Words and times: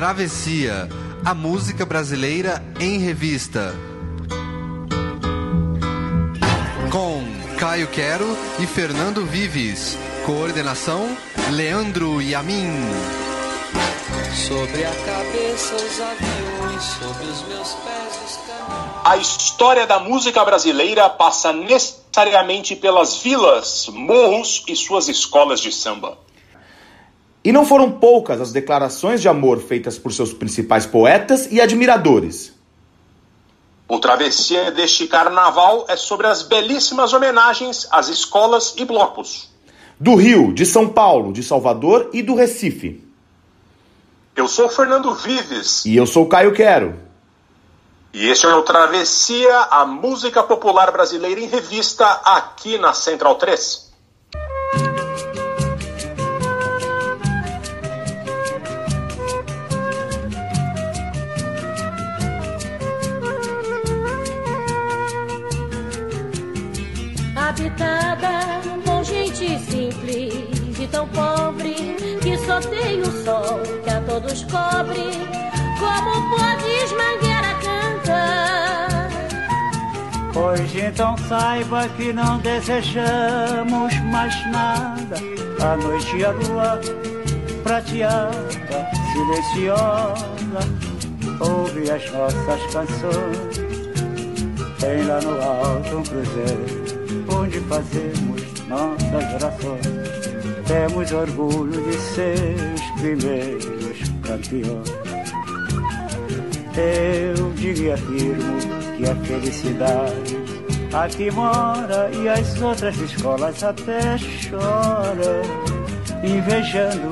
Travessia, 0.00 0.88
a 1.22 1.34
música 1.34 1.84
brasileira 1.84 2.64
em 2.80 3.00
revista. 3.00 3.74
Com 6.90 7.22
Caio 7.58 7.86
Quero 7.88 8.24
e 8.58 8.66
Fernando 8.66 9.26
Vives. 9.26 9.98
Coordenação: 10.24 11.06
Leandro 11.50 12.22
Yamin. 12.22 12.70
Sobre 14.48 14.86
a 14.86 14.90
cabeça 14.90 15.74
os 15.76 16.00
aviões, 16.00 16.82
sobre 16.82 17.26
os 17.26 17.42
meus 17.42 17.72
pés 17.74 18.20
os 18.24 18.36
caminhos. 18.46 19.00
A 19.04 19.18
história 19.18 19.86
da 19.86 20.00
música 20.00 20.42
brasileira 20.46 21.10
passa 21.10 21.52
necessariamente 21.52 22.74
pelas 22.74 23.18
vilas, 23.18 23.86
morros 23.92 24.64
e 24.66 24.74
suas 24.74 25.08
escolas 25.08 25.60
de 25.60 25.70
samba. 25.70 26.16
E 27.42 27.52
não 27.52 27.64
foram 27.64 27.90
poucas 27.90 28.40
as 28.40 28.52
declarações 28.52 29.22
de 29.22 29.28
amor 29.28 29.60
feitas 29.60 29.98
por 29.98 30.12
seus 30.12 30.32
principais 30.32 30.84
poetas 30.84 31.50
e 31.50 31.60
admiradores. 31.60 32.52
O 33.88 33.98
travessia 33.98 34.70
deste 34.70 35.08
carnaval 35.08 35.86
é 35.88 35.96
sobre 35.96 36.26
as 36.26 36.42
belíssimas 36.42 37.12
homenagens 37.12 37.88
às 37.90 38.08
escolas 38.08 38.74
e 38.76 38.84
blocos. 38.84 39.50
Do 39.98 40.14
Rio, 40.14 40.52
de 40.52 40.64
São 40.64 40.88
Paulo, 40.88 41.32
de 41.32 41.42
Salvador 41.42 42.10
e 42.12 42.22
do 42.22 42.34
Recife. 42.34 43.04
Eu 44.36 44.46
sou 44.46 44.68
Fernando 44.68 45.12
Vives. 45.14 45.84
E 45.84 45.96
eu 45.96 46.06
sou 46.06 46.26
Caio 46.26 46.52
Quero. 46.52 47.00
E 48.12 48.28
este 48.28 48.46
é 48.46 48.54
o 48.54 48.62
Travessia, 48.62 49.56
a 49.70 49.84
música 49.86 50.42
popular 50.42 50.90
brasileira 50.92 51.40
em 51.40 51.46
revista, 51.46 52.06
aqui 52.24 52.78
na 52.78 52.92
Central 52.92 53.36
3. 53.36 53.89
Por 69.00 69.04
gente 69.04 69.58
simples 69.60 70.78
e 70.78 70.86
tão 70.86 71.08
pobre 71.08 71.74
que 72.20 72.36
só 72.38 72.60
tem 72.60 73.00
o 73.00 73.10
sol 73.24 73.60
que 73.82 73.90
a 73.90 74.00
todos 74.02 74.44
cobre. 74.44 75.10
Como 75.78 76.30
podes 76.30 76.92
Mangueira 76.92 77.54
cantar? 77.62 79.08
Pois 80.34 80.74
então 80.74 81.16
saiba 81.28 81.88
que 81.96 82.12
não 82.12 82.38
desejamos 82.40 83.94
mais 84.10 84.46
nada. 84.50 85.16
A 85.62 85.76
noite 85.76 86.16
e 86.16 86.24
a 86.24 86.30
lua 86.32 86.80
prateada, 87.62 88.36
silenciosa, 89.12 90.60
ouve 91.40 91.90
as 91.90 92.10
nossas 92.12 92.62
canções. 92.72 93.60
Tem 94.78 95.02
lá 95.04 95.20
no 95.20 95.42
alto 95.42 95.96
um 95.96 96.02
cruzeiro 96.02 96.99
fazemos 97.70 98.42
nossas 98.66 99.34
orações. 99.34 99.86
Temos 100.66 101.12
orgulho 101.12 101.80
de 101.84 101.96
ser 101.96 102.56
os 102.74 103.00
primeiros 103.00 104.08
campeões. 104.22 104.90
Eu 106.76 107.52
digo 107.54 107.80
e 107.80 107.92
afirmo 107.92 108.58
que 108.96 109.04
a 109.08 109.14
felicidade 109.24 110.36
aqui 110.92 111.30
mora 111.30 112.10
e 112.12 112.28
as 112.28 112.60
outras 112.60 112.96
escolas 112.98 113.62
até 113.62 114.18
choram, 114.18 115.42
invejando 116.24 117.10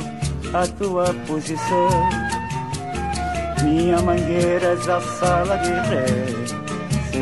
a 0.53 0.67
tua 0.67 1.15
posição. 1.27 2.09
Minha 3.63 4.01
mangueira 4.03 4.67
é 4.67 4.91
a 4.91 5.01
sala 5.01 5.57
de 5.59 5.71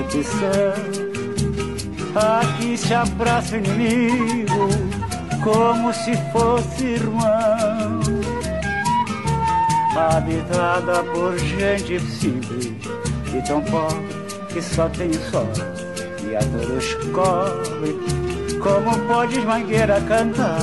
recepção. 0.01 1.06
Aqui 2.17 2.79
se 2.79 2.95
abraça 2.95 3.57
o 3.57 3.59
inimigo 3.59 4.69
como 5.45 5.93
se 5.93 6.17
fosse 6.33 6.85
irmão. 6.85 8.01
Habitada 9.95 11.03
por 11.13 11.39
gente 11.39 12.01
simples 12.01 12.73
e 13.35 13.43
tão 13.47 13.61
pobre 13.61 14.07
que 14.49 14.63
só 14.63 14.89
tem 14.89 15.13
sol 15.13 15.47
e 16.25 16.35
a 16.35 16.41
todos 16.41 16.95
cobre. 17.13 17.95
Como 18.61 18.99
podes, 19.07 19.45
mangueira, 19.45 20.01
cantar? 20.09 20.59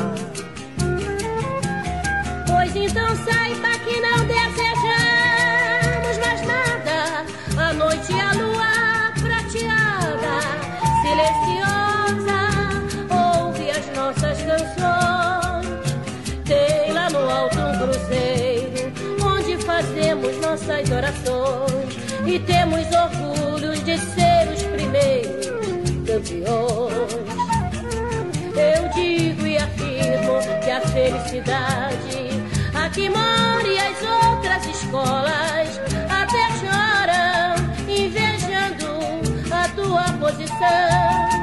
Pois 2.47 2.75
então 2.75 3.16
saiba 3.18 3.70
que 3.85 4.02
não 4.02 4.25
desejamos 4.25 6.18
mais 6.18 6.41
nada. 6.47 7.25
A 7.58 7.74
noite 7.74 8.12
e 8.12 8.22
E 22.25 22.39
temos 22.39 22.88
orgulho 22.91 23.75
de 23.84 23.97
ser 23.97 24.47
os 24.53 24.63
primeiros 24.63 25.47
campeões. 26.07 27.13
Eu 28.56 28.89
digo 28.94 29.45
e 29.45 29.57
afirmo 29.57 30.39
que 30.63 30.72
a 30.72 30.81
felicidade 30.81 32.29
aqui 32.73 33.09
mora 33.09 33.67
e 33.67 33.78
as 33.78 33.97
outras 34.01 34.66
escolas 34.67 35.81
até 36.09 36.50
choram, 36.59 37.56
invejando 37.89 38.88
a 39.51 39.67
tua 39.69 40.03
posição. 40.19 41.34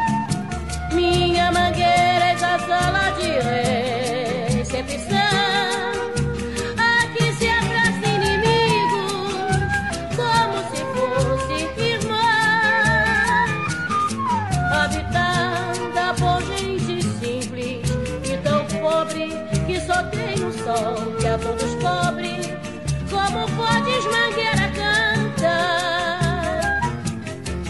Minha 0.93 1.53
mangueira 1.53 2.27
é 2.27 2.33
a 2.33 2.59
sala 2.59 3.11
de 3.19 4.57
recepção. 4.57 5.20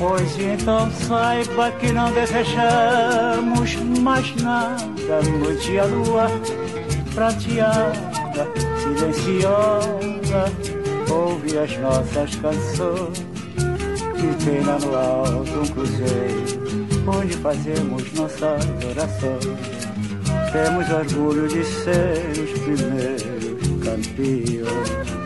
Pois 0.00 0.34
então 0.40 0.90
saiba 0.92 1.70
que 1.72 1.92
não 1.92 2.10
desejamos 2.10 3.74
mais 4.00 4.34
nada. 4.36 5.20
Noite 5.38 5.72
e 5.72 5.78
a 5.78 5.84
lua 5.84 6.26
prateada, 7.14 8.48
silenciosa, 8.78 10.50
ouve 11.10 11.58
as 11.58 11.76
nossas 11.80 12.34
canções. 12.36 13.26
E 14.16 14.42
tem 14.42 14.62
lá 14.62 14.78
no 14.78 14.96
alto 14.96 15.60
um 15.60 15.66
cruzeiro, 15.66 16.86
onde 17.06 17.36
fazemos 17.36 18.10
nossas 18.14 18.64
orações. 18.88 19.60
Temos 20.50 20.90
orgulho 20.90 21.46
de 21.46 21.62
ser 21.62 22.30
os 22.42 22.58
primeiros 22.58 23.20
campeões. 23.84 25.19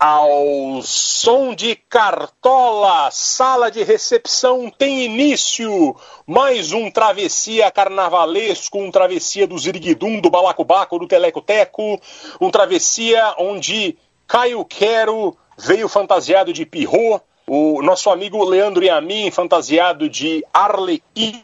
Ao 0.00 0.80
som 0.80 1.52
de 1.52 1.74
Cartola, 1.74 3.10
sala 3.10 3.68
de 3.68 3.82
recepção 3.82 4.70
tem 4.70 5.04
início. 5.04 5.96
Mais 6.24 6.70
um 6.72 6.88
travessia 6.88 7.68
carnavalesco, 7.68 8.78
um 8.78 8.92
travessia 8.92 9.44
do 9.44 9.58
Ziriguidum, 9.58 10.20
do 10.20 10.30
Balacobaco, 10.30 11.00
do 11.00 11.08
Telecoteco, 11.08 12.00
um 12.40 12.48
travessia 12.48 13.34
onde 13.38 13.98
Caio 14.24 14.64
Quero 14.64 15.36
veio 15.58 15.88
fantasiado 15.88 16.52
de 16.52 16.64
Pirro, 16.64 17.20
o 17.44 17.82
nosso 17.82 18.08
amigo 18.08 18.44
Leandro 18.44 18.84
Yamin 18.84 19.32
fantasiado 19.32 20.08
de 20.08 20.44
Arlequim, 20.54 21.42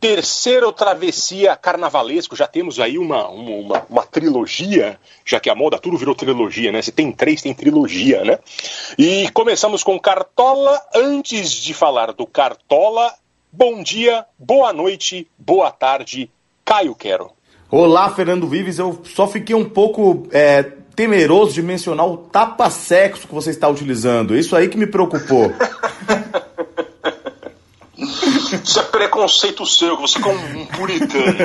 terceiro 0.00 0.72
travessia 0.72 1.56
carnavalesco. 1.56 2.36
Já 2.36 2.46
temos 2.46 2.80
aí 2.80 2.98
uma, 2.98 3.28
uma, 3.28 3.86
uma, 3.88 4.06
trilogia, 4.06 4.98
já 5.24 5.40
que 5.40 5.50
a 5.50 5.54
moda 5.54 5.78
tudo 5.78 5.96
virou 5.96 6.14
trilogia, 6.14 6.72
né? 6.72 6.82
Se 6.82 6.92
tem 6.92 7.12
três, 7.12 7.42
tem 7.42 7.54
trilogia, 7.54 8.24
né? 8.24 8.38
E 8.96 9.28
começamos 9.32 9.82
com 9.82 9.98
Cartola. 9.98 10.80
Antes 10.94 11.50
de 11.50 11.74
falar 11.74 12.12
do 12.12 12.26
Cartola, 12.26 13.12
bom 13.52 13.82
dia, 13.82 14.24
boa 14.38 14.72
noite, 14.72 15.28
boa 15.38 15.70
tarde, 15.70 16.30
Caio 16.64 16.94
Quero. 16.94 17.32
Olá, 17.70 18.10
Fernando 18.10 18.46
Vives. 18.46 18.78
Eu 18.78 19.00
só 19.04 19.26
fiquei 19.26 19.54
um 19.54 19.68
pouco 19.68 20.26
é, 20.30 20.62
temeroso 20.96 21.52
de 21.52 21.62
mencionar 21.62 22.06
o 22.06 22.16
tapa-sexo 22.16 23.28
que 23.28 23.34
você 23.34 23.50
está 23.50 23.68
utilizando. 23.68 24.36
Isso 24.36 24.56
aí 24.56 24.68
que 24.68 24.78
me 24.78 24.86
preocupou. 24.86 25.52
Isso 28.54 28.80
é 28.80 28.82
preconceito 28.84 29.66
seu, 29.66 29.96
que 29.96 30.02
você 30.02 30.18
é 30.18 30.26
um 30.26 30.66
puritano. 30.66 31.38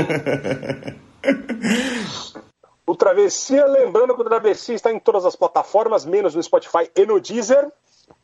O 2.86 2.96
Travessia, 2.96 3.66
lembrando 3.66 4.14
que 4.14 4.22
o 4.22 4.26
Travessia 4.26 4.76
está 4.76 4.92
em 4.92 5.00
todas 5.00 5.26
as 5.26 5.38
plataformas, 5.38 6.06
menos 6.06 6.36
no 6.36 6.44
Spotify 6.44 6.92
e 6.96 7.06
no 7.06 7.20
Deezer. 7.20 7.72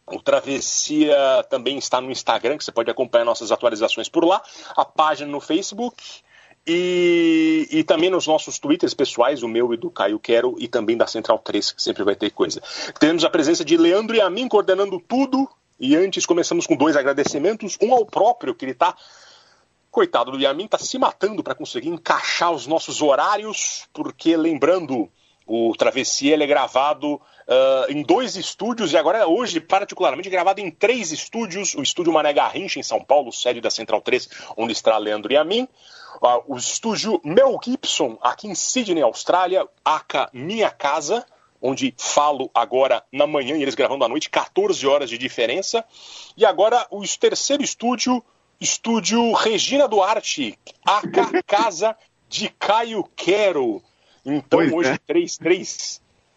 O 0.06 0.22
Travessia 0.22 1.16
também 1.50 1.78
está 1.78 2.02
no 2.02 2.12
Instagram, 2.12 2.58
que 2.58 2.64
você 2.66 2.72
pode 2.72 2.92
acompanhar 2.92 3.24
nossas 3.24 3.52
atualizações 3.52 4.10
por 4.10 4.26
lá. 4.26 4.42
A 4.76 4.84
página 4.84 5.32
no 5.32 5.40
Facebook. 5.40 6.04
E, 6.68 7.68
e 7.72 7.84
também 7.84 8.10
nos 8.10 8.28
nossos 8.28 8.60
twitters 8.60 8.94
pessoais, 8.94 9.42
o 9.42 9.48
meu 9.48 9.74
e 9.74 9.78
do 9.78 9.90
Caio 9.90 10.20
Quero, 10.20 10.56
e 10.60 10.68
também 10.68 10.98
da 10.98 11.08
Central 11.08 11.40
3, 11.40 11.72
que 11.72 11.82
sempre 11.82 12.04
vai 12.04 12.16
ter 12.16 12.30
coisa. 12.30 12.62
Temos 13.00 13.24
a 13.24 13.30
presença 13.30 13.64
de 13.64 13.78
Leandro 13.78 14.16
e 14.16 14.22
a 14.22 14.30
mim 14.30 14.48
coordenando 14.48 15.00
tudo. 15.00 15.50
E 15.80 15.96
antes 15.96 16.26
começamos 16.26 16.68
com 16.68 16.76
dois 16.76 16.96
agradecimentos. 16.96 17.78
Um 17.82 17.94
ao 17.94 18.06
próprio, 18.06 18.54
que 18.54 18.66
ele 18.66 18.74
está 18.74 18.96
Coitado 19.92 20.32
do 20.32 20.40
Yamin, 20.40 20.66
está 20.66 20.78
se 20.78 21.00
matando 21.00 21.44
para 21.44 21.56
conseguir 21.56 21.90
encaixar 21.90 22.52
os 22.52 22.68
nossos 22.68 23.02
horários, 23.02 23.88
porque 23.92 24.38
lembrando, 24.38 25.10
o 25.48 25.74
Travessia 25.76 26.36
é 26.36 26.46
gravado 26.46 27.16
uh, 27.16 27.22
em 27.92 28.04
dois 28.04 28.36
estúdios 28.36 28.94
e 28.94 28.98
agora 28.98 29.28
hoje, 29.28 29.60
particularmente, 29.60 30.30
gravado 30.30 30.62
em 30.62 30.70
três 30.70 31.12
estúdios: 31.12 31.74
o 31.74 31.82
estúdio 31.82 32.14
Mané 32.14 32.32
Garrincha, 32.32 32.80
em 32.80 32.84
São 32.84 33.04
Paulo, 33.04 33.34
sede 33.34 33.60
da 33.60 33.72
Central 33.72 34.00
3, 34.00 34.30
onde 34.56 34.74
está 34.74 34.96
Leandro 35.00 35.34
Yamin. 35.34 35.68
Uh, 36.22 36.54
o 36.54 36.58
estúdio 36.58 37.20
Mel 37.24 37.60
Gibson, 37.64 38.16
aqui 38.22 38.48
em 38.48 38.54
Sydney, 38.54 39.02
Austrália, 39.02 39.68
ACA 39.84 40.30
Minha 40.32 40.70
Casa, 40.70 41.26
onde 41.62 41.94
falo 41.98 42.50
agora 42.54 43.04
na 43.12 43.28
manhã 43.28 43.58
e 43.58 43.62
eles 43.62 43.76
gravando 43.76 44.06
à 44.06 44.10
noite, 44.10 44.30
14 44.30 44.86
horas 44.88 45.10
de 45.10 45.18
diferença. 45.18 45.84
E 46.38 46.46
agora 46.46 46.86
o 46.90 47.04
terceiro 47.20 47.64
estúdio 47.64 48.24
Estúdio 48.60 49.32
Regina 49.32 49.88
Duarte, 49.88 50.60
AK 50.86 51.44
Casa 51.48 51.96
de 52.28 52.50
Caio 52.50 53.06
Quero. 53.16 53.82
Então, 54.26 54.60
pois 54.60 54.74
hoje, 54.74 54.90
é. 54.90 54.98
três, 55.38 55.38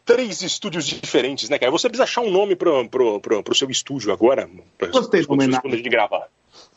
três, 0.04 0.42
estúdios 0.42 0.86
diferentes, 0.86 1.48
né, 1.48 1.58
Caio? 1.58 1.72
Você 1.72 1.88
precisa 1.88 2.04
achar 2.04 2.20
um 2.20 2.30
nome 2.30 2.56
pro, 2.56 2.88
pro, 2.88 3.20
pro, 3.20 3.42
pro 3.42 3.54
seu 3.54 3.70
estúdio 3.70 4.12
agora, 4.12 4.48
pra, 4.78 4.88
Gostei 4.88 5.26
da 5.26 5.32
homenagem. 5.32 5.82
de 5.82 5.88
gravar. 5.88 6.28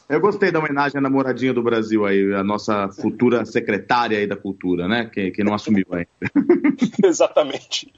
Eu 0.07 0.19
gostei 0.19 0.51
da 0.51 0.60
homenagem 0.60 1.00
à 1.00 1.01
namoradinha 1.01 1.51
do 1.54 1.63
Brasil 1.63 2.06
aí, 2.06 2.33
a 2.33 2.44
nossa 2.44 2.89
futura 2.89 3.44
secretária 3.44 4.19
aí 4.19 4.27
da 4.27 4.36
cultura, 4.36 4.88
né? 4.88 5.10
Que, 5.12 5.31
que 5.31 5.44
não 5.44 5.54
assumiu 5.54 5.86
ainda. 5.92 6.07
Exatamente. 7.04 7.92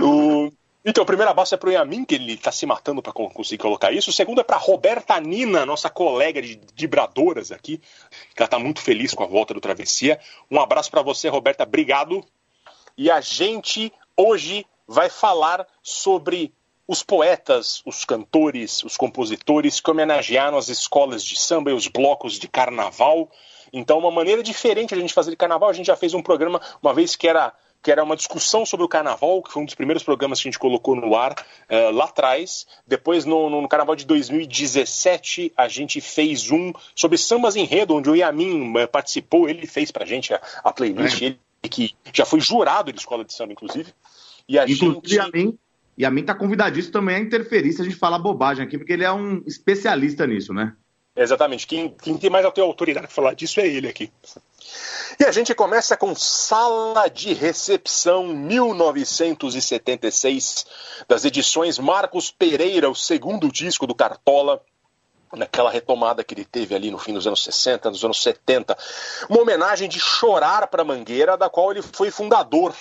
O, 0.00 0.52
então, 0.84 1.02
o 1.02 1.06
primeiro 1.06 1.30
abraço 1.30 1.54
é 1.54 1.58
para 1.58 1.68
o 1.68 1.72
Yamin, 1.72 2.04
que 2.04 2.14
ele 2.14 2.34
está 2.34 2.52
se 2.52 2.64
matando 2.64 3.02
para 3.02 3.12
conseguir 3.12 3.60
colocar 3.60 3.92
isso. 3.92 4.10
O 4.10 4.12
segundo 4.12 4.40
é 4.40 4.44
para 4.44 4.56
Roberta 4.56 5.20
Nina, 5.20 5.66
nossa 5.66 5.90
colega 5.90 6.40
de 6.40 6.58
vibradoras 6.76 7.50
aqui, 7.52 7.78
que 7.78 8.38
ela 8.38 8.46
está 8.46 8.58
muito 8.58 8.80
feliz 8.80 9.12
com 9.12 9.24
a 9.24 9.26
volta 9.26 9.52
do 9.52 9.60
Travessia. 9.60 10.20
Um 10.50 10.60
abraço 10.60 10.90
para 10.90 11.02
você, 11.02 11.28
Roberta, 11.28 11.64
obrigado. 11.64 12.24
E 12.96 13.10
a 13.10 13.20
gente 13.20 13.92
hoje 14.20 14.66
vai 14.86 15.08
falar 15.08 15.66
sobre 15.82 16.52
os 16.86 17.02
poetas, 17.02 17.82
os 17.86 18.04
cantores, 18.04 18.82
os 18.82 18.96
compositores 18.96 19.80
que 19.80 19.90
homenagearam 19.90 20.58
as 20.58 20.68
escolas 20.68 21.24
de 21.24 21.38
samba 21.38 21.70
e 21.70 21.74
os 21.74 21.86
blocos 21.86 22.38
de 22.38 22.48
carnaval. 22.48 23.30
Então, 23.72 23.98
uma 23.98 24.10
maneira 24.10 24.42
diferente 24.42 24.88
de 24.88 24.96
a 24.96 25.00
gente 25.00 25.14
fazer 25.14 25.30
de 25.30 25.36
carnaval, 25.36 25.70
a 25.70 25.72
gente 25.72 25.86
já 25.86 25.96
fez 25.96 26.12
um 26.14 26.22
programa 26.22 26.60
uma 26.82 26.92
vez 26.92 27.14
que 27.16 27.28
era 27.28 27.52
que 27.82 27.90
era 27.90 28.04
uma 28.04 28.14
discussão 28.14 28.66
sobre 28.66 28.84
o 28.84 28.88
carnaval, 28.88 29.42
que 29.42 29.50
foi 29.50 29.62
um 29.62 29.64
dos 29.64 29.74
primeiros 29.74 30.02
programas 30.02 30.38
que 30.38 30.46
a 30.46 30.50
gente 30.50 30.58
colocou 30.58 30.94
no 30.94 31.16
ar 31.16 31.32
uh, 31.32 31.90
lá 31.90 32.04
atrás. 32.04 32.66
Depois, 32.86 33.24
no, 33.24 33.48
no, 33.48 33.66
carnaval 33.66 33.96
de 33.96 34.04
2017, 34.04 35.54
a 35.56 35.66
gente 35.66 35.98
fez 35.98 36.50
um 36.50 36.74
sobre 36.94 37.16
sambas 37.16 37.56
enredo, 37.56 37.94
onde 37.94 38.10
o 38.10 38.14
Yamin 38.14 38.76
uh, 38.76 38.86
participou, 38.86 39.48
ele 39.48 39.66
fez 39.66 39.90
pra 39.90 40.04
gente 40.04 40.34
a, 40.34 40.42
a 40.62 40.70
playlist, 40.74 41.22
é. 41.22 41.24
ele 41.24 41.40
que 41.68 41.94
já 42.12 42.24
foi 42.24 42.40
jurado 42.40 42.92
de 42.92 42.98
escola 42.98 43.24
de 43.24 43.32
samba, 43.32 43.52
inclusive. 43.52 43.92
E 44.48 44.58
a 44.58 44.64
inclusive, 44.64 45.06
gente. 45.06 45.16
Yamin, 45.16 45.58
Yamin 45.98 46.24
tá 46.24 46.34
convidadíssimo 46.34 46.92
também 46.92 47.16
a 47.16 47.20
interferir 47.20 47.72
se 47.72 47.82
a 47.82 47.84
gente 47.84 47.96
falar 47.96 48.18
bobagem 48.18 48.64
aqui, 48.64 48.78
porque 48.78 48.92
ele 48.92 49.04
é 49.04 49.12
um 49.12 49.42
especialista 49.46 50.26
nisso, 50.26 50.54
né? 50.54 50.74
Exatamente. 51.14 51.66
Quem, 51.66 51.90
quem 51.90 52.16
tem 52.16 52.30
mais 52.30 52.46
a 52.46 52.50
ter 52.50 52.62
autoridade 52.62 53.06
para 53.06 53.14
falar 53.14 53.34
disso 53.34 53.60
é 53.60 53.66
ele 53.66 53.88
aqui. 53.88 54.10
E 55.18 55.24
a 55.24 55.32
gente 55.32 55.54
começa 55.54 55.94
com 55.96 56.14
Sala 56.14 57.08
de 57.08 57.32
Recepção 57.34 58.28
1976, 58.28 60.64
das 61.06 61.26
edições 61.26 61.78
Marcos 61.78 62.30
Pereira, 62.30 62.88
o 62.88 62.94
segundo 62.94 63.52
disco 63.52 63.86
do 63.86 63.94
Cartola, 63.94 64.62
naquela 65.32 65.70
retomada 65.70 66.24
que 66.24 66.34
ele 66.34 66.44
teve 66.44 66.74
ali 66.74 66.90
no 66.90 66.98
fim 66.98 67.12
dos 67.12 67.26
anos 67.26 67.42
60, 67.42 67.90
nos 67.90 68.04
anos 68.04 68.22
70. 68.22 68.76
Uma 69.28 69.42
homenagem 69.42 69.88
de 69.88 70.00
chorar 70.00 70.66
para 70.66 70.84
Mangueira, 70.84 71.36
da 71.36 71.48
qual 71.48 71.70
ele 71.70 71.82
foi 71.82 72.10
fundador. 72.10 72.74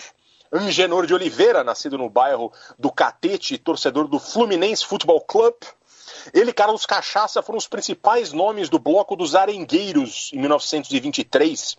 Angenor 0.51 1.05
de 1.05 1.13
Oliveira, 1.13 1.63
nascido 1.63 1.95
no 1.95 2.09
bairro 2.09 2.51
do 2.77 2.91
Catete, 2.91 3.57
torcedor 3.57 4.07
do 4.07 4.17
Fluminense 4.17 4.83
Futebol 4.83 5.21
Club, 5.21 5.53
ele 6.33 6.51
e 6.51 6.53
Carlos 6.53 6.85
Cachaça 6.85 7.41
foram 7.41 7.57
os 7.57 7.67
principais 7.67 8.33
nomes 8.33 8.69
do 8.69 8.79
Bloco 8.79 9.15
dos 9.15 9.35
Arengueiros 9.35 10.31
em 10.33 10.39
1923, 10.39 11.77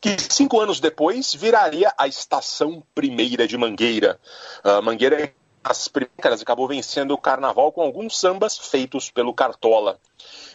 que 0.00 0.16
cinco 0.30 0.60
anos 0.60 0.80
depois 0.80 1.34
viraria 1.34 1.92
a 1.96 2.06
Estação 2.06 2.82
Primeira 2.94 3.46
de 3.46 3.56
Mangueira. 3.56 4.18
Uh, 4.64 4.82
Mangueira 4.82 5.32
as 5.64 5.88
primeiras 5.88 6.42
acabou 6.42 6.66
vencendo 6.66 7.12
o 7.12 7.18
carnaval 7.18 7.72
com 7.72 7.82
alguns 7.82 8.18
sambas 8.18 8.58
feitos 8.58 9.10
pelo 9.10 9.34
Cartola. 9.34 9.98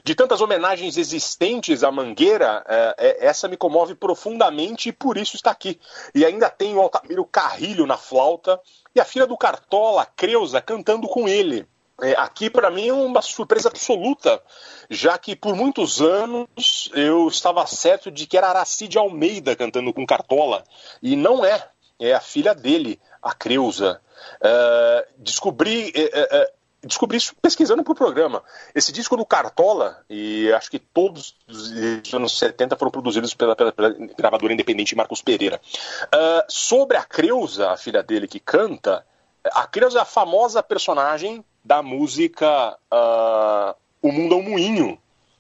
De 0.03 0.15
tantas 0.15 0.41
homenagens 0.41 0.97
existentes 0.97 1.83
à 1.83 1.91
Mangueira, 1.91 2.63
é, 2.67 2.95
é, 2.97 3.25
essa 3.27 3.47
me 3.47 3.57
comove 3.57 3.95
profundamente 3.95 4.89
e 4.89 4.93
por 4.93 5.17
isso 5.17 5.35
está 5.35 5.51
aqui. 5.51 5.79
E 6.15 6.25
ainda 6.25 6.49
tem 6.49 6.75
o 6.75 6.81
Altamiro 6.81 7.25
Carrilho 7.25 7.85
na 7.85 7.97
flauta 7.97 8.59
e 8.95 8.99
a 8.99 9.05
filha 9.05 9.27
do 9.27 9.37
Cartola, 9.37 10.05
Creuza, 10.05 10.61
cantando 10.61 11.07
com 11.07 11.27
ele. 11.27 11.67
É, 11.99 12.11
aqui, 12.13 12.47
para 12.47 12.69
mim, 12.69 12.89
é 12.89 12.93
uma 12.93 13.23
surpresa 13.23 13.69
absoluta, 13.69 14.41
já 14.87 15.17
que 15.17 15.35
por 15.35 15.55
muitos 15.55 15.99
anos 15.99 16.91
eu 16.93 17.27
estava 17.27 17.65
certo 17.65 18.11
de 18.11 18.27
que 18.27 18.37
era 18.37 18.49
Aracide 18.49 18.99
Almeida 18.99 19.55
cantando 19.55 19.91
com 19.91 20.05
Cartola, 20.05 20.63
e 21.01 21.15
não 21.15 21.43
é. 21.43 21.69
É 21.99 22.13
a 22.13 22.19
filha 22.19 22.53
dele, 22.53 22.99
a 23.21 23.33
Creuza. 23.33 24.01
Uh, 24.41 25.13
descobri, 25.17 25.93
uh, 25.95 26.37
uh, 26.37 26.87
descobri 26.87 27.17
isso 27.17 27.35
pesquisando 27.41 27.83
para 27.83 27.93
o 27.93 27.95
programa. 27.95 28.43
Esse 28.73 28.91
disco 28.91 29.17
do 29.17 29.25
Cartola, 29.25 30.03
e 30.09 30.51
acho 30.53 30.69
que 30.69 30.79
todos 30.79 31.35
os 31.47 32.13
anos 32.13 32.37
70 32.37 32.75
foram 32.75 32.91
produzidos 32.91 33.33
pela, 33.33 33.55
pela, 33.55 33.71
pela 33.71 33.89
gravadora 34.17 34.53
independente 34.53 34.95
Marcos 34.95 35.21
Pereira. 35.21 35.59
sobre 36.47 36.97
a 36.97 37.03
Creuza, 37.03 37.71
a 37.71 37.77
filha 37.77 38.03
dele 38.03 38.27
que 38.27 38.39
canta, 38.39 39.05
a 39.53 39.67
Creuza 39.67 39.99
é 39.99 40.01
a 40.01 40.05
famosa 40.05 40.61
personagem 40.61 41.43
da 41.63 41.81
música 41.81 42.77
uh, 42.91 43.75
O 44.01 44.11
Mundo 44.11 44.35
é 44.35 44.37
um 44.37 44.49
Moinho, 44.49 44.97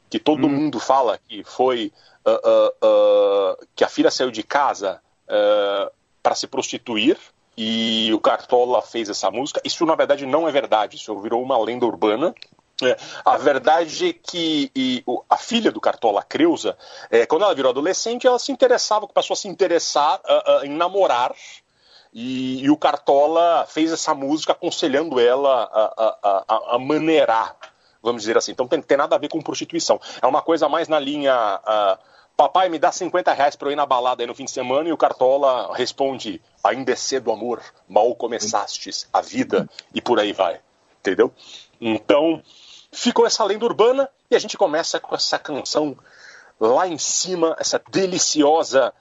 que 0.09 0.19
todo 0.19 0.45
hum. 0.45 0.49
mundo 0.49 0.79
fala 0.79 1.17
que 1.17 1.43
foi 1.43 1.91
uh, 2.25 2.85
uh, 2.85 3.67
que 3.75 3.83
a 3.83 3.89
filha 3.89 4.11
saiu 4.11 4.31
de 4.31 4.43
casa 4.43 5.01
para 6.27 6.35
se 6.35 6.45
prostituir 6.45 7.17
e 7.57 8.13
o 8.13 8.19
Cartola 8.19 8.81
fez 8.81 9.07
essa 9.07 9.31
música. 9.31 9.61
Isso 9.63 9.85
na 9.85 9.95
verdade 9.95 10.25
não 10.25 10.45
é 10.45 10.51
verdade, 10.51 10.97
isso 10.97 11.17
virou 11.21 11.41
uma 11.41 11.57
lenda 11.57 11.85
urbana. 11.85 12.35
É, 12.83 12.97
a 13.23 13.37
verdade 13.37 14.09
é 14.09 14.13
que 14.13 14.69
e, 14.75 15.01
o, 15.05 15.23
a 15.29 15.37
filha 15.37 15.71
do 15.71 15.79
Cartola, 15.79 16.21
Creuza, 16.21 16.77
é, 17.09 17.25
quando 17.25 17.43
ela 17.43 17.55
virou 17.55 17.69
adolescente, 17.69 18.27
ela 18.27 18.37
se 18.37 18.51
interessava, 18.51 19.07
passou 19.07 19.35
a 19.35 19.37
se 19.37 19.47
interessar 19.47 20.19
uh, 20.19 20.63
uh, 20.63 20.65
em 20.65 20.69
namorar 20.69 21.33
e, 22.13 22.61
e, 22.61 22.69
o 22.69 22.75
Cartola 22.75 23.65
fez 23.69 23.93
essa 23.93 24.13
música 24.13 24.51
aconselhando 24.51 25.21
ela 25.21 25.63
a, 25.63 26.03
a, 26.03 26.43
a, 26.45 26.75
a 26.75 26.79
maneirar, 26.79 27.55
vamos 28.03 28.23
dizer 28.23 28.37
assim. 28.37 28.51
Então 28.51 28.67
tem, 28.67 28.81
tem, 28.81 28.97
nada 28.97 29.15
a 29.15 29.19
ver 29.19 29.29
com 29.29 29.41
prostituição. 29.41 29.97
É 30.21 30.27
uma 30.27 30.41
coisa 30.41 30.67
mais 30.67 30.89
na 30.89 30.99
linha. 30.99 31.61
Uh, 31.63 32.16
Papai, 32.37 32.69
me 32.69 32.77
dá 32.77 32.91
50 32.91 33.33
reais 33.33 33.55
para 33.55 33.67
eu 33.67 33.71
ir 33.71 33.75
na 33.75 33.85
balada 33.85 34.21
aí 34.21 34.27
no 34.27 34.35
fim 34.35 34.45
de 34.45 34.51
semana, 34.51 34.87
e 34.87 34.91
o 34.91 34.97
Cartola 34.97 35.75
responde: 35.75 36.39
Ainda 36.63 36.91
é 36.91 36.95
cedo, 36.95 37.31
amor, 37.31 37.63
mal 37.89 38.13
começastes 38.13 39.09
a 39.11 39.21
vida, 39.21 39.67
e 39.91 39.99
por 39.99 40.19
aí 40.19 40.33
vai. 40.33 40.61
Entendeu? 40.99 41.33
Então, 41.81 42.43
ficou 42.91 43.25
essa 43.25 43.43
lenda 43.43 43.65
urbana, 43.65 44.07
e 44.29 44.35
a 44.35 44.39
gente 44.39 44.55
começa 44.55 44.99
com 44.99 45.15
essa 45.15 45.39
canção 45.39 45.97
lá 46.59 46.87
em 46.87 46.99
cima, 46.99 47.55
essa 47.59 47.81
deliciosa 47.89 48.93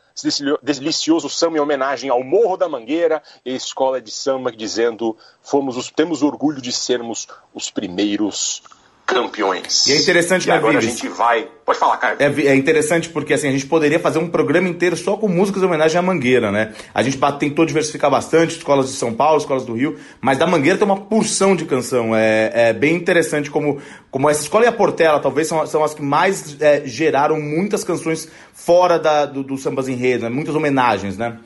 delicioso 0.62 1.28
samba 1.28 1.58
em 1.58 1.60
homenagem 1.60 2.08
ao 2.08 2.24
Morro 2.24 2.56
da 2.56 2.66
Mangueira 2.66 3.22
e 3.44 3.52
a 3.52 3.54
escola 3.54 4.00
de 4.00 4.10
samba 4.10 4.50
dizendo 4.50 5.14
fomos 5.42 5.76
os, 5.76 5.90
temos 5.90 6.22
orgulho 6.22 6.62
de 6.62 6.72
sermos 6.72 7.28
os 7.52 7.70
primeiros 7.70 8.62
campeões. 9.06 9.86
E 9.86 9.92
é 9.92 9.98
interessante, 9.98 10.44
e 10.44 10.48
né, 10.48 10.56
agora 10.56 10.80
Vives? 10.80 10.94
a 10.94 10.96
gente 10.96 11.08
vai. 11.08 11.48
Pode 11.64 11.78
falar, 11.78 11.96
Caio. 11.96 12.16
É, 12.18 12.24
é, 12.24 12.54
interessante 12.56 13.08
porque 13.08 13.32
assim, 13.32 13.48
a 13.48 13.52
gente 13.52 13.66
poderia 13.66 14.00
fazer 14.00 14.18
um 14.18 14.28
programa 14.28 14.68
inteiro 14.68 14.96
só 14.96 15.16
com 15.16 15.28
músicas 15.28 15.62
em 15.62 15.66
homenagem 15.66 15.98
à 15.98 16.02
Mangueira, 16.02 16.50
né? 16.50 16.74
A 16.92 17.02
gente 17.02 17.18
tentou 17.38 17.64
diversificar 17.64 18.10
bastante, 18.10 18.56
escolas 18.56 18.88
de 18.88 18.96
São 18.96 19.14
Paulo, 19.14 19.38
escolas 19.38 19.64
do 19.64 19.74
Rio, 19.74 19.96
mas 20.20 20.38
da 20.38 20.46
Mangueira 20.46 20.76
tem 20.76 20.84
uma 20.84 21.00
porção 21.00 21.54
de 21.54 21.64
canção. 21.64 22.16
É, 22.16 22.50
é 22.52 22.72
bem 22.72 22.96
interessante 22.96 23.48
como, 23.48 23.80
como 24.10 24.28
essa 24.28 24.42
escola 24.42 24.64
e 24.64 24.68
a 24.68 24.72
Portela 24.72 25.20
talvez 25.20 25.46
são, 25.46 25.64
são 25.66 25.84
as 25.84 25.94
que 25.94 26.02
mais 26.02 26.56
é, 26.60 26.82
geraram 26.84 27.40
muitas 27.40 27.84
canções 27.84 28.28
fora 28.52 28.98
da, 28.98 29.24
do, 29.24 29.44
do 29.44 29.56
sambas 29.56 29.88
enredo, 29.88 30.24
né? 30.24 30.30
muitas 30.30 30.54
homenagens, 30.54 31.16
né? 31.16 31.38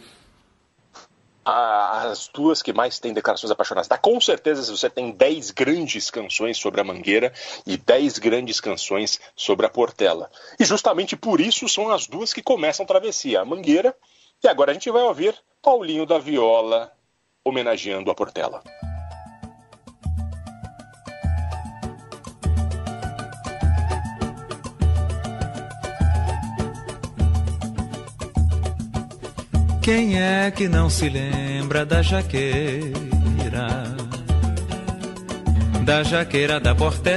As 1.51 2.29
duas 2.29 2.63
que 2.63 2.73
mais 2.73 2.99
têm 2.99 3.13
declarações 3.13 3.51
apaixonadas. 3.51 3.89
Tá? 3.89 3.99
Com 3.99 4.21
certeza, 4.21 4.63
se 4.63 4.71
você 4.71 4.89
tem 4.89 5.11
10 5.11 5.51
grandes 5.51 6.11
canções 6.11 6.59
sobre 6.59 6.81
a 6.81 6.85
Mangueira 6.85 7.33
e 7.67 7.77
10 7.77 8.19
grandes 8.19 8.61
canções 8.61 9.21
sobre 9.35 9.67
a 9.67 9.69
Portela. 9.69 10.31
E 10.59 10.65
justamente 10.65 11.17
por 11.17 11.41
isso 11.41 11.69
são 11.69 11.91
as 11.91 12.07
duas 12.07 12.33
que 12.33 12.43
começam 12.43 12.85
a 12.85 12.87
travessia, 12.87 13.41
a 13.41 13.45
Mangueira, 13.45 13.97
e 14.43 14.49
agora 14.49 14.71
a 14.71 14.75
gente 14.75 14.91
vai 14.91 15.03
ouvir 15.03 15.35
Paulinho 15.63 16.07
da 16.07 16.19
Viola 16.19 16.93
homenageando 17.45 18.11
a 18.11 18.15
Portela. 18.15 18.63
Quem 29.83 30.21
é 30.21 30.51
que 30.51 30.69
não 30.69 30.91
se 30.91 31.09
lembra 31.09 31.87
da 31.87 32.03
jaqueira? 32.03 32.93
Da 35.85 36.03
jaqueira 36.03 36.61
da 36.61 36.75
Portela, 36.75 37.17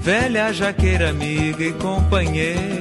velha 0.00 0.52
jaqueira 0.52 1.10
amiga 1.10 1.64
e 1.64 1.72
companheira. 1.72 2.76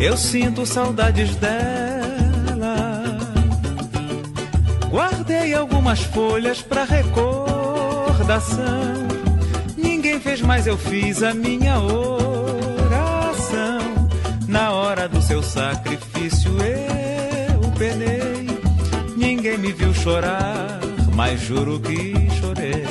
Eu 0.00 0.16
sinto 0.16 0.64
saudades 0.64 1.36
dela. 1.36 3.04
Guardei 4.88 5.52
algumas 5.52 6.00
folhas 6.00 6.62
pra 6.62 6.84
recordação. 6.84 8.64
Ninguém 9.76 10.18
fez, 10.18 10.40
mas 10.40 10.66
eu 10.66 10.78
fiz 10.78 11.22
a 11.22 11.34
minha 11.34 11.78
oração. 11.78 12.29
Hora 14.90 15.08
do 15.08 15.22
seu 15.22 15.40
sacrifício 15.40 16.50
eu 16.60 17.70
penei. 17.78 18.48
Ninguém 19.16 19.56
me 19.56 19.72
viu 19.72 19.94
chorar, 19.94 20.80
mas 21.14 21.40
juro 21.40 21.78
que 21.78 22.12
chorei. 22.40 22.84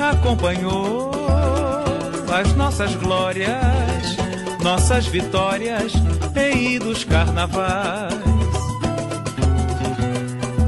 Acompanhou 0.00 1.10
as 2.34 2.54
nossas 2.54 2.94
glórias, 2.94 4.16
nossas 4.62 5.06
vitórias 5.06 5.92
em 6.34 6.76
idos 6.76 7.04
carnavais. 7.04 8.14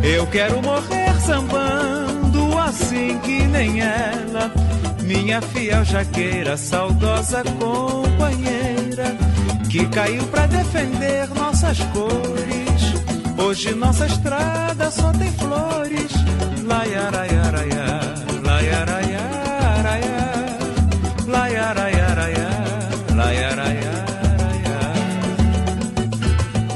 Eu 0.02 0.26
quero 0.26 0.61
morrer 0.61 1.18
sambando 1.25 2.59
assim 2.59 3.18
que 3.21 3.47
nem 3.47 3.80
ela, 3.80 4.52
minha 5.02 5.40
fiel 5.40 5.83
jaqueira, 5.83 6.59
saudosa 6.59 7.42
companheira, 7.59 8.08
que 9.69 9.87
caiu 9.89 10.25
pra 10.29 10.47
defender 10.47 11.29
nossas 11.35 11.79
cores. 11.93 12.83
Hoje 13.37 13.75
nossa 13.75 14.07
estrada 14.07 14.91
só 14.91 15.13
tem 15.13 15.31
flores. 15.33 16.13
Laiaraiaraia, 16.65 18.01
laiaraiaraia, 18.43 20.11
laiaraiaraia, 21.27 22.49
laiaraiaraia. 23.15 23.99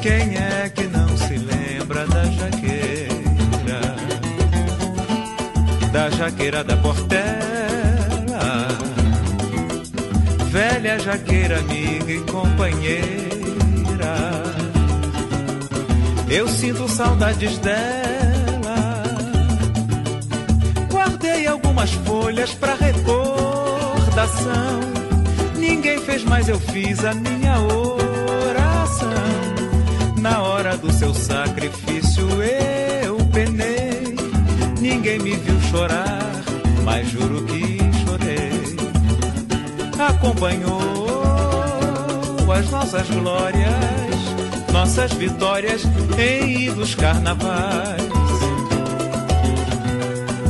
Quem 0.02 0.36
é 0.36 0.68
que 0.68 0.84
não 0.84 1.08
se 1.16 1.36
lembra 1.38 2.06
da 2.06 2.24
jaqueira? 2.24 3.80
Da 5.92 6.10
jaqueira 6.10 6.64
da 6.64 6.76
Portela, 6.76 7.61
velha 10.82 10.98
jaqueira, 10.98 11.60
amiga 11.60 12.12
e 12.12 12.20
companheira. 12.22 13.12
Eu 16.28 16.48
sinto 16.48 16.88
saudades 16.88 17.56
dela. 17.58 19.04
Guardei 20.90 21.46
algumas 21.46 21.92
folhas 21.92 22.52
pra 22.54 22.74
recordação. 22.74 24.80
Ninguém 25.56 26.00
fez, 26.00 26.24
mas 26.24 26.48
eu 26.48 26.58
fiz 26.58 27.04
a 27.04 27.14
minha 27.14 27.60
oração. 27.60 29.08
Na 30.20 30.42
hora 30.42 30.76
do 30.76 30.92
seu 30.92 31.14
sacrifício 31.14 32.26
eu 32.42 33.18
penei. 33.32 34.16
Ninguém 34.80 35.20
me 35.20 35.36
viu 35.36 35.60
chorar, 35.70 36.42
mas 36.84 37.08
juro 37.08 37.44
que. 37.44 37.71
Acompanhou 40.16 41.06
as 42.52 42.70
nossas 42.70 43.08
glórias 43.08 44.02
nossas 44.72 45.12
vitórias 45.12 45.82
em 46.18 46.62
idos 46.62 46.94
carnavais. 46.94 48.02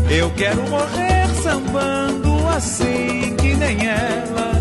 Eu 0.08 0.30
quero 0.30 0.62
morrer 0.68 1.26
sambando 1.42 2.48
assim 2.48 3.34
que 3.36 3.54
nem 3.54 3.86
ela, 3.86 4.52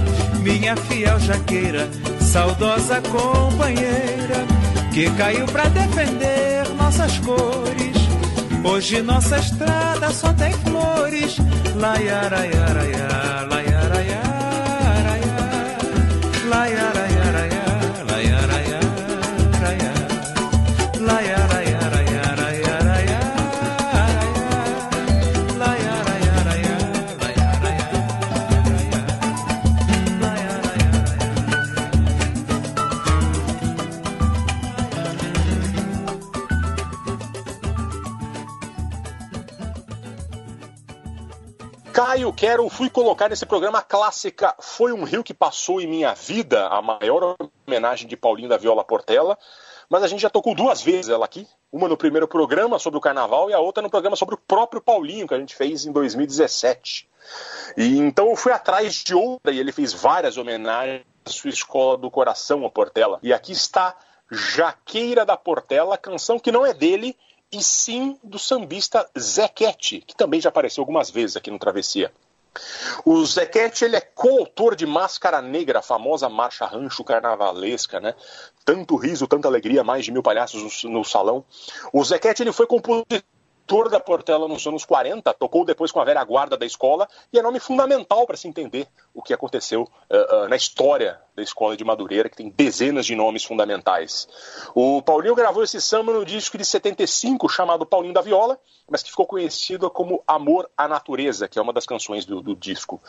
minha 0.41 0.75
fiel 0.75 1.20
jaqueira, 1.20 1.88
saudosa 2.20 3.01
companheira, 3.01 4.46
que 4.91 5.10
caiu 5.12 5.46
pra 5.46 5.65
defender 5.65 6.67
nossas 6.75 7.17
cores. 7.20 8.01
Hoje 8.63 9.01
nossa 9.01 9.38
estrada 9.38 10.12
só 10.12 10.34
tem 10.34 10.53
flores. 10.53 11.38
Laiaraiaraia, 11.75 12.65
laiaraiaraia, 12.74 13.61
laiaraiaraia, 16.51 16.90
Quero 42.41 42.67
fui 42.69 42.89
colocar 42.89 43.29
nesse 43.29 43.45
programa 43.45 43.83
clássica 43.83 44.55
Foi 44.60 44.91
um 44.91 45.03
Rio 45.03 45.24
que 45.24 45.31
Passou 45.31 45.79
em 45.79 45.86
Minha 45.86 46.15
Vida, 46.15 46.65
a 46.69 46.81
maior 46.81 47.38
homenagem 47.67 48.07
de 48.07 48.17
Paulinho 48.17 48.50
da 48.50 48.57
Viola 48.57 48.83
Portela. 48.83 49.38
Mas 49.88 50.01
a 50.01 50.07
gente 50.07 50.21
já 50.21 50.29
tocou 50.29 50.55
duas 50.55 50.81
vezes 50.81 51.10
ela 51.10 51.24
aqui. 51.24 51.48
Uma 51.71 51.88
no 51.88 51.95
primeiro 51.95 52.27
programa 52.27 52.79
sobre 52.79 52.98
o 52.98 53.00
carnaval 53.00 53.51
e 53.51 53.53
a 53.53 53.60
outra 53.60 53.83
no 53.83 53.91
programa 53.91 54.15
sobre 54.15 54.33
o 54.33 54.39
próprio 54.39 54.81
Paulinho, 54.81 55.27
que 55.27 55.36
a 55.36 55.38
gente 55.38 55.55
fez 55.55 55.86
em 55.86 55.91
2017. 55.91 57.07
E 57.77 58.00
então 58.00 58.31
eu 58.31 58.36
fui 58.36 58.51
atrás 58.51 58.95
de 58.95 59.13
outra 59.13 59.51
e 59.51 59.60
ele 59.60 59.71
fez 59.71 59.93
várias 59.93 60.36
homenagens 60.36 61.03
à 61.24 61.29
sua 61.29 61.51
escola 61.51 61.95
do 61.95 62.10
coração, 62.10 62.65
a 62.65 62.71
Portela. 62.71 63.19
E 63.21 63.31
aqui 63.31 63.51
está 63.51 63.95
Jaqueira 64.31 65.24
da 65.24 65.38
Portela, 65.38 65.95
canção 65.95 66.39
que 66.39 66.51
não 66.51 66.65
é 66.65 66.74
dele, 66.74 67.15
e 67.51 67.62
sim 67.62 68.17
do 68.24 68.39
sambista 68.39 69.07
Zequete, 69.15 70.01
que 70.07 70.15
também 70.15 70.41
já 70.41 70.50
apareceu 70.50 70.81
algumas 70.81 71.12
vezes 71.12 71.38
aqui 71.38 71.51
no 71.51 71.60
Travessia. 71.60 72.12
O 73.05 73.25
Zequete 73.25 73.86
ele 73.86 73.96
é 73.96 74.01
coautor 74.01 74.75
de 74.75 74.86
Máscara 74.86 75.41
Negra, 75.41 75.79
a 75.79 75.81
famosa 75.81 76.27
marcha 76.27 76.65
rancho 76.65 77.03
carnavalesca, 77.03 78.00
né? 78.00 78.13
Tanto 78.65 78.96
riso, 78.96 79.27
tanta 79.27 79.48
alegria, 79.48 79.84
mais 79.84 80.05
de 80.05 80.12
mil 80.12 80.22
palhaços 80.22 80.84
no, 80.84 80.91
no 80.91 81.03
salão. 81.03 81.46
O 81.93 82.03
Zequete 82.03 82.43
ele 82.43 82.51
foi 82.51 82.67
compositor 82.67 83.22
da 83.89 84.00
Portela 84.00 84.48
nos 84.48 84.68
anos 84.68 84.84
40, 84.84 85.34
tocou 85.34 85.63
depois 85.63 85.91
com 85.91 86.01
a 86.01 86.03
velha 86.03 86.24
guarda 86.25 86.58
da 86.58 86.65
escola 86.65 87.08
e 87.32 87.39
é 87.39 87.41
nome 87.41 87.60
fundamental 87.60 88.27
para 88.27 88.36
se 88.36 88.48
entender 88.48 88.86
o 89.13 89.22
que 89.22 89.34
aconteceu 89.34 89.84
uh, 89.84 90.36
uh, 90.36 90.50
na 90.50 90.58
história 90.58 91.20
da 91.34 91.41
escola 91.41 91.77
de 91.77 91.84
Madureira, 91.86 92.30
que 92.30 92.36
tem 92.36 92.50
dezenas 92.50 93.06
de 93.06 93.15
nomes 93.15 93.46
fundamentais. 93.46 94.27
O 94.75 95.01
Paulinho 95.01 95.36
gravou 95.36 95.63
esse 95.63 95.80
samba 95.80 96.12
no 96.12 96.25
disco 96.25 96.58
de 96.58 96.65
75, 96.65 97.48
chamado 97.48 97.86
Paulinho 97.86 98.13
da 98.13 98.22
Viola, 98.22 98.60
mas 98.89 99.01
que 99.01 99.10
ficou 99.10 99.25
conhecido 99.25 99.89
como 99.89 100.22
Amor 100.27 100.70
à 100.77 100.88
Natureza, 100.88 101.48
que 101.48 101.58
é 101.58 101.62
uma 101.62 101.72
das 101.72 101.86
canções 101.86 102.25
do, 102.25 102.41
do 102.41 102.56
disco. 102.56 103.01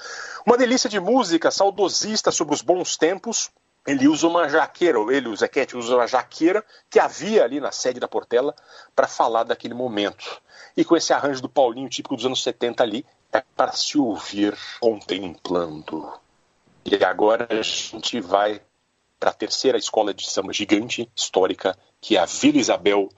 Uma 0.47 0.57
delícia 0.57 0.89
de 0.89 1.01
música, 1.01 1.51
saudosista 1.51 2.31
sobre 2.31 2.55
os 2.55 2.63
bons 2.63 2.97
tempos, 2.97 3.51
ele 3.87 4.07
usa 4.07 4.29
uma 4.29 4.49
jaqueira, 4.49 4.99
ou 4.99 5.11
ele, 5.11 5.29
o 5.29 5.37
Zequete, 5.37 5.77
usa 5.77 5.97
uma 5.97 6.07
jaqueira 6.07 6.65
que 6.89 7.01
havia 7.01 7.43
ali 7.43 7.61
na 7.61 7.73
sede 7.73 7.99
da 7.99 8.07
Portela 8.07 8.55
para 8.95 9.09
falar 9.09 9.45
daquele 9.45 9.75
momento. 9.75 10.41
E 10.77 10.85
com 10.85 10.97
esse 10.97 11.13
arranjo 11.13 11.43
do 11.43 11.49
Paulinho, 11.49 11.89
típico 11.89 12.15
dos 12.15 12.25
anos 12.25 12.43
70 12.43 12.83
ali, 12.83 13.05
é 13.33 13.43
para 13.57 13.73
se 13.73 13.99
ouvir 13.99 14.57
contemplando. 14.81 16.13
E 16.85 17.05
agora 17.05 17.49
a 17.51 17.63
gente 17.63 18.21
vai 18.21 18.61
para 19.19 19.31
a 19.31 19.35
terceira 19.35 19.79
escola 19.79 20.13
de 20.13 20.29
samba 20.29 20.53
gigante, 20.53 21.11
histórica, 21.15 21.77
que 22.01 22.17
é 22.17 22.21
a 22.21 22.25
Vila 22.25 22.59
Isabel, 22.59 23.09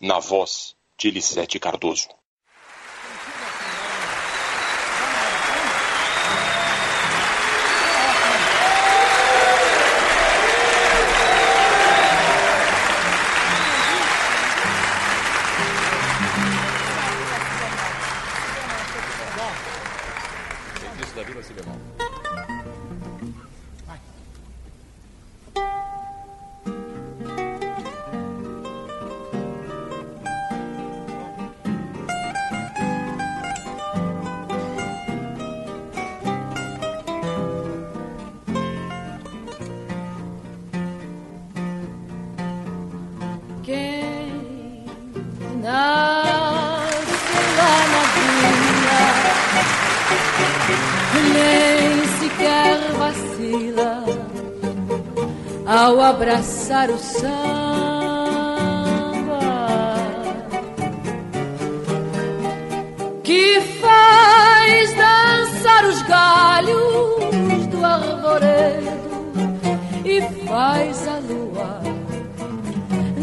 na 0.00 0.18
voz 0.18 0.76
de 0.98 1.08
Elisete 1.08 1.58
Cardoso. 1.58 2.08
Abraçar 56.74 56.90
o 56.90 56.98
samba. 56.98 58.64
Que 63.22 63.60
faz 63.80 64.94
dançar 64.94 65.84
os 65.86 66.02
galhos 66.02 67.66
do 67.68 67.84
arvoredo 67.84 68.90
e 70.04 70.20
faz 70.46 71.08
a 71.08 71.18
lua 71.18 71.80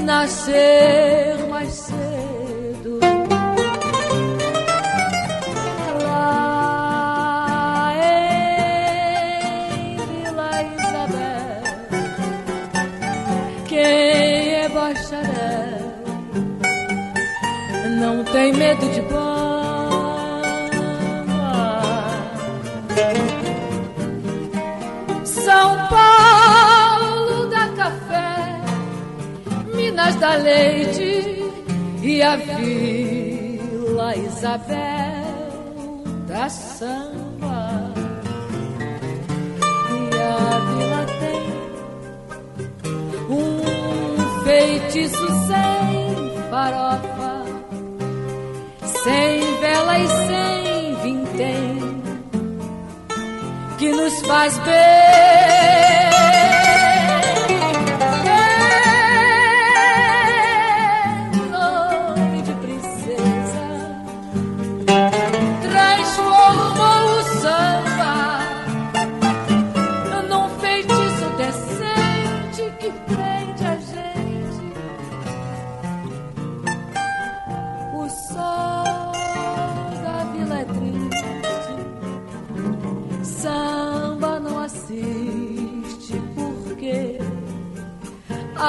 nascer 0.06 1.21
da 30.22 30.36
Leite 30.36 31.52
e 32.04 32.22
a 32.22 32.36
Vila 32.36 34.16
Isabel 34.16 35.24
da 36.28 36.48
Samba. 36.48 37.92
E 39.90 40.16
a 40.16 40.60
vila 40.70 41.06
tem 41.22 41.42
um 43.32 44.44
feitiço 44.44 45.28
sem 45.48 46.32
farofa, 46.52 47.44
sem 49.04 49.42
vela 49.60 49.98
e 49.98 50.08
sem 50.08 50.96
vintém, 51.02 52.04
que 53.80 53.92
nos 53.92 54.22
faz 54.22 54.56
bem. 54.60 56.01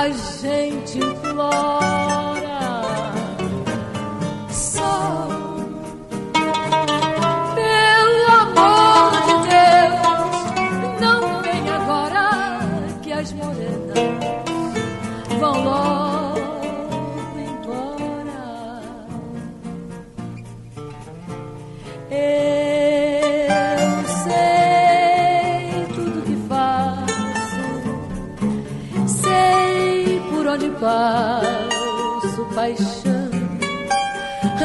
A 0.03 0.11
gente 0.11 0.99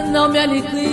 não 0.07 0.29
me 0.29 0.39
aniquila, 0.39 0.87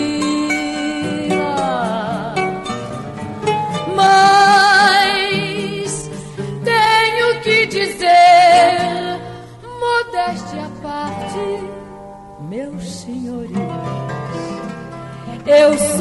mas 3.94 6.10
tenho 6.64 7.40
que 7.42 7.66
dizer, 7.66 9.20
modéstia 9.78 10.64
à 10.64 10.70
parte, 10.82 11.60
meus 12.40 13.00
senhores, 13.00 13.52
eu 15.46 15.78
sou 15.78 15.94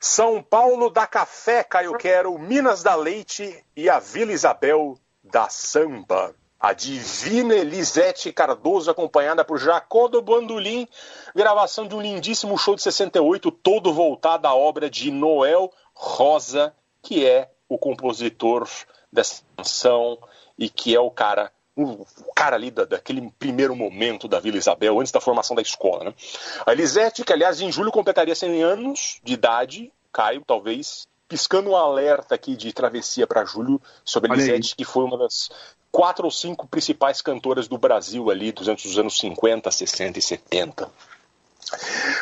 São 0.00 0.40
Paulo 0.42 0.90
da 0.90 1.06
Café, 1.06 1.64
Caio 1.64 1.96
Quero, 1.96 2.38
Minas 2.38 2.82
da 2.82 2.94
Leite 2.94 3.64
e 3.76 3.90
a 3.90 3.98
Vila 3.98 4.32
Isabel 4.32 4.98
da 5.22 5.48
Samba. 5.48 6.34
A 6.60 6.72
divina 6.72 7.54
Elisete 7.54 8.32
Cardoso, 8.32 8.90
acompanhada 8.90 9.44
por 9.44 9.58
Jacó 9.58 10.08
do 10.08 10.20
Bandolim, 10.20 10.88
gravação 11.34 11.86
de 11.86 11.94
um 11.94 12.00
lindíssimo 12.00 12.58
show 12.58 12.74
de 12.74 12.82
68, 12.82 13.50
todo 13.50 13.92
voltado 13.92 14.48
à 14.48 14.54
obra 14.54 14.90
de 14.90 15.10
Noel 15.10 15.72
Rosa, 15.94 16.74
que 17.00 17.24
é 17.24 17.50
o 17.68 17.78
compositor 17.78 18.68
dessa 19.12 19.42
canção 19.56 20.18
e 20.58 20.68
que 20.68 20.94
é 20.94 21.00
o 21.00 21.10
cara 21.10 21.52
o 21.80 22.04
cara 22.34 22.56
ali 22.56 22.72
da, 22.72 22.84
daquele 22.84 23.30
primeiro 23.38 23.76
momento 23.76 24.26
da 24.26 24.40
Vila 24.40 24.56
Isabel, 24.56 24.98
antes 24.98 25.12
da 25.12 25.20
formação 25.20 25.54
da 25.54 25.62
escola. 25.62 26.06
Né? 26.06 26.14
A 26.66 26.72
Elisete, 26.72 27.22
que 27.22 27.32
aliás 27.32 27.60
em 27.60 27.70
julho 27.70 27.92
completaria 27.92 28.34
100 28.34 28.62
anos 28.64 29.20
de 29.22 29.34
idade, 29.34 29.92
Caio, 30.12 30.42
talvez 30.44 31.06
piscando 31.28 31.70
um 31.70 31.76
alerta 31.76 32.34
aqui 32.34 32.56
de 32.56 32.72
travessia 32.72 33.26
para 33.28 33.44
julho 33.44 33.80
sobre 34.04 34.32
a. 34.32 34.34
Elisete, 34.34 34.74
que 34.74 34.84
foi 34.84 35.04
uma 35.04 35.18
das 35.18 35.50
quatro 35.90 36.24
ou 36.24 36.30
cinco 36.30 36.66
principais 36.66 37.20
cantoras 37.20 37.68
do 37.68 37.78
Brasil 37.78 38.30
ali 38.30 38.52
durante 38.52 38.86
os 38.86 38.98
anos 38.98 39.18
50, 39.18 39.70
60 39.70 40.18
e 40.18 40.22
70. 40.22 40.90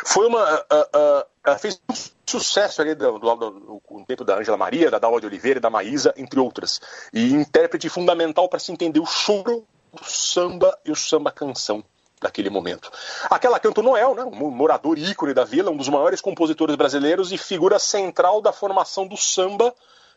Foi 0.04 0.26
uma. 0.26 0.64
ah, 0.70 1.26
ela 1.44 1.58
fez 1.58 1.80
um 1.90 1.94
sucesso 2.26 2.82
ali 2.82 2.94
do, 2.94 3.18
do, 3.18 3.36
do- 3.36 3.82
no 3.90 4.04
tempo 4.04 4.24
da 4.24 4.36
Ângela 4.38 4.56
Maria, 4.56 4.90
da 4.90 4.98
Dalva 4.98 5.20
de 5.20 5.26
Oliveira 5.26 5.60
da 5.60 5.70
Maísa, 5.70 6.12
entre 6.16 6.40
outras. 6.40 6.80
E 7.12 7.32
intérprete 7.32 7.88
fundamental 7.88 8.48
para 8.48 8.58
se 8.58 8.72
entender 8.72 8.98
o 9.00 9.06
choro, 9.06 9.64
o 9.92 10.04
samba 10.04 10.76
e 10.84 10.90
o 10.90 10.96
samba 10.96 11.30
canção 11.30 11.84
daquele 12.20 12.50
momento. 12.50 12.90
Aquela 13.30 13.60
Canto 13.60 13.82
Noel, 13.82 14.14
né, 14.14 14.24
um 14.24 14.50
morador 14.50 14.98
ícone 14.98 15.34
da 15.34 15.44
vila, 15.44 15.70
um 15.70 15.76
dos 15.76 15.88
maiores 15.88 16.20
compositores 16.20 16.74
brasileiros 16.74 17.30
e 17.30 17.38
figura 17.38 17.78
central 17.78 18.40
da 18.40 18.52
formação 18.52 19.06
do 19.06 19.16
samba, 19.16 19.72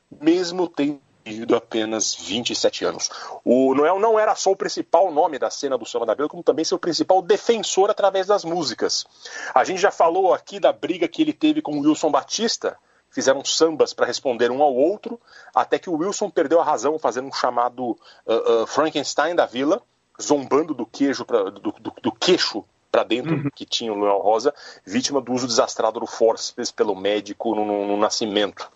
mesmo 0.10 0.68
tendo 0.68 1.02
vivido 1.30 1.56
apenas 1.56 2.16
27 2.16 2.86
anos. 2.86 3.10
O 3.46 3.74
Noel 3.76 4.00
não 4.00 4.18
era 4.18 4.36
só 4.36 4.52
o 4.52 4.56
principal 4.56 5.12
nome 5.12 5.38
da 5.38 5.50
cena 5.50 5.78
do 5.78 5.86
Samba 5.86 6.08
da 6.08 6.16
Vila, 6.16 6.28
como 6.28 6.44
também 6.44 6.66
seu 6.66 6.80
principal 6.80 7.22
defensor 7.22 7.90
através 7.90 8.28
das 8.28 8.44
músicas. 8.44 9.06
A 9.54 9.64
gente 9.64 9.80
já 9.80 9.92
falou 9.92 10.34
aqui 10.34 10.60
da 10.60 10.74
briga 10.74 11.08
que 11.08 11.22
ele 11.22 11.34
teve 11.34 11.62
com 11.62 11.78
o 11.78 11.82
Wilson 11.82 12.12
Batista, 12.12 12.78
fizeram 13.12 13.44
sambas 13.46 13.94
para 13.94 14.06
responder 14.06 14.52
um 14.52 14.62
ao 14.62 14.74
outro, 14.74 15.20
até 15.54 15.78
que 15.78 15.90
o 15.90 15.98
Wilson 15.98 16.30
perdeu 16.30 16.60
a 16.60 16.64
razão 16.64 16.98
fazendo 16.98 17.28
um 17.28 17.34
chamado 17.34 17.92
uh, 18.26 18.64
uh, 18.64 18.68
Frankenstein 18.68 19.36
da 19.36 19.46
Vila, 19.46 19.82
zombando 20.22 20.74
do 20.74 20.86
queijo 20.86 21.26
pra, 21.26 21.44
do, 21.44 21.60
do, 21.60 21.94
do 22.02 22.12
queixo 22.12 22.66
para 22.92 23.04
dentro 23.04 23.36
uhum. 23.36 23.50
que 23.56 23.66
tinha 23.66 23.94
o 23.94 23.98
Noel 23.98 24.18
Rosa, 24.18 24.54
vítima 24.86 25.22
do 25.22 25.32
uso 25.32 25.48
desastrado 25.48 26.00
do 26.00 26.08
forceps 26.08 26.72
pelo 26.72 26.96
médico 26.96 27.54
no, 27.54 27.64
no, 27.64 27.88
no 27.88 27.98
nascimento. 27.98 28.68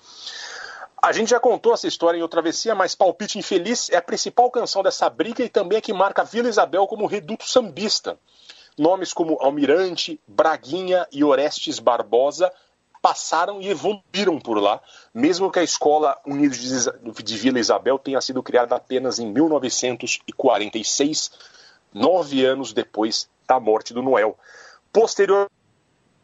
A 1.03 1.11
gente 1.11 1.29
já 1.31 1.39
contou 1.39 1.73
essa 1.73 1.85
história 1.85 2.17
em 2.17 2.21
outra 2.21 2.41
travessia, 2.41 2.73
mas 2.73 2.95
Palpite 2.95 3.37
Infeliz 3.37 3.89
é 3.89 3.97
a 3.97 4.01
principal 4.01 4.49
canção 4.49 4.81
dessa 4.81 5.09
briga 5.09 5.43
e 5.43 5.49
também 5.49 5.79
a 5.79 5.81
que 5.81 5.91
marca 5.91 6.23
Vila 6.23 6.47
Isabel 6.47 6.87
como 6.87 7.05
reduto 7.05 7.43
sambista. 7.43 8.17
Nomes 8.77 9.11
como 9.11 9.37
Almirante, 9.41 10.17
Braguinha 10.25 11.05
e 11.11 11.21
Orestes 11.21 11.77
Barbosa 11.77 12.49
passaram 13.01 13.61
e 13.61 13.67
evoluíram 13.67 14.39
por 14.39 14.57
lá, 14.57 14.79
mesmo 15.13 15.51
que 15.51 15.59
a 15.59 15.63
Escola 15.63 16.17
Unidos 16.25 16.87
de 17.21 17.37
Vila 17.37 17.59
Isabel 17.59 17.99
tenha 17.99 18.21
sido 18.21 18.41
criada 18.41 18.77
apenas 18.77 19.19
em 19.19 19.29
1946, 19.29 21.31
nove 21.93 22.45
anos 22.45 22.71
depois 22.71 23.27
da 23.45 23.59
morte 23.59 23.93
do 23.93 24.01
Noel. 24.01 24.39
Posterior 24.93 25.51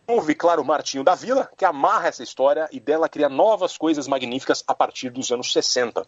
Houve, 0.10 0.34
claro, 0.34 0.66
Martinho 0.66 1.04
da 1.04 1.14
Vila, 1.14 1.52
que 1.56 1.64
amarra 1.64 2.08
essa 2.08 2.24
história 2.24 2.68
e 2.72 2.80
dela 2.80 3.08
cria 3.08 3.30
novas 3.30 3.78
coisas 3.78 4.08
magníficas 4.08 4.64
a 4.66 4.74
partir 4.74 5.12
dos 5.12 5.32
anos 5.32 5.54
60. 5.54 6.04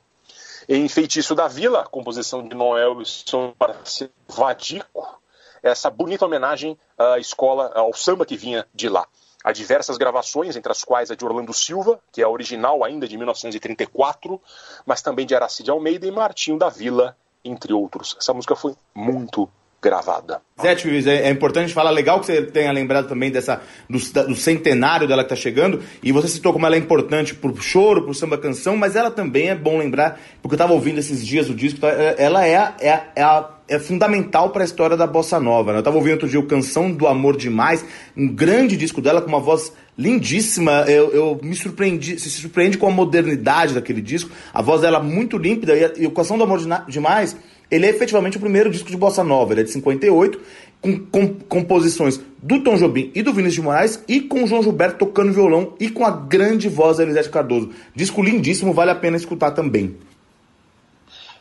Em 0.67 0.89
Feitiço 0.89 1.35
da 1.35 1.47
Vila, 1.47 1.83
composição 1.85 2.47
de 2.47 2.55
Noel 2.55 2.99
e 3.03 4.09
Vadico, 4.27 5.21
essa 5.61 5.87
bonita 5.91 6.25
homenagem 6.25 6.75
à 6.97 7.19
escola, 7.19 7.71
ao 7.75 7.93
samba 7.93 8.25
que 8.25 8.35
vinha 8.35 8.67
de 8.73 8.89
lá. 8.89 9.05
Há 9.43 9.51
diversas 9.51 9.99
gravações, 9.99 10.55
entre 10.55 10.71
as 10.71 10.83
quais 10.83 11.11
a 11.11 11.15
de 11.15 11.23
Orlando 11.23 11.53
Silva, 11.53 11.99
que 12.11 12.23
é 12.23 12.25
a 12.25 12.29
original 12.29 12.83
ainda 12.83 13.07
de 13.07 13.15
1934, 13.15 14.41
mas 14.83 15.03
também 15.03 15.27
de 15.27 15.35
Aracide 15.35 15.69
Almeida 15.69 16.07
e 16.07 16.11
Martinho 16.11 16.57
da 16.57 16.69
Vila, 16.69 17.15
entre 17.45 17.71
outros. 17.71 18.15
Essa 18.17 18.33
música 18.33 18.55
foi 18.55 18.75
muito 18.95 19.47
gravada. 19.81 20.41
Zé, 20.61 20.75
é, 21.07 21.27
é 21.27 21.29
importante 21.31 21.73
falar, 21.73 21.89
legal 21.89 22.19
que 22.19 22.27
você 22.27 22.41
tenha 22.43 22.71
lembrado 22.71 23.07
também 23.07 23.31
dessa 23.31 23.61
do, 23.89 23.97
do, 24.27 24.35
centenário 24.35 25.07
dela 25.07 25.23
que 25.23 25.33
está 25.33 25.35
chegando, 25.35 25.81
e 26.03 26.11
você 26.11 26.27
citou 26.27 26.53
como 26.53 26.67
ela 26.67 26.75
é 26.75 26.77
importante 26.77 27.33
pro 27.33 27.55
choro, 27.59 28.03
pro 28.03 28.13
samba 28.13 28.37
canção, 28.37 28.77
mas 28.77 28.95
ela 28.95 29.09
também 29.09 29.49
é 29.49 29.55
bom 29.55 29.79
lembrar, 29.79 30.19
porque 30.39 30.53
eu 30.53 30.57
estava 30.57 30.73
ouvindo 30.73 30.99
esses 30.99 31.25
dias 31.25 31.49
o 31.49 31.55
disco, 31.55 31.79
tá, 31.79 31.89
é, 31.89 32.15
ela 32.19 32.45
é, 32.45 32.73
é, 32.79 33.03
é, 33.15 33.23
a, 33.23 33.49
é 33.67 33.79
fundamental 33.79 34.51
para 34.51 34.61
a 34.61 34.65
história 34.65 34.95
da 34.95 35.07
bossa 35.07 35.39
nova. 35.39 35.71
Né? 35.71 35.77
Eu 35.77 35.81
estava 35.81 35.97
ouvindo 35.97 36.13
outro 36.13 36.29
dia 36.29 36.39
o 36.39 36.45
Canção 36.45 36.91
do 36.91 37.07
Amor 37.07 37.35
Demais, 37.35 37.83
um 38.15 38.27
grande 38.27 38.77
disco 38.77 39.01
dela 39.01 39.19
com 39.19 39.29
uma 39.29 39.39
voz 39.39 39.73
lindíssima. 39.97 40.85
Eu, 40.87 41.11
eu 41.11 41.39
me 41.41 41.55
surpreendi, 41.55 42.19
se 42.19 42.29
surpreende 42.29 42.77
com 42.77 42.87
a 42.87 42.91
modernidade 42.91 43.73
daquele 43.73 44.01
disco. 44.01 44.29
A 44.53 44.61
voz 44.61 44.81
dela 44.81 44.99
muito 44.99 45.39
límpida 45.39 45.75
e, 45.75 46.03
e 46.03 46.07
o 46.07 46.11
Canção 46.11 46.37
do 46.37 46.43
Amor 46.43 46.59
Demais 46.87 47.35
ele 47.71 47.85
é 47.85 47.89
efetivamente 47.89 48.35
o 48.35 48.39
primeiro 48.39 48.69
disco 48.69 48.89
de 48.89 48.97
bossa 48.97 49.23
nova, 49.23 49.53
ele 49.53 49.61
é 49.61 49.63
de 49.63 49.71
58, 49.71 50.41
com, 50.81 51.05
com 51.05 51.33
composições 51.33 52.19
do 52.37 52.61
Tom 52.61 52.75
Jobim 52.75 53.11
e 53.15 53.21
do 53.21 53.31
Vinícius 53.31 53.55
de 53.55 53.61
Moraes, 53.61 54.03
e 54.07 54.19
com 54.19 54.43
o 54.43 54.47
João 54.47 54.61
Gilberto 54.61 55.05
tocando 55.05 55.31
violão 55.31 55.73
e 55.79 55.89
com 55.89 56.05
a 56.05 56.11
grande 56.11 56.67
voz 56.67 56.97
da 56.97 57.03
Elisete 57.03 57.29
Cardoso. 57.29 57.71
Disco 57.95 58.21
lindíssimo, 58.21 58.73
vale 58.73 58.91
a 58.91 58.95
pena 58.95 59.15
escutar 59.15 59.51
também. 59.51 59.97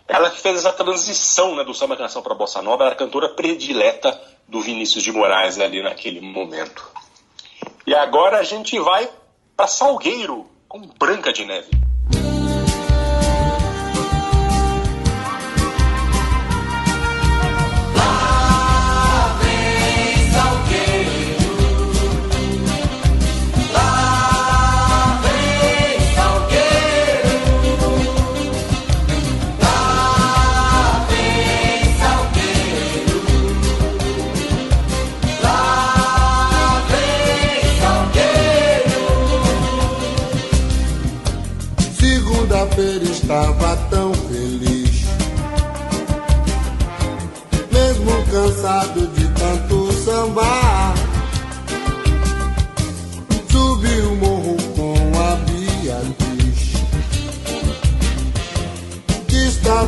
Ela 0.07 0.31
que 0.31 0.41
fez 0.41 0.59
essa 0.59 0.73
transição 0.73 1.57
né, 1.57 1.65
do 1.65 1.75
samba 1.75 1.97
canção 1.97 2.23
para 2.23 2.35
bossa 2.35 2.63
nova, 2.63 2.85
era 2.85 2.93
a 2.93 2.97
cantora 2.97 3.29
predileta 3.29 4.21
do 4.49 4.61
Vinícius 4.61 5.03
de 5.03 5.13
Moraes 5.13 5.59
ali 5.59 5.83
naquele 5.83 6.21
momento. 6.21 6.89
E 7.87 7.95
agora 7.95 8.39
a 8.39 8.43
gente 8.43 8.79
vai 8.79 9.09
para 9.57 9.67
Salgueiro 9.67 10.47
com 10.69 10.81
Branca 10.99 11.33
de 11.33 11.45
Neve. 11.45 11.90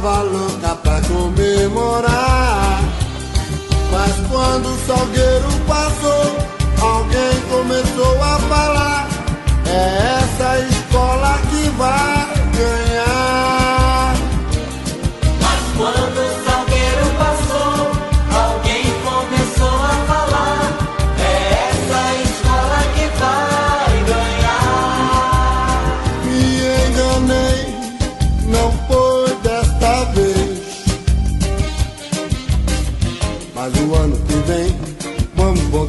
Estava 0.03 0.23
louca 0.23 0.75
pra 0.83 1.01
comemorar. 1.03 2.81
Mas 3.93 4.13
quando 4.29 4.67
o 4.67 4.79
salgueiro 4.85 5.49
passou, 5.69 6.37
alguém 6.81 7.41
começou 7.49 8.21
a 8.21 8.39
falar. 8.41 9.09
É 9.65 10.19
essa 10.19 10.59
escola 10.59 11.39
que 11.51 11.69
vai 11.71 12.22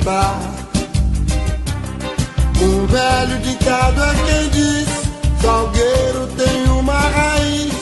voltar. 0.03 0.39
Um 2.61 2.85
velho 2.85 3.39
ditado 3.39 4.01
é 4.03 4.13
quem 4.25 4.49
diz: 4.49 4.89
Salgueiro 5.41 6.27
tem 6.37 6.63
uma 6.71 6.99
raiz 6.99 7.73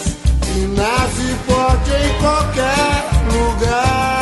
que 0.42 0.60
nasce 0.78 1.36
forte 1.48 1.92
em 1.92 2.22
qualquer 2.22 3.04
lugar. 3.34 4.21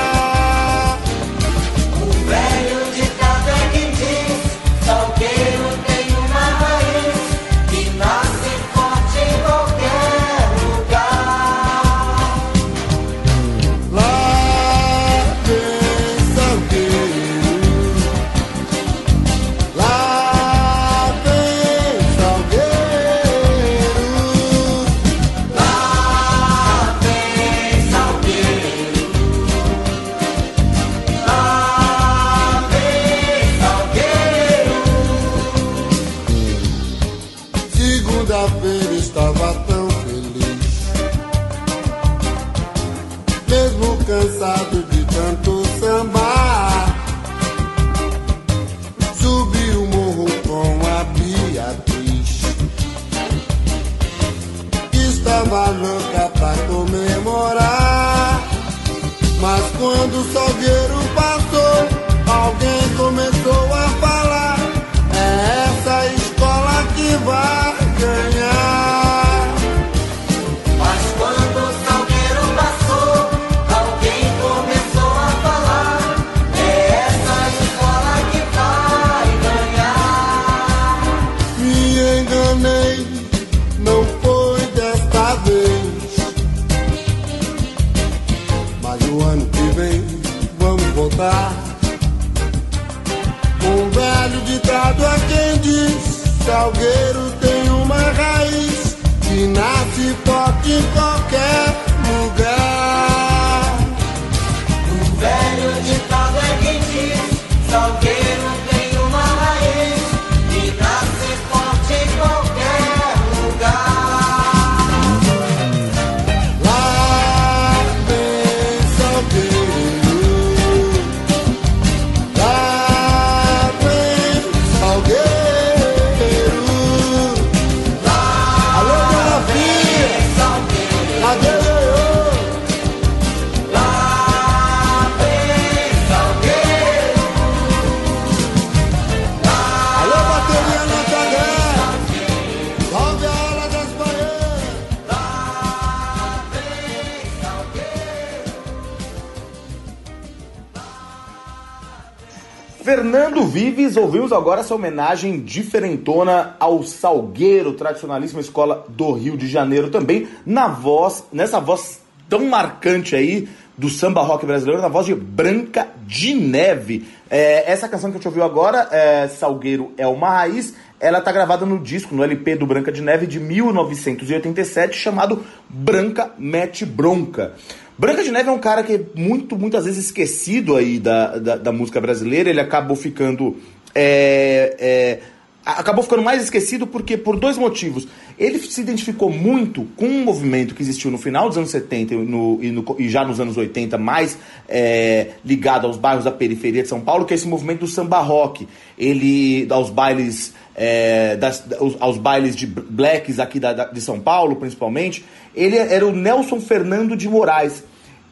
Fernando 153.09 153.43
Vives, 153.43 153.97
ouvimos 153.97 154.31
agora 154.31 154.61
essa 154.61 154.75
homenagem 154.75 155.39
diferentona 155.39 156.55
ao 156.59 156.83
Salgueiro, 156.83 157.73
tradicionalíssima 157.73 158.39
escola 158.39 158.85
do 158.87 159.11
Rio 159.13 159.35
de 159.35 159.47
Janeiro, 159.47 159.89
também 159.89 160.27
na 160.45 160.67
voz, 160.67 161.23
nessa 161.33 161.59
voz 161.59 162.03
tão 162.29 162.45
marcante 162.45 163.15
aí 163.15 163.49
do 163.75 163.89
samba 163.89 164.21
rock 164.21 164.45
brasileiro, 164.45 164.79
na 164.79 164.89
voz 164.89 165.07
de 165.07 165.15
Branca 165.15 165.87
de 166.05 166.35
Neve. 166.35 167.07
É, 167.31 167.71
essa 167.71 167.89
canção 167.89 168.11
que 168.11 168.17
a 168.17 168.19
gente 168.19 168.27
ouviu 168.27 168.43
agora, 168.43 168.87
é, 168.91 169.27
Salgueiro 169.27 169.91
é 169.97 170.05
uma 170.05 170.29
raiz, 170.29 170.75
ela 170.99 171.19
tá 171.19 171.31
gravada 171.31 171.65
no 171.65 171.79
disco, 171.79 172.13
no 172.13 172.23
LP 172.23 172.57
do 172.57 172.67
Branca 172.67 172.91
de 172.91 173.01
Neve 173.01 173.25
de 173.25 173.39
1987, 173.39 174.95
chamado 174.95 175.43
Branca 175.67 176.29
Mete 176.37 176.85
Bronca. 176.85 177.55
Branca 177.99 178.23
de 178.23 178.31
Neve 178.31 178.47
é 178.47 178.51
um 178.51 178.57
cara 178.59 178.81
que 178.81 178.93
é 178.93 179.01
muito, 179.13 179.57
muitas 179.59 179.83
vezes 179.83 180.05
esquecido 180.05 180.77
aí 180.77 180.97
da, 180.99 181.38
da, 181.38 181.55
da 181.57 181.71
música 181.73 181.99
brasileira. 181.99 182.49
Ele 182.49 182.62
acabou 182.62 182.95
ficando. 182.95 183.57
é, 183.93 184.73
é, 184.79 185.19
acabou 185.65 186.01
ficando 186.01 186.23
mais 186.23 186.41
esquecido 186.41 186.88
porque 186.88 187.17
por 187.17 187.35
dois 187.38 187.57
motivos. 187.57 188.07
Ele 188.38 188.57
se 188.57 188.79
identificou 188.79 189.29
muito 189.29 189.85
com 189.97 190.05
um 190.05 190.23
movimento 190.23 190.73
que 190.73 190.81
existiu 190.81 191.12
no 191.12 191.17
final 191.17 191.49
dos 191.49 191.57
anos 191.57 191.71
70 191.71 192.13
e, 192.13 192.17
no- 192.17 192.57
e 192.63 192.71
no- 192.71 192.95
e 192.97 193.09
já 193.09 193.25
nos 193.25 193.38
anos 193.41 193.57
80, 193.57 193.97
mais 193.97 194.38
é, 194.69 195.31
ligado 195.43 195.85
aos 195.85 195.97
bairros 195.97 196.23
da 196.23 196.31
periferia 196.31 196.81
de 196.81 196.88
São 196.88 197.01
Paulo, 197.01 197.25
que 197.25 197.33
é 197.33 197.35
esse 197.35 197.47
movimento 197.49 197.81
do 197.81 197.88
samba 197.88 198.19
rock. 198.19 198.65
Ele, 198.97 199.67
aos 199.69 199.89
bailes 199.89 200.53
é, 200.73 201.35
das- 201.35 201.65
aos, 201.77 201.97
aos 201.99 202.17
bailes 202.17 202.55
de 202.55 202.65
blacks 202.65 203.38
aqui 203.39 203.59
da- 203.59 203.73
da- 203.73 203.85
de 203.91 203.99
São 203.99 204.21
Paulo, 204.21 204.55
principalmente, 204.55 205.25
ele 205.53 205.75
era 205.75 206.07
o 206.07 206.13
Nelson 206.13 206.62
Fernando 206.62 207.17
de 207.17 207.27
Moraes, 207.27 207.83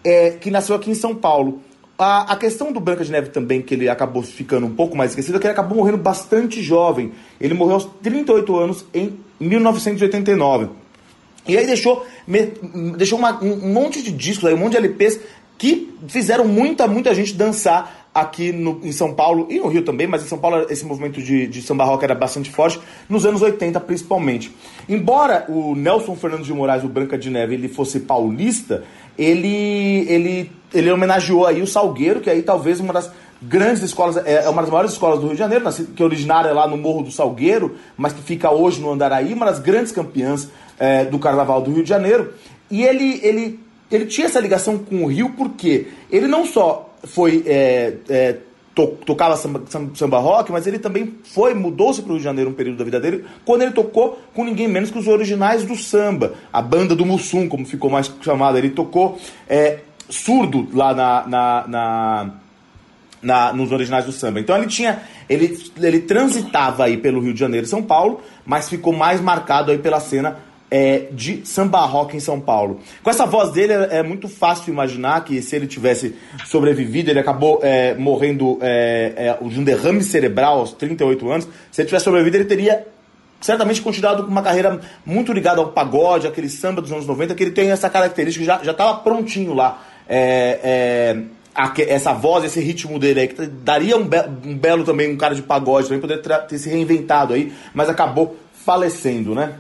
é, 0.07 0.31
que 0.31 0.49
nasceu 0.49 0.75
aqui 0.75 0.89
em 0.89 0.95
São 0.95 1.13
Paulo. 1.15 1.61
A, 1.99 2.33
a 2.33 2.35
questão 2.35 2.71
do 2.71 2.79
Branca 2.79 3.03
de 3.03 3.11
Neve 3.11 3.29
também, 3.29 3.61
que 3.61 3.73
ele 3.73 3.89
acabou 3.89 4.21
ficando 4.21 4.65
um 4.67 4.73
pouco 4.75 4.95
mais 4.95 5.11
esquecido, 5.11 5.35
é 5.37 5.39
que 5.39 5.47
ele 5.47 5.51
acabou 5.53 5.77
morrendo 5.77 5.97
bastante 5.97 6.61
jovem. 6.61 7.11
Ele 7.41 7.53
morreu 7.55 7.73
aos 7.75 7.85
38 8.03 8.55
anos 8.55 8.85
em 8.93 9.17
1989. 9.39 10.69
E 11.47 11.57
aí 11.57 11.65
deixou, 11.65 12.05
me- 12.27 12.51
deixou 12.97 13.17
uma- 13.17 13.41
um 13.43 13.71
monte 13.73 14.03
de 14.03 14.11
discos, 14.11 14.45
aí, 14.47 14.53
um 14.53 14.57
monte 14.57 14.71
de 14.73 14.77
LPs 14.77 15.19
que 15.57 15.91
fizeram 16.07 16.45
muita, 16.45 16.87
muita 16.87 17.15
gente 17.15 17.33
dançar 17.33 17.96
aqui 18.21 18.51
no- 18.51 18.79
em 18.83 18.91
São 18.91 19.13
Paulo 19.13 19.47
e 19.49 19.59
no 19.59 19.67
Rio 19.67 19.83
também, 19.83 20.07
mas 20.07 20.23
em 20.23 20.27
São 20.27 20.37
Paulo 20.37 20.65
esse 20.69 20.85
movimento 20.85 21.21
de, 21.21 21.47
de 21.47 21.61
samba 21.61 21.83
rock 21.85 22.03
era 22.03 22.15
bastante 22.15 22.49
forte, 22.49 22.79
nos 23.09 23.25
anos 23.25 23.41
80 23.41 23.79
principalmente. 23.81 24.53
Embora 24.89 25.45
o 25.49 25.75
Nelson 25.75 26.15
Fernandes 26.15 26.47
de 26.47 26.53
Moraes, 26.53 26.83
o 26.83 26.87
Branca 26.87 27.17
de 27.17 27.29
Neve, 27.29 27.53
ele 27.55 27.67
fosse 27.67 27.99
paulista, 27.99 28.83
ele, 29.17 30.05
ele, 30.07 30.51
ele 30.73 30.91
homenageou 30.91 31.45
aí 31.45 31.61
o 31.61 31.67
Salgueiro, 31.67 32.19
que 32.21 32.29
aí 32.29 32.41
talvez 32.41 32.79
uma 32.79 32.93
das 32.93 33.11
grandes 33.41 33.83
escolas, 33.83 34.17
é 34.17 34.45
é 34.45 34.49
uma 34.49 34.61
das 34.61 34.71
maiores 34.71 34.91
escolas 34.93 35.19
do 35.19 35.25
Rio 35.25 35.33
de 35.33 35.39
Janeiro, 35.39 35.65
que 35.95 36.01
é 36.01 36.05
originária 36.05 36.51
lá 36.53 36.67
no 36.67 36.77
Morro 36.77 37.03
do 37.03 37.11
Salgueiro, 37.11 37.75
mas 37.95 38.13
que 38.13 38.21
fica 38.21 38.51
hoje 38.51 38.79
no 38.81 38.91
Andaraí, 38.91 39.33
uma 39.33 39.45
das 39.45 39.59
grandes 39.59 39.91
campeãs 39.91 40.47
é, 40.79 41.05
do 41.05 41.19
Carnaval 41.19 41.61
do 41.61 41.71
Rio 41.71 41.83
de 41.83 41.89
Janeiro. 41.89 42.33
E 42.69 42.83
ele, 42.83 43.19
ele, 43.23 43.59
ele 43.91 44.05
tinha 44.05 44.27
essa 44.27 44.39
ligação 44.39 44.77
com 44.77 45.03
o 45.03 45.07
Rio 45.07 45.33
porque 45.37 45.87
ele 46.11 46.27
não 46.27 46.45
só 46.45 46.86
foi 47.03 47.43
é, 47.45 47.93
é, 48.09 48.37
to- 48.75 48.97
tocava 49.05 49.35
samba, 49.37 49.63
samba, 49.67 49.91
samba 49.95 50.19
rock, 50.19 50.51
mas 50.51 50.67
ele 50.67 50.79
também 50.79 51.15
foi 51.23 51.53
mudou-se 51.53 52.01
para 52.01 52.09
o 52.09 52.13
Rio 52.13 52.19
de 52.19 52.23
Janeiro 52.23 52.49
um 52.49 52.53
período 52.53 52.77
da 52.77 52.83
vida 52.83 52.99
dele 52.99 53.25
quando 53.45 53.61
ele 53.63 53.71
tocou 53.71 54.19
com 54.33 54.43
ninguém 54.43 54.67
menos 54.67 54.91
que 54.91 54.97
os 54.99 55.07
originais 55.07 55.63
do 55.63 55.75
samba, 55.75 56.33
a 56.51 56.61
banda 56.61 56.95
do 56.95 57.05
Mussum, 57.05 57.47
como 57.47 57.65
ficou 57.65 57.89
mais 57.89 58.11
chamada. 58.21 58.57
Ele 58.57 58.69
tocou 58.69 59.17
é, 59.47 59.79
surdo 60.09 60.67
lá 60.73 60.93
na- 60.93 61.27
na- 61.27 61.65
na 61.67 62.31
na- 63.19 63.51
nos 63.51 63.71
originais 63.71 64.05
do 64.05 64.11
samba. 64.11 64.39
Então 64.39 64.55
ele 64.55 64.67
tinha. 64.67 65.01
Ele, 65.27 65.57
ele 65.81 66.01
transitava 66.01 66.85
aí 66.85 66.97
pelo 66.97 67.19
Rio 67.19 67.33
de 67.33 67.39
Janeiro 67.39 67.65
e 67.65 67.69
São 67.69 67.81
Paulo, 67.81 68.21
mas 68.45 68.69
ficou 68.69 68.93
mais 68.93 69.19
marcado 69.19 69.71
aí 69.71 69.79
pela 69.79 69.99
cena 69.99 70.37
é, 70.69 71.05
de 71.11 71.45
samba 71.45 71.79
rock 71.85 72.15
em 72.15 72.19
São 72.19 72.39
Paulo. 72.41 72.79
Com 73.01 73.09
essa 73.09 73.25
voz 73.25 73.51
dele 73.51 73.73
é, 73.73 73.97
é 73.99 74.03
muito 74.03 74.27
fácil 74.27 74.71
imaginar 74.71 75.23
que 75.23 75.41
se 75.41 75.55
ele 75.55 75.65
tivesse 75.67 76.15
sobrevivido, 76.45 77.09
ele 77.09 77.19
acabou 77.19 77.59
é, 77.63 77.93
morrendo 77.95 78.57
é, 78.61 79.13
é, 79.41 79.47
de 79.47 79.59
um 79.59 79.63
derrame 79.63 80.03
cerebral 80.03 80.59
aos 80.59 80.73
38 80.73 81.29
anos. 81.31 81.47
Se 81.71 81.81
ele 81.81 81.87
tivesse 81.87 82.05
sobrevivido, 82.05 82.37
ele 82.37 82.45
teria 82.45 82.85
certamente 83.39 83.81
continuado 83.81 84.23
com 84.23 84.31
uma 84.31 84.41
carreira 84.41 84.79
muito 85.05 85.31
ligada 85.31 85.61
ao 85.61 85.67
pagode, 85.71 86.25
aquele 86.27 86.49
samba 86.49 86.81
dos 86.81 86.91
anos 86.91 87.05
90, 87.05 87.35
que 87.35 87.43
ele 87.43 87.51
tem 87.51 87.69
essa 87.71 87.89
característica, 87.89 88.43
já 88.63 88.71
estava 88.71 88.95
prontinho 88.99 89.53
lá. 89.53 89.81
É, 90.09 91.17
aque- 91.53 91.83
essa 91.83 92.13
voz, 92.13 92.43
esse 92.43 92.59
ritmo 92.59 92.97
dele 92.99 93.19
aí, 93.21 93.27
que 93.27 93.45
daria 93.45 93.95
um, 93.97 94.05
be- 94.07 94.25
um 94.45 94.57
belo 94.57 94.83
também, 94.83 95.11
um 95.11 95.17
cara 95.17 95.33
de 95.35 95.41
pagode 95.43 95.87
também, 95.87 96.01
poderia 96.01 96.39
ter 96.39 96.57
se 96.57 96.69
reinventado 96.69 97.33
aí, 97.33 97.53
mas 97.73 97.87
acabou 97.89 98.35
falecendo, 98.65 99.33
né? 99.35 99.53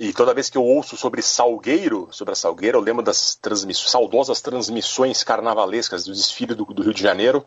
E 0.00 0.12
toda 0.12 0.34
vez 0.34 0.48
que 0.48 0.56
eu 0.56 0.64
ouço 0.64 0.96
sobre 0.96 1.20
Salgueiro, 1.20 2.08
sobre 2.12 2.32
a 2.32 2.36
Salgueira, 2.36 2.76
eu 2.76 2.80
lembro 2.80 3.02
das 3.02 3.34
transmissões, 3.34 3.90
saudosas 3.90 4.40
transmissões 4.40 5.24
carnavalescas 5.24 6.04
do 6.04 6.12
desfile 6.12 6.54
do, 6.54 6.64
do 6.64 6.82
Rio 6.82 6.94
de 6.94 7.02
Janeiro, 7.02 7.44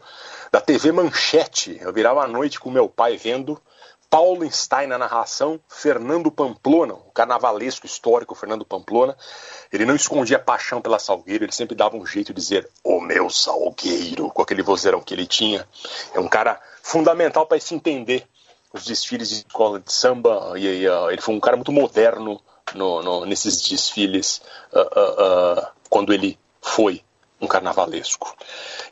da 0.52 0.60
TV 0.60 0.92
Manchete. 0.92 1.78
Eu 1.80 1.94
virava 1.94 2.24
à 2.24 2.28
noite 2.28 2.60
com 2.60 2.70
meu 2.70 2.90
pai 2.90 3.16
vendo 3.16 3.62
Paulo 4.10 4.46
Stein 4.52 4.88
na 4.88 4.98
narração, 4.98 5.62
Fernando 5.70 6.30
Pamplona, 6.30 6.94
o 6.94 7.12
carnavalesco 7.14 7.86
histórico 7.86 8.36
Fernando 8.36 8.66
Pamplona. 8.66 9.16
Ele 9.72 9.86
não 9.86 9.96
escondia 9.96 10.38
paixão 10.38 10.82
pela 10.82 11.00
Salgueiro, 11.00 11.46
ele 11.46 11.54
sempre 11.54 11.74
dava 11.74 11.96
um 11.96 12.06
jeito 12.06 12.34
de 12.34 12.42
dizer 12.42 12.70
o 12.84 13.00
meu 13.00 13.30
Salgueiro, 13.30 14.30
com 14.30 14.42
aquele 14.42 14.62
vozeirão 14.62 15.00
que 15.00 15.14
ele 15.14 15.26
tinha. 15.26 15.66
É 16.14 16.20
um 16.20 16.28
cara 16.28 16.60
fundamental 16.84 17.46
para 17.46 17.58
se 17.62 17.74
entender 17.74 18.28
os 18.74 18.86
desfiles 18.86 19.30
de 19.30 19.36
escola 19.48 19.80
de 19.80 19.92
samba 19.92 20.54
e, 20.56 20.66
e, 20.66 20.90
uh, 20.90 21.10
ele 21.12 21.22
foi 21.22 21.36
um 21.36 21.40
cara 21.40 21.56
muito 21.58 21.72
moderno 21.72 22.42
no, 22.74 23.02
no- 23.02 23.26
nesses 23.26 23.62
desfiles 23.68 24.42
uh, 24.74 25.68
quando 25.90 26.14
ele 26.14 26.38
foi 26.62 27.04
um 27.40 27.48
carnavalesco. 27.48 28.36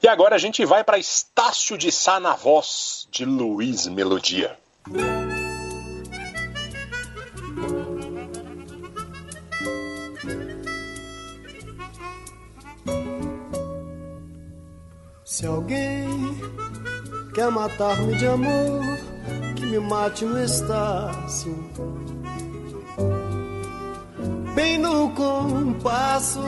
E 0.01 0.07
agora 0.07 0.35
a 0.35 0.39
gente 0.39 0.65
vai 0.65 0.83
para 0.83 0.97
Estácio 0.97 1.77
de 1.77 1.91
Sá 1.91 2.19
na 2.19 2.33
voz 2.35 3.07
de 3.11 3.23
Luiz 3.23 3.85
Melodia. 3.87 4.57
Se 15.23 15.45
alguém 15.45 16.07
quer 17.33 17.51
matar-me 17.51 18.15
de 18.17 18.25
amor, 18.27 18.81
que 19.59 19.65
me 19.65 19.79
mate 19.79 20.23
no 20.23 20.41
Estácio. 20.41 21.53
Bem 24.55 24.77
no 24.77 25.09
compasso, 25.11 26.41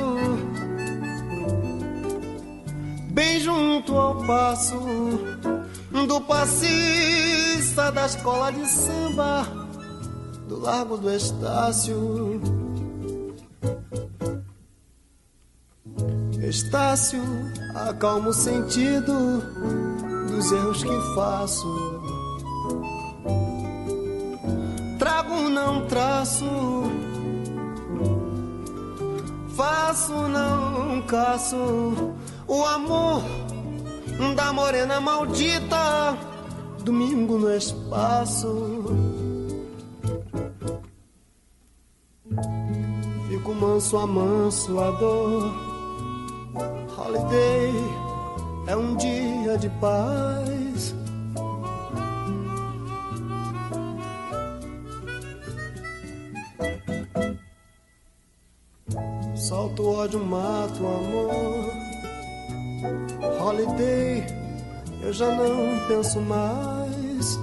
bem 3.09 3.39
junto 3.39 3.97
ao 3.97 4.25
passo 4.25 4.79
do 6.07 6.21
passista 6.21 7.91
da 7.91 8.05
escola 8.05 8.51
de 8.51 8.67
samba 8.67 9.47
do 10.47 10.59
Largo 10.59 10.97
do 10.97 11.11
Estácio. 11.11 12.41
Estácio, 16.41 17.21
acalma 17.75 18.29
o 18.29 18.33
sentido 18.33 19.41
dos 20.27 20.51
erros 20.51 20.83
que 20.83 21.15
faço. 21.15 22.20
Não 25.61 25.85
traço, 25.85 26.45
faço 29.55 30.13
não 30.27 31.01
caço 31.03 32.15
o 32.47 32.63
amor 32.65 33.21
da 34.35 34.51
morena 34.51 34.99
maldita, 34.99 36.17
domingo 36.83 37.37
no 37.37 37.51
espaço. 37.53 38.85
Fico 43.29 43.53
manso, 43.53 43.97
amanso 43.97 44.79
a 44.79 44.91
dor. 44.91 45.53
Holiday 46.97 47.73
é 48.67 48.75
um 48.75 48.95
dia 48.95 49.57
de 49.57 49.69
paz. 49.79 50.60
Eu 65.03 65.13
já 65.13 65.27
não 65.27 65.87
penso 65.87 66.21
mais. 66.21 67.39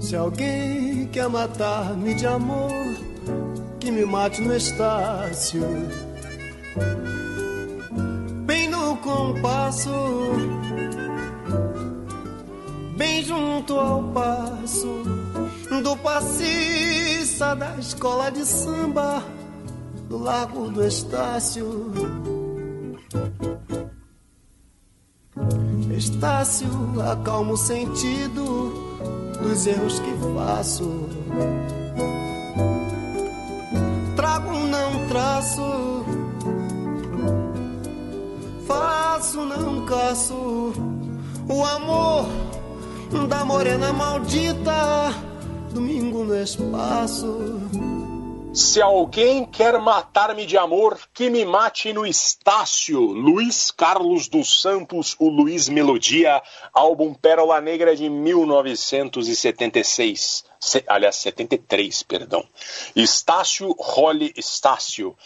Se 0.00 0.16
alguém 0.16 1.06
quer 1.08 1.28
matar-me 1.28 2.14
de 2.14 2.26
amor, 2.26 2.70
que 3.80 3.90
me 3.90 4.04
mate 4.04 4.40
no 4.40 4.54
Estácio. 4.56 5.62
Bem 8.44 8.68
no 8.68 8.96
compasso, 8.98 9.90
bem 12.96 13.22
junto 13.22 13.78
ao 13.78 14.02
passo 14.12 15.02
do 15.82 15.96
da 17.38 17.76
escola 17.78 18.30
de 18.30 18.44
samba 18.44 19.22
do 20.08 20.18
Lago 20.18 20.70
do 20.70 20.84
Estácio. 20.84 21.90
Estácio 25.96 26.68
acalma 27.10 27.52
o 27.52 27.56
sentido 27.56 28.72
dos 29.42 29.66
erros 29.66 29.98
que 29.98 30.12
faço. 30.34 31.08
Trago, 34.14 34.52
não 34.52 35.08
traço, 35.08 36.04
faço, 38.66 39.40
não 39.44 39.86
caço 39.86 40.72
o 41.48 41.64
amor 41.64 42.26
da 43.28 43.44
morena 43.44 43.92
maldita, 43.92 45.12
domingo 45.72 46.24
no 46.24 46.36
espaço. 46.36 47.60
Se 48.54 48.82
alguém 48.82 49.46
quer 49.46 49.78
matar-me 49.78 50.44
de 50.44 50.58
amor, 50.58 51.00
que 51.14 51.30
me 51.30 51.42
mate 51.42 51.90
no 51.94 52.04
Estácio. 52.04 53.00
Luiz 53.00 53.70
Carlos 53.70 54.28
dos 54.28 54.60
Santos, 54.60 55.16
o 55.18 55.30
Luiz 55.30 55.70
Melodia, 55.70 56.42
álbum 56.74 57.14
Pérola 57.14 57.62
Negra 57.62 57.96
de 57.96 58.10
1976. 58.10 60.44
Se, 60.60 60.84
aliás, 60.86 61.16
73, 61.16 62.02
perdão. 62.02 62.44
Estácio 62.94 63.74
Role 63.78 64.34
Estácio. 64.36 65.16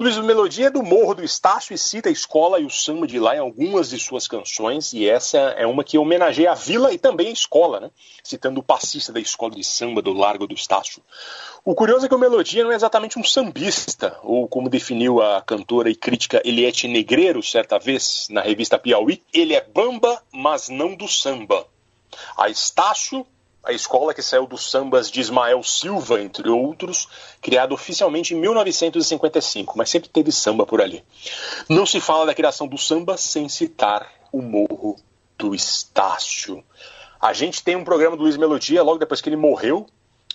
Luiz 0.00 0.16
Melodia 0.16 0.68
é 0.68 0.70
do 0.70 0.82
Morro 0.82 1.16
do 1.16 1.22
Estácio 1.22 1.74
e 1.74 1.78
cita 1.78 2.08
a 2.08 2.12
escola 2.12 2.58
e 2.58 2.64
o 2.64 2.70
samba 2.70 3.06
de 3.06 3.20
lá 3.20 3.36
em 3.36 3.38
algumas 3.38 3.90
de 3.90 3.98
suas 3.98 4.26
canções, 4.26 4.94
e 4.94 5.06
essa 5.06 5.36
é 5.36 5.66
uma 5.66 5.84
que 5.84 5.98
homenageia 5.98 6.52
a 6.52 6.54
vila 6.54 6.90
e 6.90 6.96
também 6.96 7.28
a 7.28 7.32
escola, 7.32 7.80
né? 7.80 7.90
citando 8.24 8.60
o 8.60 8.62
passista 8.62 9.12
da 9.12 9.20
escola 9.20 9.54
de 9.54 9.62
samba 9.62 10.00
do 10.00 10.14
Largo 10.14 10.46
do 10.46 10.54
Estácio. 10.54 11.02
O 11.62 11.74
curioso 11.74 12.06
é 12.06 12.08
que 12.08 12.14
o 12.14 12.18
Melodia 12.18 12.64
não 12.64 12.72
é 12.72 12.76
exatamente 12.76 13.18
um 13.18 13.22
sambista, 13.22 14.18
ou 14.22 14.48
como 14.48 14.70
definiu 14.70 15.20
a 15.20 15.42
cantora 15.42 15.90
e 15.90 15.94
crítica 15.94 16.40
Eliette 16.46 16.88
Negreiro 16.88 17.42
certa 17.42 17.78
vez 17.78 18.26
na 18.30 18.40
revista 18.40 18.78
Piauí, 18.78 19.22
ele 19.34 19.52
é 19.52 19.60
bamba, 19.60 20.22
mas 20.32 20.70
não 20.70 20.94
do 20.94 21.06
samba. 21.06 21.66
A 22.38 22.48
Estácio 22.48 23.26
a 23.62 23.72
escola 23.72 24.14
que 24.14 24.22
saiu 24.22 24.46
dos 24.46 24.70
sambas 24.70 25.10
de 25.10 25.20
Ismael 25.20 25.62
Silva, 25.62 26.20
entre 26.20 26.48
outros, 26.48 27.08
criada 27.40 27.74
oficialmente 27.74 28.34
em 28.34 28.38
1955, 28.38 29.76
mas 29.76 29.90
sempre 29.90 30.08
teve 30.08 30.32
samba 30.32 30.64
por 30.64 30.80
ali. 30.80 31.04
Não 31.68 31.84
se 31.84 32.00
fala 32.00 32.26
da 32.26 32.34
criação 32.34 32.66
do 32.66 32.78
samba 32.78 33.16
sem 33.16 33.48
citar 33.48 34.10
o 34.32 34.40
Morro 34.40 34.96
do 35.38 35.54
Estácio. 35.54 36.64
A 37.20 37.32
gente 37.32 37.62
tem 37.62 37.76
um 37.76 37.84
programa 37.84 38.16
do 38.16 38.22
Luiz 38.22 38.36
Melodia 38.36 38.82
logo 38.82 38.98
depois 38.98 39.20
que 39.20 39.28
ele 39.28 39.36
morreu, 39.36 39.86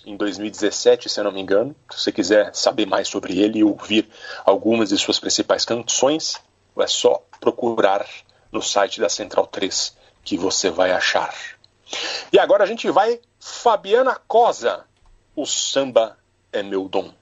em 0.04 0.16
2017, 0.16 1.08
se 1.08 1.18
eu 1.18 1.24
não 1.24 1.32
me 1.32 1.40
engano. 1.40 1.74
Se 1.90 2.04
você 2.04 2.12
quiser 2.12 2.54
saber 2.54 2.86
mais 2.86 3.08
sobre 3.08 3.40
ele 3.40 3.58
e 3.58 3.64
ouvir 3.64 4.08
algumas 4.44 4.90
de 4.90 4.98
suas 4.98 5.18
principais 5.18 5.64
canções, 5.64 6.40
é 6.78 6.86
só 6.86 7.20
procurar 7.40 8.06
no 8.52 8.62
site 8.62 9.00
da 9.00 9.08
Central 9.08 9.48
3 9.48 9.96
que 10.22 10.36
você 10.36 10.70
vai 10.70 10.92
achar. 10.92 11.34
E 12.32 12.38
agora 12.38 12.64
a 12.64 12.66
gente 12.66 12.90
vai 12.90 13.20
Fabiana 13.38 14.16
Cosa. 14.26 14.84
O 15.34 15.46
samba 15.46 16.18
é 16.52 16.62
meu 16.62 16.88
dom. 16.88 17.12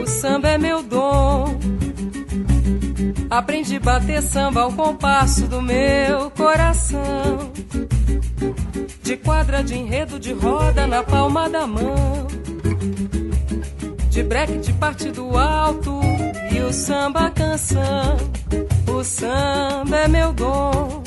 O 0.00 0.06
samba 0.06 0.48
é 0.48 0.58
meu 0.58 0.82
dom. 0.82 1.55
Aprendi 3.28 3.76
a 3.76 3.80
bater 3.80 4.22
samba 4.22 4.62
ao 4.62 4.72
compasso 4.72 5.48
do 5.48 5.60
meu 5.60 6.30
coração. 6.30 7.52
De 9.02 9.16
quadra 9.16 9.62
de 9.62 9.76
enredo 9.76 10.18
de 10.18 10.32
roda 10.32 10.86
na 10.86 11.02
palma 11.02 11.48
da 11.48 11.66
mão. 11.66 12.26
De 14.10 14.22
breque 14.22 14.58
de 14.58 14.72
partido 14.74 15.36
alto 15.36 16.00
e 16.52 16.60
o 16.60 16.72
samba 16.72 17.30
canção. 17.30 18.16
O 18.88 19.02
samba 19.02 19.96
é 20.04 20.08
meu 20.08 20.32
dom. 20.32 21.02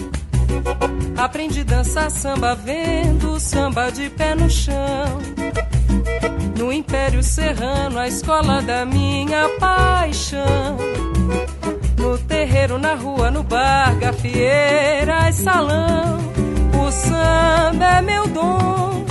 Aprendi 1.17 1.61
a 1.61 1.63
dançar 1.63 2.11
samba 2.11 2.53
vendo 2.53 3.31
o 3.31 3.39
samba 3.39 3.89
de 3.91 4.09
pé 4.09 4.35
no 4.35 4.49
chão. 4.49 5.19
No 6.57 6.71
Império 6.71 7.23
Serrano, 7.23 7.97
a 7.97 8.07
escola 8.07 8.61
da 8.61 8.85
minha 8.85 9.47
paixão. 9.59 10.77
No 11.99 12.17
terreiro, 12.17 12.79
na 12.79 12.95
rua, 12.95 13.29
no 13.29 13.43
bar, 13.43 13.93
gafieira 13.99 15.29
e 15.29 15.33
salão. 15.33 16.17
O 16.81 16.89
samba 16.89 17.97
é 17.97 18.01
meu 18.01 18.25
dom. 18.27 19.03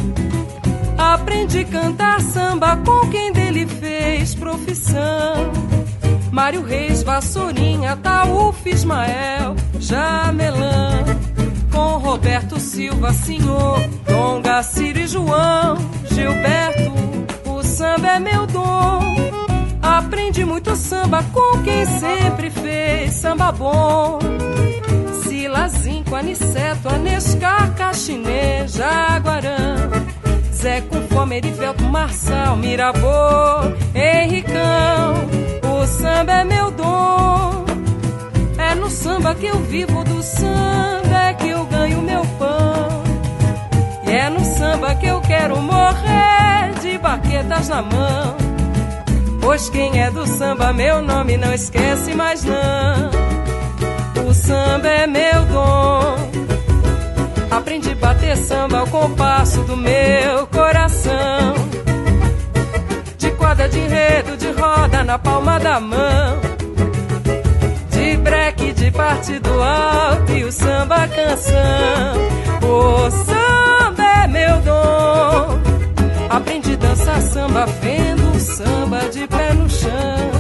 Aprendi 0.97 1.59
a 1.61 1.64
cantar 1.66 2.18
samba 2.22 2.78
com 2.78 3.07
quem 3.11 3.30
dele 3.30 3.66
fez 3.66 4.34
profissão. 4.34 5.53
Mário 6.32 6.64
Reis, 6.64 7.03
Vassourinha, 7.03 7.95
Taúf, 7.97 8.66
Ismael, 8.66 9.55
Jamelão. 9.78 11.05
Com 11.70 11.99
Roberto 11.99 12.59
Silva, 12.59 13.12
Senhor, 13.12 13.80
Dom 14.07 14.41
Gaciro 14.41 14.88
Aprendi 20.39 20.53
muito 20.53 20.76
samba 20.76 21.20
com 21.32 21.62
quem 21.64 21.84
sempre 21.84 22.49
fez 22.49 23.12
samba 23.14 23.51
bom. 23.51 24.20
Silazinho, 25.24 26.14
Aniceto, 26.14 26.89
Anescar, 26.89 27.74
Caxinê, 27.74 28.68
Jaguarão. 28.68 29.91
Zé 30.53 30.80
com 30.82 31.03
fome, 31.09 31.39
Erivelto, 31.39 31.82
Marçal, 31.82 32.57
Mirabô, 32.57 33.09
Henricão. 33.93 35.26
O 35.64 35.84
samba 35.86 36.32
é 36.32 36.45
meu 36.45 36.70
dom. 36.70 37.64
É 38.59 38.76
no 38.76 38.89
samba 38.89 39.34
que 39.34 39.47
eu 39.47 39.59
vivo, 39.59 40.05
do 40.05 40.22
samba 40.22 41.30
é 41.30 41.34
que 41.34 41.49
eu 41.49 41.66
ganho 41.66 42.01
meu 42.01 42.24
pão. 42.39 43.03
E 44.07 44.11
é 44.12 44.30
no 44.30 44.45
samba 44.45 44.95
que 44.95 45.07
eu 45.07 45.20
quero 45.20 45.61
morrer 45.61 46.74
de 46.80 46.97
baquetas 46.97 47.68
na 47.68 47.82
mão. 47.82 48.47
Pois 49.49 49.70
quem 49.70 49.99
é 49.99 50.11
do 50.11 50.26
samba, 50.26 50.74
meu 50.74 51.01
nome 51.01 51.38
não 51.38 51.55
esquece 51.55 52.14
mais 52.14 52.44
não. 52.44 53.11
O 54.28 54.34
samba 54.34 54.86
é 54.86 55.07
meu 55.07 55.42
dom. 55.46 56.16
Aprendi 57.51 57.92
a 57.92 57.94
bater 57.94 58.36
samba 58.36 58.80
ao 58.80 58.86
compasso 58.88 59.62
do 59.62 59.74
meu 59.74 60.46
coração. 60.49 61.55
De 63.16 63.30
quadra 63.30 63.70
de 63.70 63.78
enredo 63.78 64.36
de 64.36 64.51
roda 64.51 65.03
na 65.03 65.18
palma 65.18 65.59
da 65.59 65.80
mão. 65.80 66.38
De 67.88 68.18
breque 68.18 68.74
de 68.74 68.90
partido 68.90 69.49
alto 69.62 70.30
e 70.30 70.44
o 70.44 70.53
samba 70.53 71.09
canção. 71.09 72.18
O 72.62 73.11
samba 73.11 74.24
é 74.24 74.26
meu 74.26 74.61
dom. 74.61 75.68
Aprendi 76.31 76.74
a 76.74 76.76
dançar 76.76 77.20
samba 77.22 77.64
vendo 77.81 78.39
samba 78.39 79.09
de 79.09 79.26
pé 79.26 79.55
no 79.55 79.68
chão. 79.68 80.31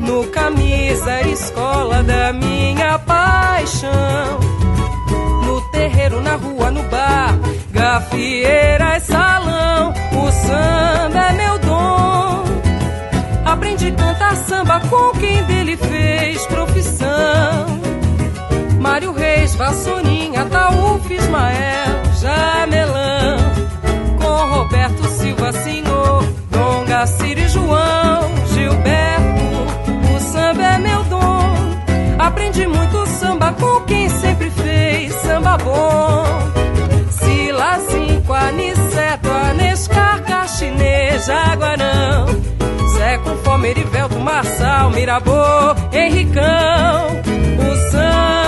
No 0.00 0.26
camisa, 0.28 1.22
escola 1.22 2.02
da 2.02 2.32
minha 2.32 2.98
paixão. 2.98 4.40
No 5.44 5.60
terreiro, 5.70 6.20
na 6.20 6.36
rua, 6.36 6.70
no 6.70 6.82
bar, 6.84 7.38
gafieira 7.70 8.96
e 8.96 9.00
salão. 9.00 9.92
O 10.12 10.32
samba 10.32 11.28
é 11.28 11.32
meu 11.32 11.58
dom. 11.58 12.44
Aprendi 13.44 13.92
cantar 13.92 14.36
samba 14.36 14.80
com 14.80 15.12
quem 15.18 15.44
dele 15.44 15.76
fez 15.76 16.44
profissão. 16.46 17.66
Mário 18.80 19.12
Reis, 19.12 19.54
Vassourinha, 19.54 20.44
Taúf, 20.46 21.12
Ismael, 21.12 22.02
Jamelão. 22.20 23.15
Roberto 24.86 25.08
Silva, 25.08 25.52
Senhor, 25.52 26.22
Dom 26.48 26.84
e 27.36 27.48
João, 27.48 28.30
Gilberto. 28.54 30.14
O 30.14 30.20
samba 30.20 30.62
é 30.62 30.78
meu 30.78 31.02
dom. 31.04 31.56
Aprendi 32.16 32.68
muito 32.68 33.04
samba 33.08 33.52
com 33.52 33.80
quem 33.80 34.08
sempre 34.08 34.48
fez 34.48 35.12
samba 35.22 35.58
bom. 35.58 36.24
Sila, 37.10 37.80
Cinco, 37.80 38.32
Aniceto, 38.32 39.28
Anescar, 39.28 40.22
Caxinê, 40.22 41.18
Jaguarão. 41.18 42.26
Zé 42.96 43.18
com 43.18 43.36
fome, 43.38 43.70
Erivelto, 43.70 44.20
Marçal, 44.20 44.90
Mirabô, 44.90 45.74
Henricão. 45.92 47.22
O 47.58 47.90
samba 47.90 48.45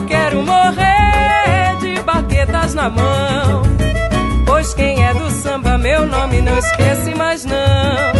eu 0.00 0.06
quero 0.06 0.42
morrer 0.42 1.76
de 1.80 2.00
baquetas 2.02 2.74
na 2.74 2.88
mão. 2.88 3.62
Pois 4.46 4.72
quem 4.74 5.04
é 5.04 5.12
do 5.12 5.30
samba, 5.30 5.76
meu 5.76 6.06
nome 6.06 6.40
não 6.40 6.58
esquece 6.58 7.14
mais 7.14 7.44
não. 7.44 8.19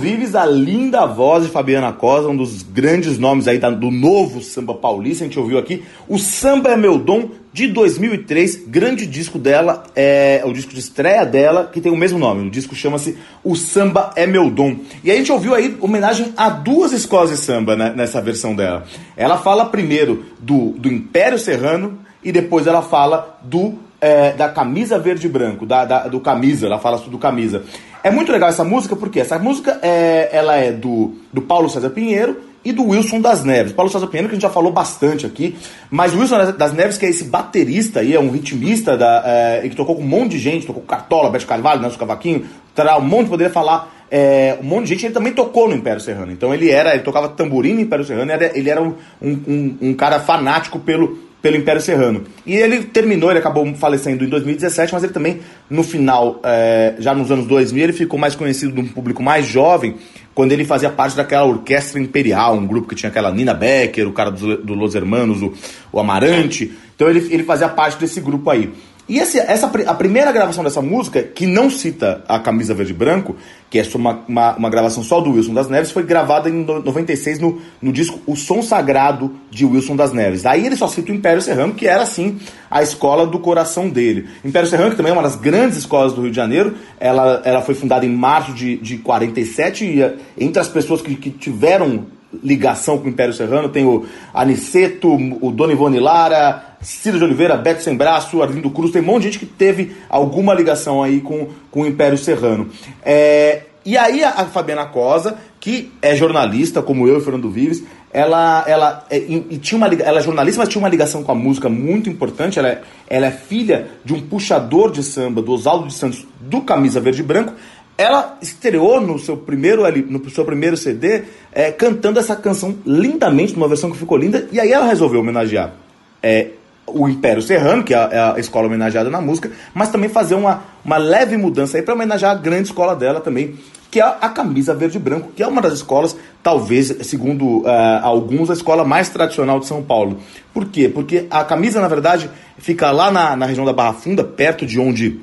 Vives, 0.00 0.34
a 0.34 0.46
linda 0.46 1.04
voz 1.04 1.44
de 1.44 1.50
Fabiana 1.50 1.92
Cosa, 1.92 2.28
um 2.28 2.36
dos 2.36 2.62
grandes 2.62 3.18
nomes 3.18 3.46
aí 3.46 3.58
do 3.58 3.90
novo 3.90 4.40
samba 4.40 4.72
paulista, 4.72 5.22
a 5.24 5.26
gente 5.26 5.38
ouviu 5.38 5.58
aqui. 5.58 5.84
O 6.08 6.18
Samba 6.18 6.70
é 6.70 6.76
Meu 6.76 6.98
Dom, 6.98 7.28
de 7.52 7.68
2003, 7.68 8.64
grande 8.66 9.04
disco 9.04 9.38
dela, 9.38 9.82
é 9.94 10.40
o 10.46 10.54
disco 10.54 10.72
de 10.72 10.80
estreia 10.80 11.26
dela, 11.26 11.68
que 11.70 11.82
tem 11.82 11.92
o 11.92 11.96
mesmo 11.96 12.18
nome. 12.18 12.48
O 12.48 12.50
disco 12.50 12.74
chama-se 12.74 13.18
O 13.44 13.54
Samba 13.54 14.10
é 14.16 14.26
Meu 14.26 14.50
Dom. 14.50 14.76
E 15.04 15.10
a 15.10 15.14
gente 15.16 15.30
ouviu 15.30 15.54
aí 15.54 15.76
homenagem 15.82 16.32
a 16.34 16.48
duas 16.48 16.92
escolas 16.92 17.28
de 17.28 17.36
samba 17.36 17.76
né, 17.76 17.92
nessa 17.94 18.22
versão 18.22 18.54
dela. 18.54 18.84
Ela 19.16 19.36
fala 19.36 19.66
primeiro 19.66 20.24
do, 20.40 20.70
do 20.78 20.88
Império 20.88 21.38
Serrano 21.38 21.98
e 22.24 22.32
depois 22.32 22.66
ela 22.66 22.80
fala 22.80 23.38
do 23.42 23.74
é, 24.00 24.32
da 24.32 24.48
camisa 24.48 24.98
verde 24.98 25.26
e 25.26 25.30
branco, 25.30 25.66
da, 25.66 25.84
da- 25.84 26.08
do 26.08 26.20
camisa, 26.20 26.64
ela 26.66 26.78
fala 26.78 26.96
do 26.98 27.18
camisa. 27.18 27.64
É 28.02 28.10
muito 28.10 28.32
legal 28.32 28.48
essa 28.48 28.64
música, 28.64 28.96
porque 28.96 29.20
essa 29.20 29.38
música 29.38 29.78
é, 29.82 30.28
ela 30.32 30.56
é 30.56 30.72
do, 30.72 31.14
do 31.32 31.42
Paulo 31.42 31.68
César 31.68 31.90
Pinheiro 31.90 32.40
e 32.64 32.72
do 32.72 32.84
Wilson 32.88 33.20
das 33.20 33.44
Neves. 33.44 33.72
Paulo 33.72 33.90
César 33.90 34.06
Pinheiro, 34.06 34.28
que 34.28 34.34
a 34.34 34.36
gente 34.36 34.42
já 34.42 34.50
falou 34.50 34.72
bastante 34.72 35.26
aqui, 35.26 35.56
mas 35.90 36.14
o 36.14 36.18
Wilson 36.18 36.52
das 36.52 36.72
Neves, 36.72 36.96
que 36.98 37.06
é 37.06 37.08
esse 37.10 37.24
baterista 37.24 38.00
aí, 38.00 38.14
é 38.14 38.20
um 38.20 38.30
ritmista 38.30 38.96
da, 38.96 39.22
é, 39.26 39.68
que 39.68 39.76
tocou 39.76 39.96
com 39.96 40.02
um 40.02 40.06
monte 40.06 40.32
de 40.32 40.38
gente, 40.38 40.66
tocou 40.66 40.82
com 40.82 40.88
Cartola, 40.88 41.30
Beto 41.30 41.46
Carvalho, 41.46 41.80
Nelson 41.80 41.98
Cavaquinho, 41.98 42.44
terá 42.74 42.96
um 42.98 43.02
monte, 43.02 43.28
poderia 43.28 43.52
falar 43.52 43.90
é, 44.10 44.58
um 44.60 44.64
monte 44.64 44.86
de 44.86 44.94
gente, 44.94 45.06
ele 45.06 45.14
também 45.14 45.32
tocou 45.32 45.68
no 45.68 45.74
Império 45.74 46.00
Serrano. 46.00 46.32
Então 46.32 46.52
ele 46.52 46.70
era, 46.70 46.94
ele 46.94 47.02
tocava 47.02 47.28
tamborim 47.28 47.74
no 47.74 47.80
Império 47.80 48.04
Serrano, 48.04 48.30
era- 48.32 48.56
ele 48.58 48.68
era 48.68 48.82
um, 48.82 48.94
um- 49.22 49.76
um 49.80 49.94
cara 49.94 50.20
fanático 50.20 50.78
pelo, 50.80 51.18
pelo 51.42 51.56
Império 51.56 51.80
Serrano. 51.80 52.24
E 52.44 52.54
ele 52.54 52.84
terminou, 52.84 53.30
ele 53.30 53.38
acabou 53.38 53.66
falecendo 53.74 54.24
em 54.24 54.28
2017, 54.28 54.92
mas 54.92 55.02
ele 55.02 55.12
também, 55.12 55.40
no 55.68 55.82
final, 55.82 56.40
é, 56.44 56.94
já 56.98 57.14
nos 57.14 57.30
anos 57.30 57.46
2000, 57.46 57.84
ele 57.84 57.92
ficou 57.92 58.18
mais 58.18 58.34
conhecido 58.34 58.72
de 58.72 58.80
um 58.80 58.86
público 58.86 59.22
mais 59.22 59.46
jovem, 59.46 59.96
quando 60.34 60.52
ele 60.52 60.64
fazia 60.64 60.90
parte 60.90 61.16
daquela 61.16 61.44
Orquestra 61.44 62.00
Imperial, 62.00 62.54
um 62.54 62.66
grupo 62.66 62.88
que 62.88 62.94
tinha 62.94 63.10
aquela 63.10 63.30
Nina 63.32 63.52
Becker, 63.52 64.08
o 64.08 64.12
cara 64.12 64.30
do, 64.30 64.56
do 64.58 64.74
Los 64.74 64.94
Hermanos, 64.94 65.42
o, 65.42 65.52
o 65.92 65.98
Amarante. 65.98 66.72
Então 66.94 67.08
ele, 67.08 67.26
ele 67.32 67.42
fazia 67.42 67.68
parte 67.68 67.98
desse 67.98 68.20
grupo 68.20 68.48
aí. 68.50 68.70
E 69.08 69.18
esse, 69.18 69.38
essa, 69.38 69.66
a 69.66 69.94
primeira 69.94 70.30
gravação 70.30 70.62
dessa 70.62 70.80
música, 70.80 71.22
que 71.22 71.44
não 71.46 71.68
cita 71.68 72.22
a 72.28 72.38
camisa 72.38 72.72
verde 72.74 72.92
e 72.92 72.94
branco, 72.94 73.34
que 73.68 73.78
é 73.78 73.84
uma, 73.94 74.20
uma, 74.28 74.56
uma 74.56 74.70
gravação 74.70 75.02
só 75.02 75.20
do 75.20 75.32
Wilson 75.32 75.52
das 75.52 75.68
Neves, 75.68 75.90
foi 75.90 76.04
gravada 76.04 76.48
em 76.48 76.64
no- 76.64 76.80
96 76.80 77.40
no, 77.40 77.60
no 77.82 77.92
disco 77.92 78.20
O 78.26 78.36
Som 78.36 78.62
Sagrado 78.62 79.34
de 79.50 79.64
Wilson 79.64 79.96
das 79.96 80.12
Neves. 80.12 80.42
Daí 80.42 80.64
ele 80.64 80.76
só 80.76 80.86
cita 80.86 81.10
o 81.10 81.14
Império 81.14 81.42
Serrano, 81.42 81.74
que 81.74 81.86
era, 81.88 82.02
assim, 82.02 82.38
a 82.70 82.82
escola 82.82 83.26
do 83.26 83.38
coração 83.40 83.88
dele. 83.88 84.28
Império 84.44 84.68
Serrano, 84.68 84.90
que 84.90 84.96
também 84.96 85.10
é 85.10 85.12
uma 85.12 85.22
das 85.22 85.36
grandes 85.36 85.78
escolas 85.78 86.12
do 86.12 86.22
Rio 86.22 86.30
de 86.30 86.36
Janeiro, 86.36 86.74
ela, 86.98 87.42
ela 87.44 87.62
foi 87.62 87.74
fundada 87.74 88.06
em 88.06 88.10
março 88.10 88.52
de, 88.52 88.76
de 88.76 88.98
47, 88.98 89.84
e 89.84 90.02
eh, 90.02 90.14
entre 90.38 90.60
as 90.60 90.68
pessoas 90.68 91.00
que, 91.02 91.16
que 91.16 91.30
tiveram 91.30 92.06
ligação 92.42 92.98
com 92.98 93.06
o 93.06 93.08
Império 93.08 93.34
Serrano, 93.34 93.68
tem 93.68 93.84
o 93.84 94.06
Aniceto, 94.32 95.08
o 95.40 95.50
Dona 95.50 95.72
Ivone 95.72 95.98
Lara, 95.98 96.76
Ciro 96.80 97.18
de 97.18 97.24
Oliveira, 97.24 97.56
Beto 97.56 97.82
Sem 97.82 97.96
Braço, 97.96 98.42
Arlindo 98.42 98.70
Cruz, 98.70 98.92
tem 98.92 99.02
um 99.02 99.06
monte 99.06 99.22
de 99.22 99.32
gente 99.32 99.38
que 99.40 99.46
teve 99.46 99.96
alguma 100.08 100.54
ligação 100.54 101.02
aí 101.02 101.20
com, 101.20 101.48
com 101.70 101.82
o 101.82 101.86
Império 101.86 102.16
Serrano. 102.16 102.68
É, 103.04 103.62
E 103.84 103.96
aí 103.96 104.22
a, 104.22 104.30
a 104.30 104.44
Fabiana 104.46 104.86
Cosa, 104.86 105.36
que 105.58 105.92
é 106.00 106.14
jornalista, 106.14 106.82
como 106.82 107.08
eu 107.08 107.18
e 107.18 107.20
Fernando 107.20 107.50
Vives, 107.50 107.82
ela, 108.12 108.64
ela, 108.66 109.06
é, 109.08 109.18
e, 109.18 109.58
tinha 109.58 109.78
uma, 109.78 109.86
ela 109.86 110.18
é 110.18 110.22
jornalista, 110.22 110.60
mas 110.60 110.68
tinha 110.68 110.82
uma 110.82 110.88
ligação 110.88 111.22
com 111.22 111.30
a 111.30 111.34
música 111.34 111.68
muito 111.68 112.10
importante. 112.10 112.58
Ela 112.58 112.68
é, 112.68 112.82
ela 113.08 113.26
é 113.26 113.30
filha 113.30 113.88
de 114.04 114.12
um 114.12 114.20
puxador 114.20 114.90
de 114.90 115.02
samba, 115.02 115.40
do 115.40 115.52
Oswaldo 115.52 115.86
de 115.86 115.94
Santos, 115.94 116.26
do 116.40 116.60
Camisa 116.60 117.00
Verde 117.00 117.20
e 117.20 117.24
Branco. 117.24 117.54
Ela 118.00 118.38
estreou 118.40 118.98
no 118.98 119.18
seu 119.18 119.36
primeiro, 119.36 119.82
no 120.08 120.30
seu 120.30 120.42
primeiro 120.42 120.74
CD 120.74 121.24
é, 121.52 121.70
cantando 121.70 122.18
essa 122.18 122.34
canção 122.34 122.74
lindamente, 122.86 123.52
numa 123.52 123.68
versão 123.68 123.90
que 123.90 123.98
ficou 123.98 124.16
linda, 124.16 124.48
e 124.50 124.58
aí 124.58 124.72
ela 124.72 124.86
resolveu 124.86 125.20
homenagear 125.20 125.74
é, 126.22 126.52
o 126.86 127.06
Império 127.06 127.42
Serrano, 127.42 127.84
que 127.84 127.92
é 127.92 127.98
a, 127.98 128.32
é 128.38 128.40
escola 128.40 128.68
homenageada 128.68 129.10
na 129.10 129.20
música, 129.20 129.50
mas 129.74 129.90
também 129.90 130.08
fazer 130.08 130.34
uma, 130.34 130.62
uma 130.82 130.96
leve 130.96 131.36
mudança 131.36 131.76
aí 131.76 131.82
para 131.82 131.92
homenagear 131.92 132.32
a 132.32 132.34
grande 132.34 132.68
escola 132.68 132.96
dela 132.96 133.20
também, 133.20 133.56
que 133.90 134.00
é 134.00 134.02
a 134.02 134.30
Camisa 134.30 134.74
Verde 134.74 134.96
e 134.96 135.00
Branco, 135.00 135.32
que 135.36 135.42
é 135.42 135.46
uma 135.46 135.60
das 135.60 135.74
escolas, 135.74 136.16
talvez, 136.42 136.96
segundo 137.02 137.64
eh, 137.66 138.00
alguns, 138.02 138.48
a 138.48 138.54
escola 138.54 138.82
mais 138.82 139.10
tradicional 139.10 139.60
de 139.60 139.66
São 139.66 139.82
Paulo. 139.82 140.18
Por 140.54 140.66
quê? 140.68 140.88
Porque 140.88 141.26
a 141.28 141.44
camisa, 141.44 141.82
na 141.82 141.88
verdade, 141.88 142.30
fica 142.56 142.90
lá 142.92 143.10
na, 143.10 143.36
na 143.36 143.44
região 143.44 143.66
da 143.66 143.74
Barra 143.74 143.92
Funda, 143.92 144.24
perto 144.24 144.64
de 144.64 144.80
onde 144.80 145.20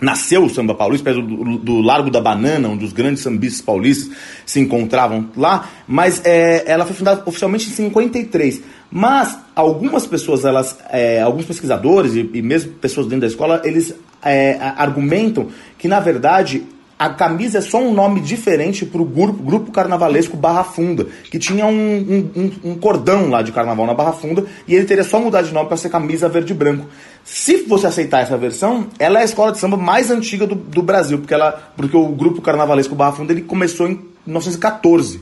nasceu 0.00 0.44
o 0.44 0.50
samba 0.50 0.74
paulista, 0.74 1.04
perto 1.04 1.22
do, 1.22 1.58
do 1.58 1.80
Largo 1.80 2.10
da 2.10 2.20
Banana, 2.20 2.68
onde 2.68 2.84
os 2.84 2.92
grandes 2.92 3.22
sambistas 3.22 3.60
paulistas 3.60 4.14
se 4.44 4.60
encontravam 4.60 5.28
lá, 5.36 5.68
mas 5.86 6.20
é, 6.24 6.64
ela 6.66 6.84
foi 6.84 6.94
fundada 6.94 7.22
oficialmente 7.26 7.68
em 7.68 7.72
53. 7.72 8.62
Mas 8.90 9.38
algumas 9.54 10.06
pessoas, 10.06 10.44
elas, 10.44 10.78
é, 10.90 11.20
alguns 11.20 11.44
pesquisadores 11.44 12.14
e, 12.14 12.30
e 12.34 12.42
mesmo 12.42 12.72
pessoas 12.72 13.06
dentro 13.06 13.22
da 13.22 13.26
escola, 13.26 13.60
eles 13.64 13.94
é, 14.22 14.58
argumentam 14.76 15.48
que, 15.78 15.88
na 15.88 16.00
verdade, 16.00 16.64
a 16.98 17.10
camisa 17.10 17.58
é 17.58 17.60
só 17.60 17.78
um 17.78 17.92
nome 17.92 18.20
diferente 18.20 18.86
para 18.86 19.02
o 19.02 19.04
grupo, 19.04 19.42
grupo 19.42 19.70
carnavalesco 19.70 20.36
Barra 20.36 20.64
Funda, 20.64 21.06
que 21.30 21.38
tinha 21.38 21.66
um, 21.66 22.30
um- 22.34 22.70
um- 22.70 22.74
cordão 22.78 23.28
lá 23.28 23.42
de 23.42 23.52
carnaval 23.52 23.86
na 23.86 23.92
Barra 23.94 24.12
Funda, 24.12 24.46
e 24.66 24.74
ele 24.74 24.86
teria 24.86 25.04
só 25.04 25.20
mudado 25.20 25.46
de 25.46 25.52
nome 25.52 25.68
para 25.68 25.76
ser 25.76 25.90
camisa 25.90 26.28
verde 26.28 26.52
e 26.52 26.56
branco. 26.56 26.86
Se 27.24 27.58
você 27.64 27.86
aceitar 27.86 28.20
essa 28.22 28.38
versão, 28.38 28.86
ela 28.98 29.18
é 29.18 29.22
a 29.22 29.24
escola 29.26 29.52
de 29.52 29.58
samba 29.58 29.76
mais 29.76 30.10
antiga 30.10 30.46
do, 30.46 30.54
do 30.54 30.82
Brasil, 30.82 31.18
porque, 31.18 31.34
ela, 31.34 31.52
porque 31.76 31.96
o 31.96 32.08
grupo 32.08 32.40
carnavalesco 32.40 32.94
Barra 32.94 33.12
Funda 33.12 33.32
ele 33.32 33.42
começou 33.42 33.86
em 33.88 34.00
1914. 34.26 35.20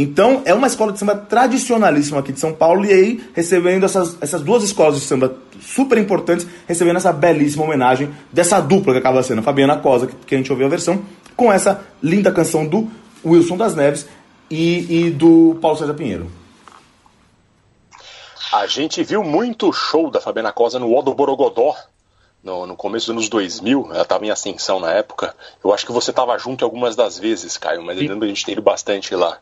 Então, 0.00 0.42
é 0.44 0.54
uma 0.54 0.68
escola 0.68 0.92
de 0.92 0.98
samba 1.00 1.16
tradicionalíssima 1.16 2.20
aqui 2.20 2.32
de 2.32 2.38
São 2.38 2.54
Paulo, 2.54 2.84
e 2.84 2.92
aí 2.92 3.30
recebendo 3.34 3.84
essas, 3.84 4.16
essas 4.20 4.40
duas 4.42 4.62
escolas 4.62 4.94
de 4.94 5.00
samba 5.00 5.36
super 5.60 5.98
importantes, 5.98 6.46
recebendo 6.68 6.98
essa 6.98 7.12
belíssima 7.12 7.64
homenagem 7.64 8.08
dessa 8.32 8.60
dupla 8.60 8.92
que 8.92 9.00
acaba 9.00 9.20
sendo 9.24 9.40
a 9.40 9.42
Fabiana 9.42 9.76
Cosa, 9.76 10.06
que, 10.06 10.14
que 10.14 10.36
a 10.36 10.38
gente 10.38 10.52
ouviu 10.52 10.68
a 10.68 10.70
versão, 10.70 11.02
com 11.34 11.52
essa 11.52 11.84
linda 12.00 12.30
canção 12.30 12.64
do 12.64 12.88
Wilson 13.26 13.56
das 13.56 13.74
Neves 13.74 14.06
e, 14.48 15.06
e 15.06 15.10
do 15.10 15.58
Paulo 15.60 15.76
César 15.76 15.94
Pinheiro. 15.94 16.30
A 18.52 18.68
gente 18.68 19.02
viu 19.02 19.24
muito 19.24 19.72
show 19.72 20.12
da 20.12 20.20
Fabiana 20.20 20.52
Cosa 20.52 20.78
no 20.78 20.96
Odo 20.96 21.12
Borogodó, 21.12 21.74
no, 22.40 22.68
no 22.68 22.76
começo 22.76 23.06
dos 23.06 23.16
anos 23.16 23.28
2000, 23.28 23.88
ela 23.90 24.02
estava 24.02 24.24
em 24.24 24.30
ascensão 24.30 24.78
na 24.78 24.92
época. 24.92 25.34
Eu 25.62 25.74
acho 25.74 25.84
que 25.84 25.90
você 25.90 26.10
estava 26.10 26.38
junto 26.38 26.64
algumas 26.64 26.94
das 26.94 27.18
vezes, 27.18 27.56
Caio, 27.56 27.82
mas 27.82 27.96
eu 27.96 28.04
lembro 28.04 28.20
que 28.20 28.26
a 28.26 28.28
gente 28.28 28.46
ter 28.46 28.52
ido 28.52 28.62
bastante 28.62 29.12
lá. 29.16 29.40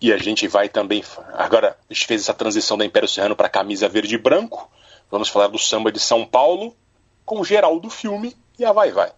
E 0.00 0.12
a 0.12 0.16
gente 0.16 0.48
vai 0.48 0.68
também. 0.68 1.04
Agora, 1.34 1.76
a 1.88 1.92
gente 1.92 2.06
fez 2.06 2.22
essa 2.22 2.32
transição 2.32 2.78
da 2.78 2.86
Império 2.86 3.08
Serrano 3.08 3.36
para 3.36 3.50
camisa 3.50 3.88
verde 3.88 4.14
e 4.14 4.18
branco. 4.18 4.70
Vamos 5.10 5.28
falar 5.28 5.48
do 5.48 5.58
samba 5.58 5.92
de 5.92 6.00
São 6.00 6.24
Paulo, 6.24 6.74
com 7.24 7.44
geral 7.44 7.78
do 7.78 7.90
filme 7.90 8.34
e 8.58 8.64
a 8.64 8.72
Vai 8.72 8.92
Vai. 8.92 9.12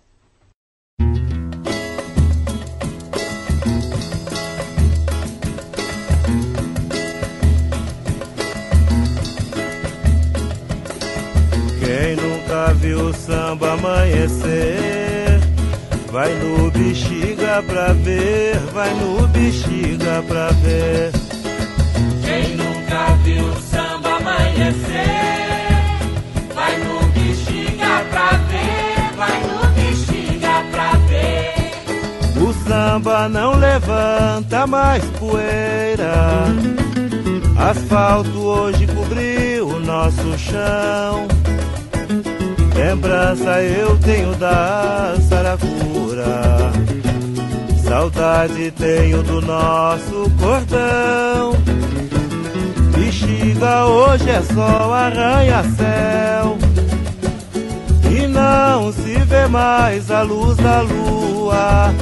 Quem 11.79 12.17
nunca 12.17 12.75
viu 12.75 13.07
o 13.07 13.15
samba 13.15 13.75
amanhecer, 13.75 15.39
vai 16.11 16.33
no 16.35 16.71
bexiga 17.53 17.63
pra 17.63 17.93
ver, 17.93 18.57
vai 18.73 18.95
no 18.95 19.29
bexiga 19.29 20.25
pra 20.27 20.49
ver. 20.63 21.13
Quem 22.25 22.57
nunca 22.57 23.15
viu 23.25 23.45
o 23.45 23.61
samba 23.61 24.17
amanhecer, 24.17 24.73
vai 26.55 26.79
no 26.79 27.03
bexiga 27.09 28.05
pra 28.11 28.31
ver, 28.49 29.17
vai 29.17 29.41
no 29.43 29.67
bexiga 29.75 30.65
pra 30.71 30.93
ver. 31.09 32.41
O 32.41 32.53
samba 32.67 33.29
não 33.29 33.59
levanta 33.59 34.67
mais 34.67 35.05
poeira. 35.19 36.47
Asfalto 37.59 38.39
hoje 38.39 38.87
cobriu 38.87 39.69
o 39.69 39.79
nosso 39.81 40.39
chão. 40.39 41.29
Lembrança 42.75 43.63
eu 43.63 43.99
tenho 43.99 44.35
da 44.37 45.15
Saracura. 45.29 46.73
Saudade 47.93 48.71
tenho 48.71 49.23
do 49.23 49.43
nosso 49.43 50.27
cordão. 50.41 51.53
Bexiga 52.97 53.85
hoje 53.85 54.31
é 54.31 54.41
só 54.41 54.95
arranha-céu. 54.95 56.57
E 58.11 58.27
não 58.27 58.91
se 58.95 59.13
vê 59.27 59.47
mais 59.47 60.11
a 60.11 60.23
luz 60.23 60.57
da 60.57 60.81
lua. 60.81 61.95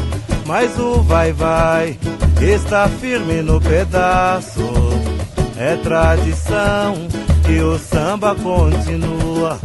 Mas 0.47 0.79
o 0.79 1.03
vai-vai 1.03 1.99
está 2.41 2.89
firme 2.89 3.43
no 3.43 3.61
pedaço. 3.61 4.71
É 5.59 5.75
tradição 5.75 6.95
que 7.45 7.61
o 7.63 7.77
samba 7.77 8.37
continua. 8.37 9.59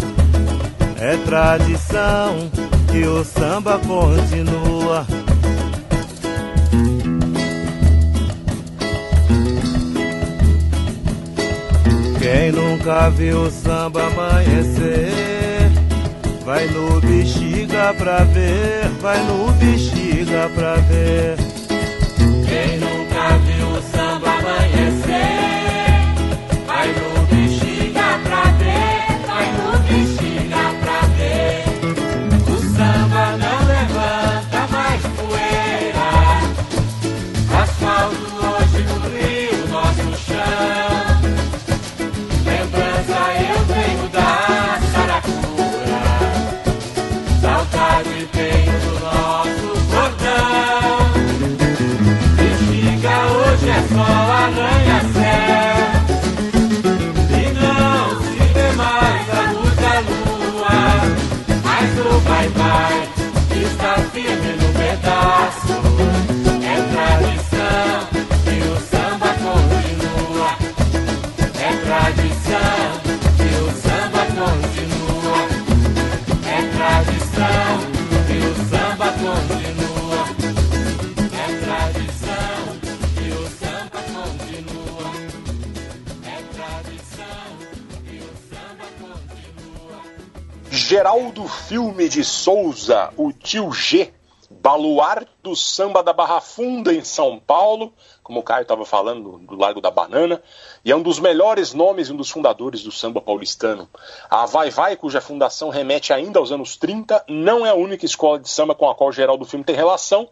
É 0.99 1.17
tradição 1.17 2.49
que 2.91 3.05
o 3.05 3.23
samba 3.23 3.79
continua. 3.85 5.05
Quem 12.25 12.51
nunca 12.51 13.07
viu 13.11 13.41
o 13.41 13.51
samba 13.51 14.07
amanhecer, 14.07 15.69
vai 16.43 16.65
no 16.69 16.99
bexiga 16.99 17.93
pra 17.93 18.23
ver, 18.23 18.89
vai 18.99 19.23
no 19.27 19.51
bexiga 19.51 20.49
pra 20.55 20.73
ver. 20.77 21.44
Geraldo 90.95 91.45
Filme 91.45 92.07
de 92.07 92.23
Souza, 92.23 93.11
o 93.17 93.33
tio 93.33 93.69
G, 93.73 94.13
baluarte 94.49 95.29
do 95.43 95.53
samba 95.53 96.01
da 96.01 96.13
Barra 96.13 96.39
Funda 96.39 96.93
em 96.93 97.03
São 97.03 97.37
Paulo, 97.37 97.91
como 98.23 98.39
o 98.39 98.43
Caio 98.43 98.61
estava 98.61 98.85
falando, 98.85 99.37
do 99.39 99.57
Largo 99.57 99.81
da 99.81 99.91
Banana, 99.91 100.41
e 100.85 100.91
é 100.93 100.95
um 100.95 101.01
dos 101.01 101.19
melhores 101.19 101.73
nomes 101.73 102.07
e 102.07 102.13
um 102.13 102.15
dos 102.15 102.29
fundadores 102.29 102.81
do 102.81 102.93
samba 102.93 103.19
paulistano. 103.19 103.89
A 104.29 104.45
Vai 104.45 104.69
Vai, 104.69 104.95
cuja 104.95 105.19
fundação 105.19 105.67
remete 105.67 106.13
ainda 106.13 106.39
aos 106.39 106.53
anos 106.53 106.77
30, 106.77 107.25
não 107.27 107.65
é 107.65 107.71
a 107.71 107.75
única 107.75 108.05
escola 108.05 108.39
de 108.39 108.47
samba 108.47 108.73
com 108.73 108.89
a 108.89 108.95
qual 108.95 109.09
o 109.09 109.13
geral 109.13 109.37
do 109.37 109.43
filme 109.43 109.65
tem 109.65 109.75
relação, 109.75 110.29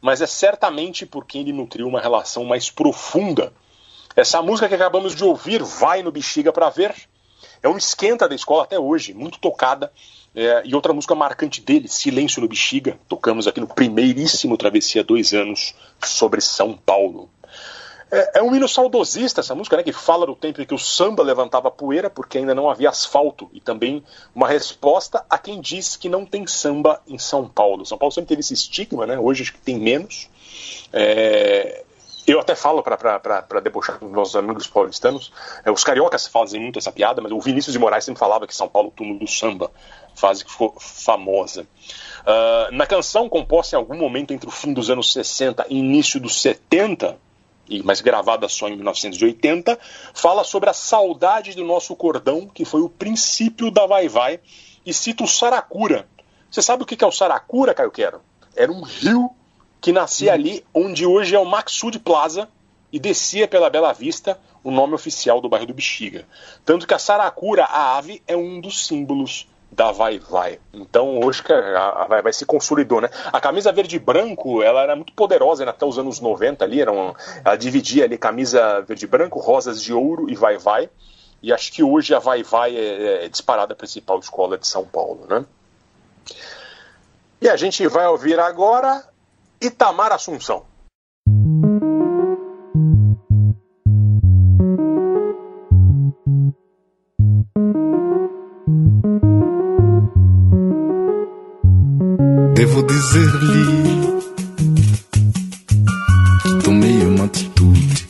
mas 0.00 0.22
é 0.22 0.28
certamente 0.28 1.04
por 1.04 1.26
quem 1.26 1.40
ele 1.40 1.52
nutriu 1.52 1.88
uma 1.88 2.00
relação 2.00 2.44
mais 2.44 2.70
profunda. 2.70 3.52
Essa 4.14 4.40
música 4.40 4.68
que 4.68 4.76
acabamos 4.76 5.12
de 5.12 5.24
ouvir, 5.24 5.60
Vai 5.60 6.04
no 6.04 6.12
Bexiga 6.12 6.52
para 6.52 6.70
Ver, 6.70 6.94
é 7.64 7.68
um 7.68 7.78
esquenta 7.78 8.28
da 8.28 8.34
escola 8.34 8.64
até 8.64 8.78
hoje, 8.78 9.14
muito 9.14 9.38
tocada. 9.38 9.90
É, 10.34 10.62
e 10.66 10.74
outra 10.74 10.92
música 10.92 11.14
marcante 11.14 11.62
dele, 11.62 11.88
Silêncio 11.88 12.42
no 12.42 12.48
Bexiga, 12.48 12.98
tocamos 13.08 13.46
aqui 13.46 13.58
no 13.58 13.66
primeiríssimo 13.66 14.58
Travessia 14.58 15.02
Dois 15.02 15.32
Anos 15.32 15.74
sobre 16.04 16.42
São 16.42 16.76
Paulo. 16.76 17.30
É, 18.10 18.38
é, 18.38 18.42
um 18.42 18.54
hino 18.54 18.68
saudosista 18.68 19.40
essa 19.40 19.54
música, 19.54 19.78
né, 19.78 19.82
que 19.82 19.92
fala 19.92 20.26
do 20.26 20.36
tempo 20.36 20.60
em 20.60 20.66
que 20.66 20.74
o 20.74 20.78
samba 20.78 21.22
levantava 21.22 21.70
poeira 21.70 22.10
porque 22.10 22.36
ainda 22.36 22.54
não 22.54 22.68
havia 22.68 22.90
asfalto 22.90 23.48
e 23.52 23.60
também 23.60 24.04
uma 24.34 24.46
resposta 24.46 25.24
a 25.30 25.38
quem 25.38 25.58
diz 25.58 25.96
que 25.96 26.08
não 26.08 26.26
tem 26.26 26.46
samba 26.46 27.00
em 27.08 27.18
São 27.18 27.48
Paulo. 27.48 27.86
São 27.86 27.96
Paulo 27.96 28.12
sempre 28.12 28.28
teve 28.28 28.40
esse 28.40 28.52
estigma, 28.52 29.06
né, 29.06 29.18
hoje 29.18 29.42
acho 29.42 29.54
que 29.54 29.60
tem 29.60 29.78
menos. 29.78 30.28
É, 30.92 31.82
eu 32.26 32.40
até 32.40 32.54
falo 32.54 32.82
para 32.82 33.60
debochar 33.60 33.98
com 33.98 34.08
nossos 34.08 34.34
amigos 34.36 34.66
paulistanos, 34.66 35.32
é, 35.64 35.70
os 35.70 35.84
cariocas 35.84 36.26
fazem 36.26 36.60
muito 36.60 36.78
essa 36.78 36.90
piada, 36.90 37.20
mas 37.20 37.30
o 37.32 37.40
Vinícius 37.40 37.72
de 37.72 37.78
Moraes 37.78 38.04
sempre 38.04 38.18
falava 38.18 38.46
que 38.46 38.56
São 38.56 38.68
Paulo 38.68 38.88
é 38.88 38.96
túmulo 38.96 39.18
do 39.18 39.26
samba, 39.26 39.70
fase 40.14 40.44
que 40.44 40.50
ficou 40.50 40.74
famosa. 40.78 41.62
Uh, 41.62 42.72
na 42.72 42.86
canção, 42.86 43.28
composta 43.28 43.76
em 43.76 43.78
algum 43.78 43.96
momento 43.96 44.32
entre 44.32 44.48
o 44.48 44.52
fim 44.52 44.72
dos 44.72 44.88
anos 44.88 45.12
60 45.12 45.66
e 45.68 45.76
início 45.76 46.18
dos 46.18 46.40
70, 46.40 47.18
e 47.68 47.82
mas 47.82 48.00
gravada 48.00 48.48
só 48.48 48.68
em 48.68 48.76
1980, 48.76 49.78
fala 50.14 50.44
sobre 50.44 50.70
a 50.70 50.74
saudade 50.74 51.54
do 51.54 51.64
nosso 51.64 51.94
cordão, 51.94 52.48
que 52.48 52.64
foi 52.64 52.80
o 52.80 52.88
princípio 52.88 53.70
da 53.70 53.86
Vai 53.86 54.08
Vai, 54.08 54.40
e 54.86 54.94
cita 54.94 55.24
o 55.24 55.28
Saracura. 55.28 56.08
Você 56.50 56.62
sabe 56.62 56.82
o 56.82 56.86
que 56.86 57.02
é 57.02 57.06
o 57.06 57.12
Saracura, 57.12 57.74
Caio 57.74 57.90
Quero? 57.90 58.20
Era 58.56 58.70
um 58.70 58.82
rio 58.82 59.30
que 59.84 59.92
nascia 59.92 60.32
ali 60.32 60.64
onde 60.72 61.04
hoje 61.04 61.36
é 61.36 61.38
o 61.38 61.44
Maxud 61.44 61.98
Plaza 61.98 62.48
e 62.90 62.98
descia 62.98 63.46
pela 63.46 63.68
Bela 63.68 63.92
Vista, 63.92 64.40
o 64.62 64.70
nome 64.70 64.94
oficial 64.94 65.42
do 65.42 65.48
bairro 65.50 65.66
do 65.66 65.74
Bexiga. 65.74 66.24
Tanto 66.64 66.86
que 66.86 66.94
a 66.94 66.98
saracura, 66.98 67.64
a 67.64 67.98
ave, 67.98 68.22
é 68.26 68.34
um 68.34 68.62
dos 68.62 68.86
símbolos 68.86 69.46
da 69.70 69.92
Vai 69.92 70.18
Vai. 70.18 70.58
Então 70.72 71.20
hoje 71.20 71.42
que 71.42 71.52
a 71.52 72.06
Vai 72.08 72.22
Vai 72.22 72.32
se 72.32 72.46
consolidou, 72.46 73.02
né? 73.02 73.10
A 73.30 73.38
camisa 73.42 73.70
verde 73.72 73.96
e 73.96 73.98
branco, 73.98 74.62
ela 74.62 74.80
era 74.80 74.96
muito 74.96 75.12
poderosa 75.12 75.66
né? 75.66 75.70
até 75.70 75.84
os 75.84 75.98
anos 75.98 76.18
90 76.18 76.64
ali, 76.64 76.80
era 76.80 76.90
uma, 76.90 77.14
ela 77.44 77.56
dividia 77.56 78.04
ali 78.04 78.16
camisa 78.16 78.80
verde 78.80 79.04
e 79.04 79.08
branco, 79.08 79.38
rosas 79.38 79.82
de 79.82 79.92
ouro 79.92 80.30
e 80.30 80.34
Vai 80.34 80.56
Vai. 80.56 80.88
E 81.42 81.52
acho 81.52 81.70
que 81.70 81.82
hoje 81.82 82.14
a 82.14 82.18
Vai 82.18 82.42
Vai 82.42 82.74
é, 82.74 83.26
é 83.26 83.28
disparada 83.28 83.74
principal 83.74 84.18
escola 84.18 84.56
de 84.56 84.66
São 84.66 84.86
Paulo, 84.86 85.26
né? 85.28 85.44
E 87.38 87.50
a 87.50 87.56
gente 87.56 87.86
vai 87.86 88.06
ouvir 88.06 88.40
agora 88.40 89.04
Itamar 89.60 90.12
Assunção. 90.12 90.64
Devo 102.54 102.82
dizer-lhe 102.84 103.84
tomei 106.62 107.06
uma 107.06 107.24
atitude. 107.24 108.06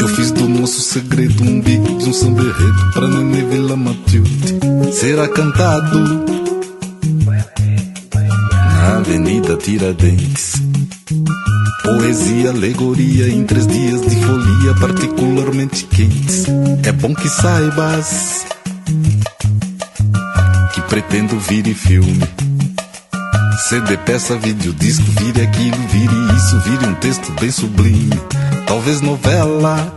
Eu 0.00 0.08
fiz 0.08 0.32
do 0.32 0.48
nosso 0.48 0.80
segredo 0.80 1.42
um 1.44 1.60
bico 1.60 1.98
de 1.98 2.08
um 2.08 2.12
samberredo 2.12 2.92
pra 2.92 3.06
Nenê 3.06 3.44
Vila 3.44 3.76
Matilde. 3.76 4.60
Será 4.92 5.28
cantado 5.28 6.24
Avenida 9.02 9.56
Tiradentes. 9.56 10.62
Poesia, 11.82 12.50
alegoria 12.50 13.28
em 13.28 13.44
três 13.44 13.66
dias 13.66 14.00
de 14.00 14.14
folia 14.14 14.74
particularmente 14.78 15.84
quentes. 15.86 16.44
É 16.86 16.92
bom 16.92 17.12
que 17.12 17.28
saibas 17.28 18.46
que 20.72 20.80
pretendo 20.82 21.36
vir 21.40 21.66
em 21.66 21.74
filme. 21.74 22.22
CD, 23.68 23.96
peça, 23.96 24.36
vídeo, 24.36 24.72
disco, 24.72 25.04
vire 25.18 25.42
aquilo, 25.42 25.88
vire 25.88 26.36
isso, 26.36 26.60
vire 26.60 26.86
um 26.86 26.94
texto 26.94 27.32
bem 27.40 27.50
sublime. 27.50 28.20
Talvez 28.68 29.00
novela, 29.00 29.92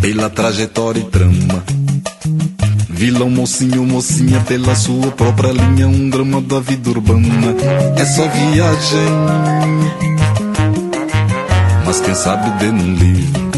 pela 0.00 0.30
trajetória 0.30 1.00
e 1.00 1.04
trama 1.06 1.85
Vilão, 2.96 3.28
mocinho, 3.28 3.84
mocinha, 3.84 4.40
pela 4.40 4.74
sua 4.74 5.10
própria 5.12 5.52
linha, 5.52 5.86
um 5.86 6.08
drama 6.08 6.40
da 6.40 6.60
vida 6.60 6.88
urbana. 6.88 7.54
É 7.94 8.04
só 8.06 8.26
viagem, 8.26 9.10
mas 11.84 12.00
quem 12.00 12.14
sabe 12.14 12.58
dê 12.58 12.72
num 12.72 12.94
livro. 12.94 13.50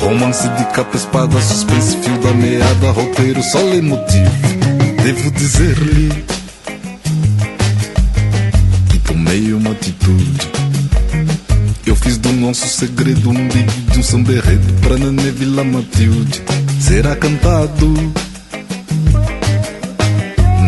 Romance 0.00 0.48
de 0.48 0.64
capa, 0.66 0.96
espada, 0.96 1.42
suspense, 1.42 1.96
fio 1.96 2.16
da 2.18 2.32
meada, 2.34 2.92
roteiro, 2.92 3.42
só 3.42 3.58
lê 3.58 3.82
motivo. 3.82 4.30
Devo 5.02 5.30
dizer-lhe 5.32 6.24
que 8.90 8.98
tomei 9.00 9.52
uma 9.52 9.72
atitude. 9.72 10.52
Eu 11.84 11.96
fiz 11.96 12.16
do 12.18 12.32
nosso 12.32 12.68
segredo 12.68 13.30
um 13.30 13.48
big 13.48 13.66
de 13.90 13.98
um 13.98 14.02
samberredo 14.04 14.72
pra 14.82 14.96
Nenê 14.96 15.32
Vila 15.32 15.64
Matilde 15.64 16.44
será 16.84 17.16
cantado 17.16 17.94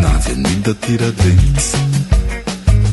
na 0.01 0.15
Avenida 0.15 0.75
Tiradentes. 0.81 1.73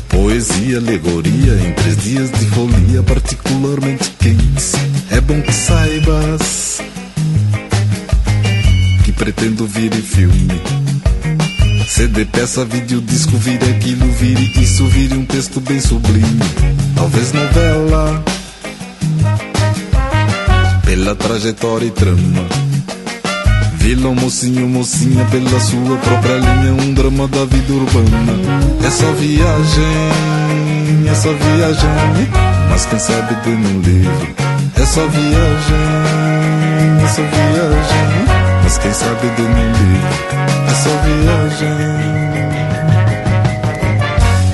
Poesia, 0.07 0.77
alegoria 0.77 1.53
em 1.55 1.73
três 1.73 1.97
dias 1.97 2.31
de 2.31 2.45
folia 2.45 3.01
particularmente 3.01 4.11
quentes. 4.19 4.73
É 5.09 5.19
bom 5.21 5.41
que 5.41 5.51
saibas 5.51 6.81
que 9.03 9.11
pretendo 9.11 9.65
vir 9.65 9.91
em 9.91 10.03
filme. 10.03 10.61
CD, 11.87 12.25
peça, 12.25 12.63
vídeo, 12.63 13.01
disco, 13.01 13.35
vire 13.37 13.71
aquilo, 13.71 14.05
vire 14.11 14.51
isso, 14.61 14.85
vire 14.85 15.15
um 15.15 15.25
texto 15.25 15.59
bem 15.61 15.79
sublime. 15.79 16.39
Talvez 16.95 17.33
novela, 17.33 18.23
pela 20.85 21.15
trajetória 21.15 21.87
e 21.87 21.91
trama 21.91 22.64
Vilão, 23.85 24.15
mocinho, 24.15 24.67
mocinha, 24.67 25.23
pela 25.25 25.59
sua 25.59 25.95
própria 25.97 26.37
linha, 26.37 26.73
um 26.73 26.91
drama 26.95 27.27
da 27.27 27.45
vida 27.45 27.71
urbana. 27.71 28.89
Só 28.89 29.11
viagem, 29.11 30.09
só 31.13 31.31
viagem, 31.31 31.89
mas 32.67 32.83
quem 32.87 32.97
sabe 32.97 33.35
tem 33.43 33.53
um 33.53 33.81
livro. 33.81 34.35
Só 34.87 35.05
viagem, 35.05 35.85
só 37.13 37.21
viagem, 37.21 38.25
mas 38.63 38.77
quem 38.79 38.91
sabe 38.91 39.29
tem 39.35 39.45
um 39.45 39.71
livro. 39.77 40.17
Só 40.83 40.89
viagem, 41.05 41.77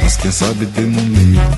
mas 0.03 0.17
quem 0.17 0.31
sabe 0.31 0.65
tem 0.65 0.83
um 0.83 0.89
livro. 0.89 1.57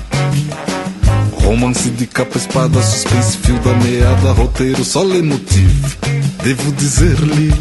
Romance 1.42 1.90
de 1.90 2.06
capa, 2.06 2.38
espada, 2.38 2.80
suspense, 2.80 3.36
fio 3.38 3.58
da 3.58 3.72
meada, 3.72 4.30
roteiro, 4.30 4.84
só 4.84 5.02
lê 5.02 5.20
motivo. 5.20 6.13
Devo 6.44 6.72
dizer-lhe 6.72 7.54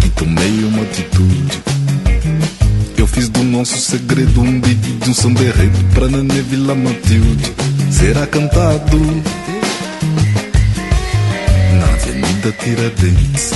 que 0.00 0.10
tomei 0.10 0.64
uma 0.64 0.82
atitude. 0.84 1.62
Eu 2.96 3.04
fiz 3.04 3.28
do 3.28 3.42
nosso 3.42 3.76
segredo 3.78 4.40
um 4.40 4.60
beat 4.60 4.78
de 4.78 5.10
um 5.10 5.12
samberredo 5.12 5.76
pra 5.92 6.06
Nenê 6.06 6.40
Vila 6.42 6.76
Matilde. 6.76 7.52
Será 7.90 8.28
cantado 8.28 8.96
na 11.78 11.84
Avenida 11.84 12.52
Tiradentes. 12.60 13.50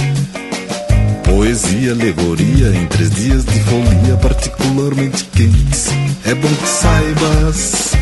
Poesia, 1.23 1.93
alegoria 1.93 2.75
em 2.75 2.87
três 2.87 3.11
dias 3.13 3.45
de 3.45 3.61
folia 3.61 4.17
particularmente 4.21 5.23
quentes. 5.27 5.91
É 6.25 6.35
bom 6.35 6.49
que 6.49 6.69
saibas 6.69 7.93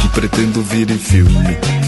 que 0.00 0.08
pretendo 0.08 0.62
vir 0.62 0.90
em 0.90 0.98
filme 0.98 1.79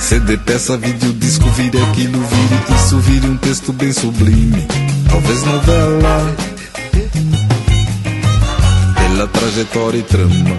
CD, 0.00 0.36
peça, 0.36 0.76
vídeo, 0.76 1.12
disco, 1.14 1.48
vire 1.50 1.80
aquilo, 1.82 2.20
vire 2.20 2.76
isso, 2.76 2.98
vire 2.98 3.26
um 3.26 3.36
texto 3.36 3.72
bem 3.72 3.92
sublime. 3.92 4.66
Talvez 5.10 5.42
novela, 5.44 6.34
pela 8.94 9.26
trajetória 9.28 9.98
e 9.98 10.02
trama. 10.02 10.58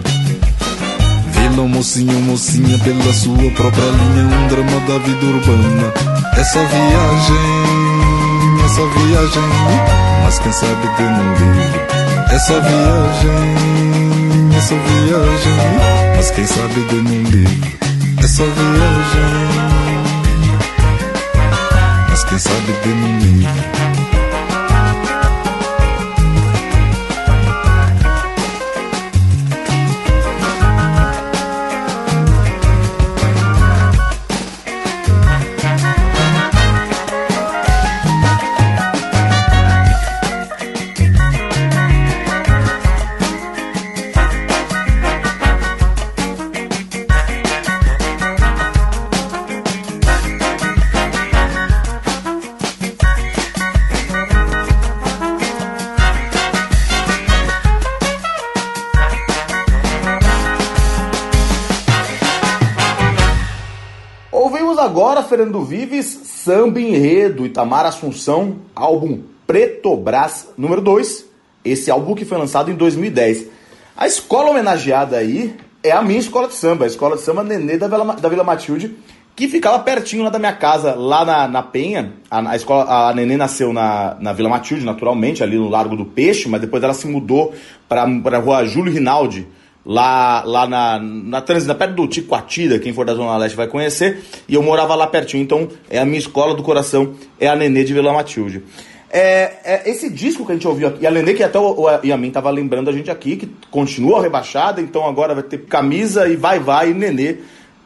Vilão, 1.31 1.67
mocinho, 1.67 2.19
mocinha, 2.21 2.77
pela 2.79 3.13
sua 3.13 3.51
própria 3.51 3.85
linha, 3.85 4.25
um 4.25 4.47
drama 4.47 4.79
da 4.87 4.97
vida 4.97 5.25
urbana. 5.25 5.93
É 6.35 6.43
só 6.43 6.59
viagem, 6.59 7.47
é 8.59 8.65
essa 8.65 8.81
viagem. 8.81 9.43
Mas 10.23 10.39
quem 10.39 10.51
sabe 10.51 10.87
de 10.97 11.03
não 11.03 11.33
livro, 11.33 11.79
essa 12.31 12.59
viagem, 12.59 13.57
essa 14.57 14.75
viagem. 14.75 15.57
Mas 16.17 16.31
quem 16.31 16.45
sabe 16.45 16.81
de 16.81 16.95
não 16.95 17.23
livro, 17.31 17.86
essa 18.37 18.45
viagem. 18.45 19.47
Mas 22.07 22.23
quem 22.25 22.37
sabe 22.37 22.71
de 22.83 22.89
não 22.93 24.16
Fernando 65.37 65.63
Vives, 65.63 66.21
Samba 66.23 66.81
Enredo, 66.81 67.45
Itamar 67.45 67.85
Assunção, 67.85 68.55
álbum 68.75 69.21
Pretobras 69.45 70.47
número 70.57 70.81
2. 70.81 71.27
Esse 71.63 71.91
álbum 71.91 72.15
que 72.15 72.25
foi 72.25 72.39
lançado 72.39 72.71
em 72.71 72.73
2010. 72.73 73.45
A 73.95 74.07
escola 74.07 74.49
homenageada 74.49 75.15
aí 75.15 75.55
é 75.83 75.91
a 75.91 76.01
minha 76.01 76.19
escola 76.19 76.47
de 76.47 76.55
samba, 76.55 76.85
a 76.85 76.87
escola 76.87 77.17
de 77.17 77.21
samba 77.21 77.43
Nenê 77.43 77.77
da 77.77 77.87
Vila, 77.87 78.15
da 78.15 78.27
Vila 78.27 78.43
Matilde, 78.43 78.97
que 79.35 79.47
ficava 79.47 79.77
pertinho 79.77 80.23
lá 80.23 80.31
da 80.31 80.39
minha 80.39 80.53
casa, 80.53 80.95
lá 80.95 81.23
na, 81.23 81.47
na 81.47 81.61
Penha. 81.61 82.13
A, 82.31 82.53
a, 82.53 82.55
escola, 82.55 83.09
a 83.09 83.13
Nenê 83.13 83.37
nasceu 83.37 83.71
na, 83.71 84.17
na 84.19 84.33
Vila 84.33 84.49
Matilde, 84.49 84.83
naturalmente, 84.83 85.43
ali 85.43 85.55
no 85.55 85.69
Largo 85.69 85.95
do 85.95 86.05
Peixe, 86.05 86.49
mas 86.49 86.61
depois 86.61 86.81
ela 86.81 86.95
se 86.95 87.07
mudou 87.07 87.53
para 87.87 88.01
a 88.01 88.39
rua 88.39 88.65
Júlio 88.65 88.91
Rinaldi, 88.91 89.47
lá, 89.87 90.43
lá 90.45 90.67
na, 90.67 90.99
na 90.99 91.39
trânsito, 91.39 91.73
perto 91.73 91.93
do 91.95 92.07
Ticoatira, 92.07 92.77
quem 92.77 92.91
for 92.91 93.05
da 93.05 93.13
Zona 93.13 93.37
Leste 93.37 93.55
vai 93.55 93.67
conhecer, 93.67 94.21
e 94.47 94.55
eu 94.55 94.61
morava 94.61 94.93
lá 94.93 95.07
pertinho, 95.07 95.41
então 95.41 95.69
é 95.89 95.97
a 95.97 96.05
minha 96.05 96.19
escola 96.19 96.53
do 96.53 96.61
coração, 96.61 97.13
é 97.39 97.47
a 97.47 97.55
Nenê 97.55 97.85
de 97.85 97.93
Vila 97.93 98.11
Matilde. 98.11 98.61
É, 99.09 99.53
é, 99.63 99.89
esse 99.89 100.09
disco 100.09 100.45
que 100.45 100.51
a 100.51 100.55
gente 100.55 100.67
ouviu 100.67 100.89
aqui, 100.89 101.03
e 101.03 101.07
a 101.07 101.11
Nenê, 101.11 101.33
que 101.33 101.41
até 101.41 101.57
o, 101.57 101.85
o 101.85 102.05
Yamin 102.05 102.31
tava 102.31 102.49
lembrando 102.49 102.89
a 102.89 102.93
gente 102.93 103.09
aqui, 103.09 103.37
que 103.37 103.49
continua 103.71 104.21
rebaixada, 104.21 104.81
então 104.81 105.07
agora 105.07 105.33
vai 105.33 105.43
ter 105.43 105.59
camisa 105.59 106.27
e 106.27 106.35
vai, 106.35 106.59
vai, 106.59 106.89
e 106.89 106.93
Nenê, 106.93 107.37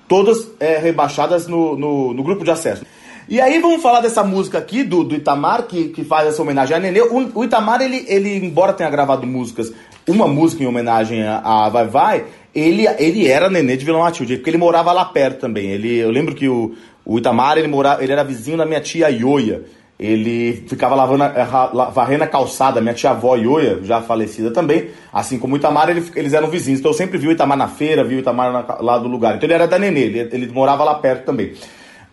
todas 0.07 0.49
é, 0.59 0.79
rebaixadas 0.79 1.45
no, 1.45 1.77
no, 1.77 2.15
no, 2.15 2.23
grupo 2.23 2.43
de 2.43 2.49
acesso. 2.49 2.83
E 3.29 3.39
aí 3.39 3.59
vamos 3.59 3.81
falar 3.81 4.01
dessa 4.01 4.23
música 4.23 4.57
aqui 4.57 4.83
do, 4.83 5.03
do 5.03 5.13
Itamar, 5.13 5.67
que, 5.67 5.89
que 5.89 6.03
faz 6.03 6.27
essa 6.27 6.41
homenagem 6.41 6.75
a 6.75 6.79
Nenê. 6.79 7.01
O, 7.01 7.31
o 7.35 7.43
Itamar, 7.45 7.79
ele, 7.79 8.03
ele, 8.07 8.35
embora 8.37 8.73
tenha 8.73 8.89
gravado 8.89 9.27
músicas 9.27 9.71
uma 10.11 10.27
música 10.27 10.63
em 10.63 10.67
homenagem 10.67 11.23
a, 11.23 11.69
Vai 11.69 11.87
Vai, 11.87 12.25
ele, 12.53 12.85
ele 12.99 13.27
era 13.27 13.49
nenê 13.49 13.77
de 13.77 13.85
Vila 13.85 13.99
Matilde, 13.99 14.37
porque 14.37 14.49
ele 14.49 14.57
morava 14.57 14.91
lá 14.91 15.05
perto 15.05 15.39
também. 15.39 15.69
Ele, 15.71 15.97
eu 15.97 16.11
lembro 16.11 16.35
que 16.35 16.47
o, 16.47 16.75
o 17.05 17.17
Itamar, 17.17 17.57
ele, 17.57 17.67
morava, 17.67 18.03
ele 18.03 18.11
era 18.11 18.23
vizinho 18.23 18.57
da 18.57 18.65
minha 18.65 18.81
tia 18.81 19.09
Ioia. 19.09 19.63
Ele 19.99 20.63
ficava 20.67 20.95
lavando, 20.95 21.23
varrendo 21.93 22.23
a 22.23 22.27
calçada, 22.27 22.81
minha 22.81 22.93
tia 22.93 23.11
avó 23.11 23.35
Ioia, 23.35 23.79
já 23.83 24.01
falecida 24.01 24.49
também, 24.49 24.87
assim 25.13 25.37
como 25.37 25.53
o 25.53 25.57
Itamar, 25.57 25.89
ele, 25.89 26.03
eles 26.15 26.33
eram 26.33 26.49
vizinhos. 26.49 26.79
Então 26.79 26.89
eu 26.91 26.97
sempre 26.97 27.19
vi 27.19 27.27
o 27.27 27.31
Itamar 27.31 27.55
na 27.55 27.67
feira, 27.67 28.03
vi 28.03 28.15
o 28.15 28.19
Itamar 28.19 28.51
na, 28.51 28.77
lá 28.81 28.97
do 28.97 29.07
lugar. 29.07 29.35
Então 29.35 29.45
ele 29.45 29.53
era 29.53 29.67
da 29.67 29.77
Nenê, 29.77 30.01
ele, 30.01 30.19
ele 30.31 30.47
morava 30.47 30.83
lá 30.83 30.95
perto 30.95 31.25
também. 31.25 31.53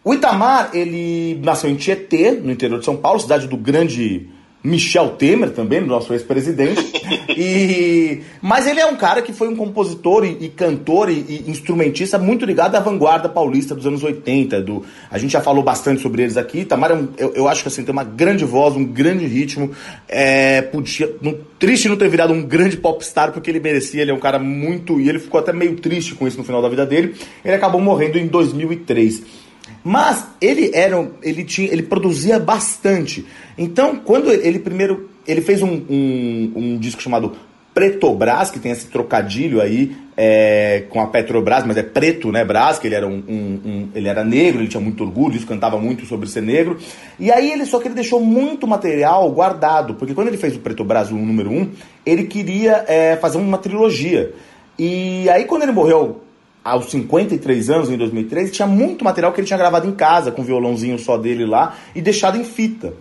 O 0.04 0.12
Itamar, 0.12 0.70
ele 0.74 1.40
nasceu 1.42 1.70
em 1.70 1.76
Tietê, 1.76 2.32
no 2.32 2.52
interior 2.52 2.78
de 2.78 2.84
São 2.84 2.96
Paulo, 2.96 3.20
cidade 3.20 3.48
do 3.48 3.56
grande 3.56 4.28
Michel 4.62 5.10
Temer 5.10 5.50
também, 5.50 5.80
nosso 5.80 6.12
ex-presidente. 6.12 6.92
e 7.30 8.20
mas 8.42 8.66
ele 8.66 8.80
é 8.80 8.86
um 8.86 8.96
cara 8.96 9.22
que 9.22 9.32
foi 9.32 9.48
um 9.48 9.54
compositor 9.54 10.24
e, 10.24 10.36
e 10.40 10.48
cantor 10.48 11.08
e, 11.10 11.14
e, 11.28 11.50
instrumentista 11.50 12.18
muito 12.18 12.44
ligado 12.44 12.74
à 12.74 12.80
vanguarda 12.80 13.28
paulista 13.28 13.74
dos 13.74 13.86
anos 13.86 14.02
80. 14.02 14.60
Do, 14.62 14.84
a 15.10 15.16
gente 15.16 15.32
já 15.32 15.40
falou 15.40 15.62
bastante 15.62 16.02
sobre 16.02 16.22
eles 16.22 16.36
aqui. 16.36 16.64
Tamar 16.64 16.90
é 16.90 16.94
um, 16.94 17.08
eu, 17.16 17.34
eu, 17.34 17.48
acho 17.48 17.62
que 17.62 17.68
assim, 17.68 17.84
tem 17.84 17.92
uma 17.92 18.04
grande 18.04 18.44
voz, 18.44 18.74
um 18.74 18.84
grande 18.84 19.26
ritmo. 19.26 19.70
É, 20.08 20.62
podia, 20.62 21.14
um, 21.22 21.38
triste 21.58 21.88
não 21.88 21.96
ter 21.96 22.08
virado 22.08 22.32
um 22.32 22.42
grande 22.42 22.76
popstar, 22.76 23.32
porque 23.32 23.50
ele 23.50 23.60
merecia. 23.60 24.02
Ele 24.02 24.10
é 24.10 24.14
um 24.14 24.20
cara 24.20 24.38
muito. 24.38 25.00
E 25.00 25.08
ele 25.08 25.20
ficou 25.20 25.38
até 25.38 25.52
meio 25.52 25.76
triste 25.76 26.14
com 26.14 26.26
isso 26.26 26.36
no 26.36 26.44
final 26.44 26.60
da 26.60 26.68
vida 26.68 26.84
dele. 26.84 27.14
Ele 27.44 27.54
acabou 27.54 27.80
morrendo 27.80 28.18
em 28.18 28.26
2003. 28.26 29.47
Mas 29.88 30.26
ele 30.38 30.70
era, 30.74 31.10
ele 31.22 31.42
tinha, 31.44 31.72
ele 31.72 31.82
produzia 31.82 32.38
bastante. 32.38 33.24
Então, 33.56 33.96
quando 33.96 34.30
ele 34.30 34.58
primeiro, 34.58 35.08
ele 35.26 35.40
fez 35.40 35.62
um, 35.62 35.82
um, 35.88 36.52
um 36.54 36.78
disco 36.78 37.00
chamado 37.00 37.32
Pretobras, 37.72 38.50
que 38.50 38.58
tem 38.58 38.70
esse 38.70 38.88
trocadilho 38.88 39.62
aí 39.62 39.96
é, 40.14 40.84
com 40.90 41.00
a 41.00 41.06
Petrobras, 41.06 41.64
mas 41.64 41.78
é 41.78 41.82
preto, 41.82 42.30
né, 42.30 42.44
Brás, 42.44 42.78
que 42.78 42.86
ele 42.86 42.96
era 42.96 43.06
um, 43.06 43.22
um, 43.26 43.60
um, 43.64 43.88
ele 43.94 44.08
era 44.08 44.22
negro, 44.22 44.60
ele 44.60 44.68
tinha 44.68 44.80
muito 44.80 45.02
orgulho, 45.02 45.36
isso 45.36 45.46
cantava 45.46 45.78
muito 45.78 46.04
sobre 46.04 46.28
ser 46.28 46.42
negro. 46.42 46.76
E 47.18 47.32
aí 47.32 47.50
ele 47.50 47.64
só 47.64 47.78
que 47.80 47.88
ele 47.88 47.94
deixou 47.94 48.20
muito 48.20 48.66
material 48.66 49.30
guardado, 49.32 49.94
porque 49.94 50.12
quando 50.12 50.28
ele 50.28 50.36
fez 50.36 50.54
o 50.54 50.58
Pretobras, 50.58 51.10
o 51.10 51.14
número 51.14 51.48
1, 51.48 51.54
um, 51.54 51.70
ele 52.04 52.24
queria 52.24 52.84
é, 52.86 53.16
fazer 53.16 53.38
uma 53.38 53.56
trilogia. 53.56 54.34
E 54.78 55.30
aí 55.30 55.46
quando 55.46 55.62
ele 55.62 55.72
morreu 55.72 56.27
aos 56.64 56.90
53 56.90 57.70
anos, 57.70 57.90
em 57.90 57.96
2013, 57.96 58.52
tinha 58.52 58.68
muito 58.68 59.04
material 59.04 59.32
que 59.32 59.40
ele 59.40 59.46
tinha 59.46 59.58
gravado 59.58 59.88
em 59.88 59.92
casa, 59.92 60.30
com 60.30 60.42
o 60.42 60.44
violãozinho 60.44 60.98
só 60.98 61.16
dele 61.16 61.46
lá, 61.46 61.76
e 61.94 62.02
deixado 62.02 62.36
em 62.36 62.44
fita. 62.44 62.92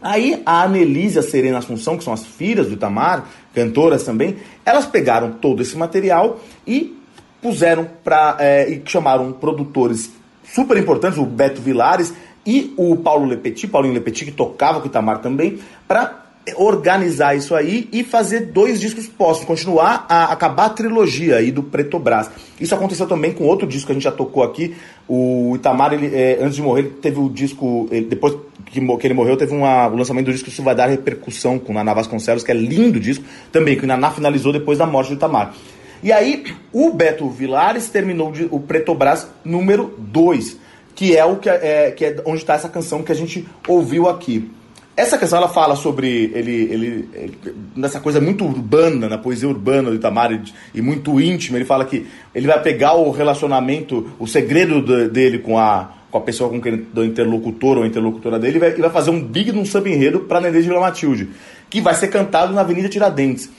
Aí 0.00 0.42
a 0.44 0.62
Anelise 0.62 1.16
e 1.16 1.18
a 1.18 1.22
Serena 1.22 1.58
Assunção, 1.58 1.96
que 1.96 2.04
são 2.04 2.12
as 2.12 2.24
filhas 2.24 2.68
do 2.68 2.74
Itamar, 2.74 3.26
cantoras 3.54 4.04
também, 4.04 4.36
elas 4.64 4.86
pegaram 4.86 5.32
todo 5.32 5.62
esse 5.62 5.76
material 5.76 6.40
e 6.66 6.96
puseram 7.40 7.88
para. 8.04 8.36
É, 8.38 8.70
e 8.70 8.82
chamaram 8.84 9.32
produtores 9.32 10.10
super 10.44 10.76
importantes, 10.76 11.18
o 11.18 11.24
Beto 11.24 11.60
Vilares 11.60 12.12
e 12.44 12.72
o 12.76 12.96
Paulo 12.96 13.26
Lepetit, 13.26 13.66
Paulinho 13.66 13.94
Lepetit, 13.94 14.26
que 14.26 14.30
tocava 14.30 14.78
com 14.78 14.86
o 14.86 14.88
Itamar 14.88 15.18
também, 15.18 15.58
para 15.88 16.25
organizar 16.54 17.36
isso 17.36 17.54
aí 17.54 17.88
e 17.92 18.04
fazer 18.04 18.52
dois 18.52 18.80
discos 18.80 19.06
póstumos, 19.06 19.46
continuar 19.46 20.06
a 20.08 20.32
acabar 20.32 20.66
a 20.66 20.70
trilogia 20.70 21.36
aí 21.36 21.50
do 21.50 21.62
Preto 21.62 21.98
Brás. 21.98 22.30
Isso 22.60 22.74
aconteceu 22.74 23.06
também 23.06 23.32
com 23.32 23.44
outro 23.44 23.66
disco 23.66 23.86
que 23.86 23.92
a 23.92 23.94
gente 23.94 24.04
já 24.04 24.12
tocou 24.12 24.42
aqui. 24.42 24.76
O 25.08 25.54
Itamar, 25.56 25.92
ele, 25.92 26.14
é, 26.14 26.38
antes 26.40 26.54
de 26.54 26.62
morrer, 26.62 26.82
ele 26.82 26.90
teve 26.90 27.18
o 27.18 27.28
disco. 27.28 27.88
Ele, 27.90 28.06
depois 28.06 28.34
que, 28.66 28.80
que, 28.80 29.06
ele 29.06 29.14
morreu, 29.14 29.36
teve 29.36 29.54
uma, 29.54 29.88
o 29.88 29.96
lançamento 29.96 30.26
do 30.26 30.32
disco 30.32 30.48
Isso 30.48 30.62
Vai 30.62 30.74
Dar 30.74 30.86
Repercussão 30.86 31.58
com 31.58 31.72
o 31.72 31.74
Naná 31.74 31.94
Vasconcelos, 31.94 32.44
que 32.44 32.50
é 32.50 32.54
lindo 32.54 33.00
disco 33.00 33.24
também, 33.50 33.76
que 33.76 33.84
o 33.84 33.86
Naná 33.86 34.10
finalizou 34.10 34.52
depois 34.52 34.78
da 34.78 34.86
morte 34.86 35.08
do 35.08 35.14
Itamar. 35.14 35.54
E 36.02 36.12
aí, 36.12 36.44
o 36.72 36.92
Beto 36.92 37.28
Vilares 37.28 37.88
terminou 37.88 38.30
de, 38.30 38.46
o 38.50 38.60
Preto 38.60 38.94
Brás 38.94 39.26
número 39.44 39.94
2, 39.98 40.58
que 40.94 41.16
é 41.16 41.24
o 41.24 41.36
que 41.36 41.48
é, 41.48 41.90
que 41.90 42.04
é 42.04 42.22
onde 42.24 42.38
está 42.38 42.54
essa 42.54 42.68
canção 42.68 43.02
que 43.02 43.10
a 43.10 43.14
gente 43.14 43.46
ouviu 43.66 44.08
aqui. 44.08 44.50
Essa 44.96 45.18
canção 45.18 45.36
ela 45.38 45.48
fala 45.48 45.76
sobre 45.76 46.32
ele, 46.34 46.52
ele, 46.52 47.08
ele, 47.12 47.54
nessa 47.76 48.00
coisa 48.00 48.18
muito 48.18 48.46
urbana, 48.46 49.10
na 49.10 49.18
poesia 49.18 49.46
urbana 49.46 49.90
do 49.90 49.96
Itamar 49.96 50.32
e, 50.32 50.42
e, 50.74 50.80
muito 50.80 51.20
íntima. 51.20 51.58
Ele 51.58 51.66
fala 51.66 51.84
que 51.84 52.06
ele 52.34 52.46
vai 52.46 52.62
pegar 52.62 52.94
o 52.94 53.10
relacionamento, 53.10 54.10
o 54.18 54.26
segredo 54.26 54.80
de, 54.80 55.10
dele 55.10 55.40
com 55.40 55.58
a, 55.58 55.90
com 56.10 56.16
a 56.16 56.20
pessoa 56.22 56.48
com 56.48 56.62
quem 56.62 56.76
do 56.76 57.04
interlocutor 57.04 57.76
ou 57.76 57.84
interlocutora 57.84 58.38
dele 58.38 58.56
e 58.56 58.58
vai, 58.58 58.70
e 58.70 58.80
vai 58.80 58.88
fazer 58.88 59.10
um 59.10 59.22
big 59.22 59.52
num 59.52 59.66
samba 59.66 59.90
enredo 59.90 60.20
para 60.20 60.40
Nenê 60.40 60.62
de 60.62 60.68
Vila 60.68 60.80
Matilde, 60.80 61.28
que 61.68 61.78
vai 61.78 61.94
ser 61.94 62.08
cantado 62.08 62.54
na 62.54 62.62
Avenida 62.62 62.88
Tiradentes. 62.88 63.50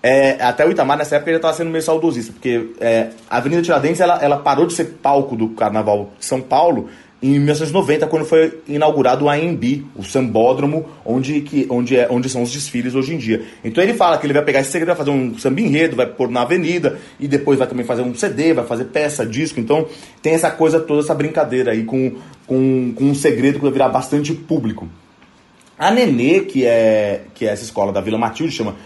É, 0.00 0.40
até 0.40 0.64
o 0.64 0.70
Itamar 0.70 0.96
nessa 0.96 1.16
época 1.16 1.32
ele 1.32 1.38
estava 1.38 1.52
sendo 1.52 1.68
meio 1.68 1.82
saudosista, 1.82 2.32
porque 2.32 2.74
é, 2.78 3.08
a 3.28 3.38
Avenida 3.38 3.60
Tiradentes 3.60 4.00
ela, 4.00 4.22
ela 4.22 4.36
parou 4.36 4.64
de 4.64 4.72
ser 4.72 4.84
palco 5.02 5.34
do 5.34 5.48
Carnaval 5.48 6.12
de 6.16 6.24
São 6.24 6.40
Paulo 6.40 6.88
em 7.22 7.38
1990, 7.38 8.06
quando 8.08 8.26
foi 8.26 8.60
inaugurado 8.68 9.24
o 9.24 9.30
AMB, 9.30 9.86
o 9.96 10.02
sambódromo, 10.02 10.84
onde, 11.04 11.40
que, 11.40 11.66
onde, 11.70 11.96
é, 11.96 12.06
onde 12.10 12.28
são 12.28 12.42
os 12.42 12.52
desfiles 12.52 12.94
hoje 12.94 13.14
em 13.14 13.16
dia. 13.16 13.42
Então 13.64 13.82
ele 13.82 13.94
fala 13.94 14.18
que 14.18 14.26
ele 14.26 14.34
vai 14.34 14.44
pegar 14.44 14.60
esse 14.60 14.70
segredo, 14.70 14.88
vai 14.88 14.96
fazer 14.96 15.10
um 15.10 15.38
samba 15.38 15.60
enredo, 15.62 15.96
vai 15.96 16.06
pôr 16.06 16.30
na 16.30 16.42
avenida, 16.42 16.98
e 17.18 17.26
depois 17.26 17.58
vai 17.58 17.66
também 17.66 17.86
fazer 17.86 18.02
um 18.02 18.14
CD, 18.14 18.52
vai 18.52 18.66
fazer 18.66 18.84
peça, 18.86 19.24
disco. 19.24 19.58
Então 19.58 19.86
tem 20.20 20.34
essa 20.34 20.50
coisa 20.50 20.78
toda, 20.78 21.00
essa 21.00 21.14
brincadeira 21.14 21.72
aí 21.72 21.84
com, 21.84 22.16
com, 22.46 22.92
com 22.94 23.04
um 23.04 23.14
segredo 23.14 23.56
que 23.56 23.64
vai 23.64 23.72
virar 23.72 23.88
bastante 23.88 24.34
público. 24.34 24.86
A 25.78 25.90
Nenê, 25.90 26.40
que 26.40 26.66
é, 26.66 27.22
que 27.34 27.46
é 27.46 27.50
essa 27.50 27.64
escola 27.64 27.92
da 27.92 28.00
Vila 28.02 28.18
Matilde, 28.18 28.52
chama 28.52 28.76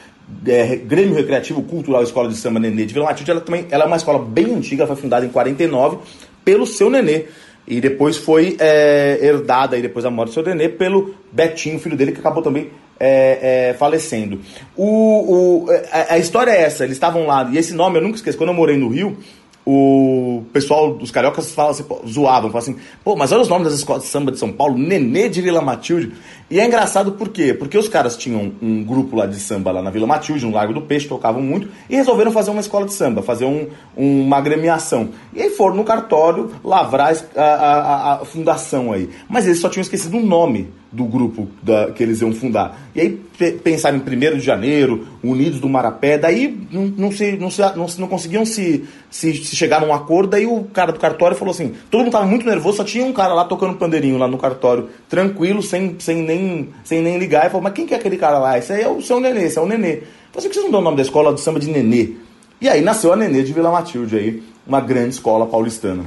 é, 0.47 0.77
Grêmio 0.77 1.15
Recreativo 1.15 1.63
Cultural 1.63 2.03
Escola 2.05 2.29
de 2.29 2.37
Samba 2.37 2.61
Nenê 2.61 2.87
de 2.87 2.95
Vila 2.95 3.07
Matilde, 3.07 3.31
ela 3.33 3.41
também 3.41 3.67
ela 3.71 3.85
é 3.85 3.87
uma 3.87 3.97
escola 3.97 4.25
bem 4.25 4.55
antiga, 4.55 4.87
foi 4.87 4.97
fundada 4.97 5.27
em 5.27 5.29
49 5.29 5.99
pelo 6.45 6.65
seu 6.65 6.89
Nenê. 6.89 7.25
E 7.71 7.81
depois 7.81 8.17
foi 8.17 8.57
é, 8.59 9.21
herdada, 9.23 9.77
aí, 9.77 9.83
depois 9.83 10.03
da 10.03 10.11
morte 10.11 10.31
do 10.31 10.35
seu 10.35 10.43
Nenê, 10.43 10.69
pelo 10.69 11.15
Betinho, 11.31 11.79
filho 11.79 11.97
dele, 11.97 12.11
que 12.11 12.19
acabou 12.19 12.43
também 12.43 12.69
é, 12.99 13.69
é, 13.71 13.75
falecendo. 13.75 14.41
O, 14.77 15.65
o, 15.65 15.71
a, 15.93 16.15
a, 16.15 16.19
história 16.19 16.51
é 16.51 16.63
essa, 16.63 16.83
eles 16.83 16.97
estavam 16.97 17.27
lá, 17.27 17.49
e 17.49 17.57
esse 17.57 17.73
nome 17.73 17.99
eu 17.99 18.03
nunca 18.03 18.17
esqueço, 18.17 18.37
quando 18.37 18.51
eu 18.51 18.55
morei 18.55 18.77
no 18.77 18.89
Rio, 18.89 19.17
o 19.65 20.43
pessoal 20.53 20.95
dos 20.95 21.13
cariocas 21.13 21.53
fala 21.53 21.71
assim, 21.71 21.85
zoavam, 22.09 22.51
falavam 22.51 22.59
assim, 22.59 22.77
pô, 23.05 23.15
mas 23.15 23.31
olha 23.31 23.43
os 23.43 23.49
nomes 23.49 23.69
das 23.69 23.79
escolas 23.79 24.03
de 24.03 24.09
samba 24.09 24.33
de 24.33 24.39
São 24.41 24.51
Paulo, 24.51 24.77
Nenê 24.77 25.29
de 25.29 25.41
Vila 25.41 25.61
Matilde. 25.61 26.13
E 26.51 26.59
é 26.59 26.67
engraçado 26.67 27.13
por 27.13 27.29
quê? 27.29 27.55
Porque 27.55 27.79
os 27.79 27.89
caras 27.89 28.17
tinham 28.17 28.53
um 28.61 28.83
grupo 28.83 29.15
lá 29.15 29.25
de 29.25 29.39
samba 29.39 29.71
lá 29.71 29.81
na 29.81 29.89
Vila 29.89 30.07
Matilde, 30.07 30.45
no 30.45 30.51
Largo 30.51 30.75
do 30.75 30.83
Peixe, 30.83 31.07
tocavam 31.07 31.41
muito, 31.41 31.69
e 31.89 31.95
resolveram 31.95 32.33
fazer 32.33 32.51
uma 32.51 32.61
escola 32.61 32.87
de 32.87 32.93
samba, 32.93 33.23
fazer 33.23 33.45
um, 33.45 33.69
uma 33.97 34.37
agremiação. 34.37 35.11
E 35.33 35.43
aí 35.43 35.51
foram 35.51 35.77
no 35.77 35.85
cartório 35.85 36.51
lavrar 36.65 37.15
a, 37.37 37.43
a, 37.43 38.15
a 38.15 38.25
fundação 38.25 38.93
aí. 38.93 39.09
Mas 39.29 39.47
eles 39.47 39.61
só 39.61 39.69
tinham 39.69 39.83
esquecido 39.83 40.17
o 40.17 40.27
nome 40.27 40.69
do 40.93 41.05
grupo 41.05 41.49
da, 41.63 41.93
que 41.93 42.03
eles 42.03 42.21
iam 42.21 42.33
fundar. 42.33 42.77
E 42.95 43.01
aí 43.01 43.21
pensaram 43.63 43.97
em 43.97 44.01
1 44.01 44.39
de 44.39 44.41
janeiro, 44.41 45.07
Unidos 45.23 45.61
do 45.61 45.69
Marapé, 45.69 46.19
daí 46.19 46.59
não, 46.71 46.87
não, 46.87 47.13
se, 47.13 47.37
não, 47.37 47.51
se, 47.51 47.61
não, 47.61 47.87
não 47.99 48.09
conseguiam 48.09 48.45
se, 48.45 48.85
se, 49.09 49.35
se, 49.35 49.55
chegar 49.55 49.81
num 49.81 49.95
acordo, 49.95 50.31
daí 50.31 50.47
o 50.47 50.65
cara 50.65 50.93
do 50.93 50.99
cartório 50.99 51.37
falou 51.37 51.53
assim, 51.53 51.75
todo 51.91 52.01
mundo 52.01 52.09
estava 52.09 52.27
muito 52.27 52.45
nervoso, 52.45 52.79
só 52.79 52.85
tinha 52.85 53.05
um 53.05 53.13
cara 53.13 53.33
lá 53.35 53.45
tocando 53.45 53.77
pandeirinho 53.77 54.19
lá 54.19 54.27
no 54.27 54.37
cartório, 54.37 54.89
tranquilo, 55.09 55.63
sem, 55.63 55.95
sem, 56.01 56.23
nem, 56.23 56.40
sem 56.85 57.03
nem 57.03 57.19
ligar, 57.19 57.47
e 57.47 57.51
falou, 57.51 57.63
mas 57.63 57.73
quem 57.73 57.87
que 57.87 57.95
é 57.95 57.97
aquele 57.97 58.17
cara 58.17 58.39
lá? 58.39 58.59
Esse 58.59 58.73
aí 58.73 58.83
é 58.83 58.89
o 58.89 59.01
seu 59.01 59.21
Nenê, 59.21 59.45
esse 59.45 59.59
é 59.59 59.61
o 59.61 59.67
Nenê. 59.67 60.03
Falei 60.33 60.33
por 60.33 60.43
que 60.43 60.55
vocês 60.55 60.65
não 60.65 60.71
dão 60.71 60.81
o 60.81 60.85
nome 60.85 60.97
da 60.97 61.03
escola 61.03 61.35
de 61.35 61.41
samba 61.41 61.61
de 61.61 61.71
Nenê? 61.71 62.15
E 62.61 62.69
aí 62.69 62.81
nasceu 62.81 63.13
a 63.13 63.17
Nenê 63.17 63.43
de 63.43 63.53
Vila 63.53 63.71
Matilde 63.71 64.17
aí, 64.17 64.43
uma 64.67 64.81
grande 64.81 65.15
escola 65.15 65.47
paulistana. 65.47 66.05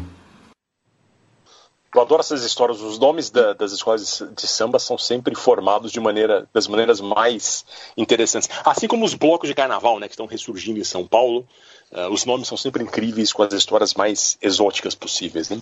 Eu 1.94 2.02
adoro 2.02 2.22
essas 2.22 2.44
histórias. 2.44 2.82
Os 2.82 2.98
nomes 2.98 3.30
da, 3.30 3.54
das 3.54 3.72
escolas 3.72 4.24
de 4.36 4.48
samba 4.48 4.80
são 4.80 4.98
sempre 4.98 5.36
formados 5.36 5.92
de 5.92 6.00
maneira, 6.00 6.48
das 6.52 6.68
maneiras 6.68 7.00
mais 7.00 7.64
interessantes. 7.96 8.50
Assim 8.66 8.88
como 8.88 9.06
os 9.06 9.14
blocos 9.14 9.48
de 9.48 9.54
carnaval, 9.54 10.00
né, 10.00 10.08
que 10.08 10.14
estão 10.14 10.26
ressurgindo 10.26 10.80
em 10.80 10.84
São 10.84 11.06
Paulo, 11.06 11.46
uh, 11.92 12.12
os 12.12 12.26
nomes 12.26 12.48
são 12.48 12.58
sempre 12.58 12.84
incríveis 12.84 13.32
com 13.32 13.44
as 13.44 13.54
histórias 13.54 13.94
mais 13.94 14.38
exóticas 14.42 14.96
possíveis, 14.96 15.50
né? 15.50 15.62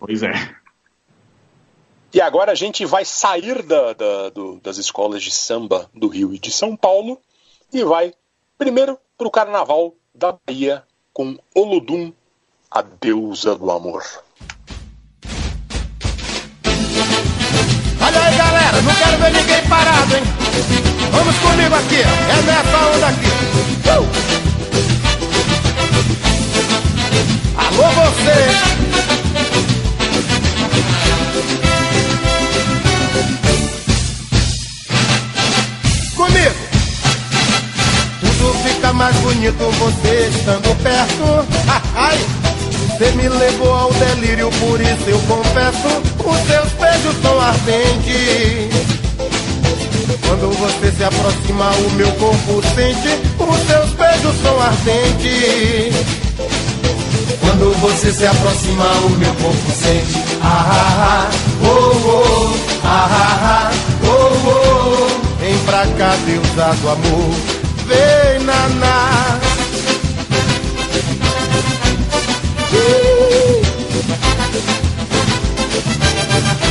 Pois 0.00 0.22
é. 0.24 0.32
E 2.14 2.20
agora 2.20 2.52
a 2.52 2.54
gente 2.54 2.86
vai 2.86 3.04
sair 3.04 3.60
da, 3.64 3.92
da, 3.92 4.28
do, 4.28 4.60
das 4.60 4.78
escolas 4.78 5.20
de 5.20 5.32
samba 5.32 5.90
do 5.92 6.06
Rio 6.06 6.32
e 6.32 6.38
de 6.38 6.52
São 6.52 6.76
Paulo 6.76 7.20
e 7.72 7.82
vai 7.82 8.14
primeiro 8.56 8.96
para 9.18 9.26
o 9.26 9.30
carnaval 9.32 9.96
da 10.14 10.32
Bahia 10.46 10.84
com 11.12 11.36
Olodum, 11.52 12.12
a 12.70 12.82
deusa 12.82 13.56
do 13.56 13.68
amor. 13.68 14.04
Olha 18.00 18.20
aí, 18.20 18.36
galera, 18.36 18.80
não 18.80 18.94
quero 18.94 19.18
ver 19.18 19.32
ninguém 19.32 19.68
parado, 19.68 20.14
hein? 20.14 20.22
Vamos 21.10 21.36
comigo 21.40 21.74
aqui, 21.74 21.98
é 21.98 22.42
nessa 22.46 22.78
onda 22.94 23.08
aqui. 23.08 23.26
Uh! 23.90 24.06
Alô, 27.58 27.90
você! 27.90 28.83
Mais 38.94 39.16
bonito 39.16 39.58
você 39.78 40.30
estando 40.30 40.82
perto. 40.82 41.46
Ai! 41.96 42.18
Você 42.96 43.10
me 43.12 43.28
levou 43.28 43.74
ao 43.74 43.92
delírio, 43.92 44.48
por 44.50 44.80
isso 44.80 45.08
eu 45.08 45.18
confesso 45.22 45.88
Os 46.24 46.46
seus 46.46 46.72
beijos 46.74 47.20
são 47.22 47.40
ardentes 47.40 48.70
Quando 50.24 50.56
você 50.56 50.92
se 50.92 51.02
aproxima, 51.02 51.70
o 51.72 51.90
meu 51.94 52.12
corpo 52.12 52.62
sente 52.76 53.20
Os 53.36 53.66
seus 53.66 53.90
beijos 53.94 54.40
são 54.42 54.60
ardentes 54.60 55.92
Quando 57.40 57.76
você 57.80 58.12
se 58.12 58.26
aproxima, 58.26 58.84
o 59.06 59.10
meu 59.10 59.34
corpo 59.34 59.72
sente 59.72 60.22
Ah, 60.40 60.64
ah, 60.70 61.00
ah, 61.00 61.30
oh, 61.64 61.96
oh, 62.06 62.54
ah, 62.84 63.08
ah, 63.10 63.40
ah, 63.42 63.70
oh, 64.04 64.50
oh 64.50 65.40
Vem 65.40 65.58
pra 65.66 65.84
cá, 65.98 66.14
deusa 66.24 66.76
do 66.80 66.90
amor 66.90 67.63
Vem, 67.86 68.44
naná. 68.44 69.40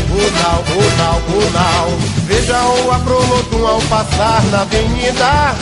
Runal, 0.09 0.64
Runal, 0.74 1.22
Runal 1.30 2.14
Veja 2.26 2.61
o 2.64 2.91
Aprolodum 2.91 3.68
ao 3.68 3.82
passar 3.84 4.43
na 4.45 4.61
avenida. 4.61 5.55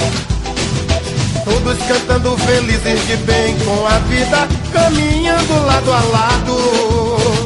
Todos 1.43 1.77
cantando 1.87 2.37
felizes 2.37 3.07
de 3.07 3.17
bem 3.17 3.57
com 3.59 3.87
a 3.87 3.99
vida 4.07 4.47
Caminhando 4.71 5.65
lado 5.65 5.91
a 5.91 6.01
lado. 6.01 7.41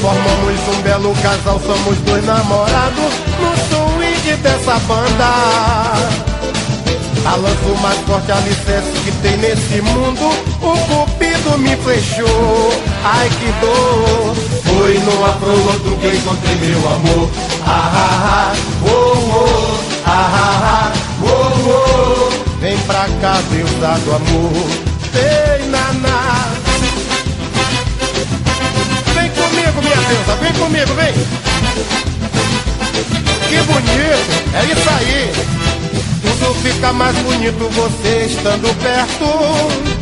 Formamos 0.00 0.76
um 0.76 0.82
belo 0.82 1.14
casal, 1.22 1.60
somos 1.60 1.98
dois 1.98 2.24
namorados 2.24 3.12
No 3.40 3.52
swing 3.68 4.36
dessa 4.42 4.78
banda 4.80 6.37
Balanço 7.22 7.74
mais 7.82 7.98
forte 8.00 8.30
alicerce 8.30 8.90
que 9.04 9.12
tem 9.22 9.36
nesse 9.38 9.80
mundo 9.82 10.30
O 10.62 10.76
cupido 10.86 11.58
me 11.58 11.76
flechou, 11.76 12.72
ai 13.04 13.28
que 13.30 13.52
dor. 13.60 14.34
Foi 14.64 14.98
no 14.98 15.24
afroloto 15.24 15.96
que 16.00 16.16
encontrei 16.16 16.54
meu 16.56 16.78
amor. 16.78 17.30
Ah, 17.66 17.90
ah, 17.94 18.52
ah, 18.52 18.56
oh, 18.82 18.88
oh, 18.88 19.78
ah, 20.04 20.30
ah, 20.34 20.62
ah, 20.64 20.92
oh, 21.22 21.70
oh 21.70 22.60
Vem 22.60 22.76
pra 22.78 23.06
cá, 23.20 23.40
deusa 23.50 23.98
do 24.04 24.14
amor. 24.14 24.68
Vem, 25.12 25.68
naná. 25.68 26.48
Vem 29.14 29.30
comigo, 29.30 29.82
minha 29.82 29.96
deusa, 30.08 30.34
vem 30.40 30.52
comigo, 30.54 30.94
vem. 30.94 31.14
Que 33.48 33.62
bonito, 33.62 34.30
é 34.54 34.64
isso 34.72 34.90
aí 34.90 35.87
tudo 36.20 36.54
fica 36.62 36.92
mais 36.92 37.16
bonito 37.18 37.68
você 37.70 38.26
estando 38.26 38.74
perto. 38.82 39.98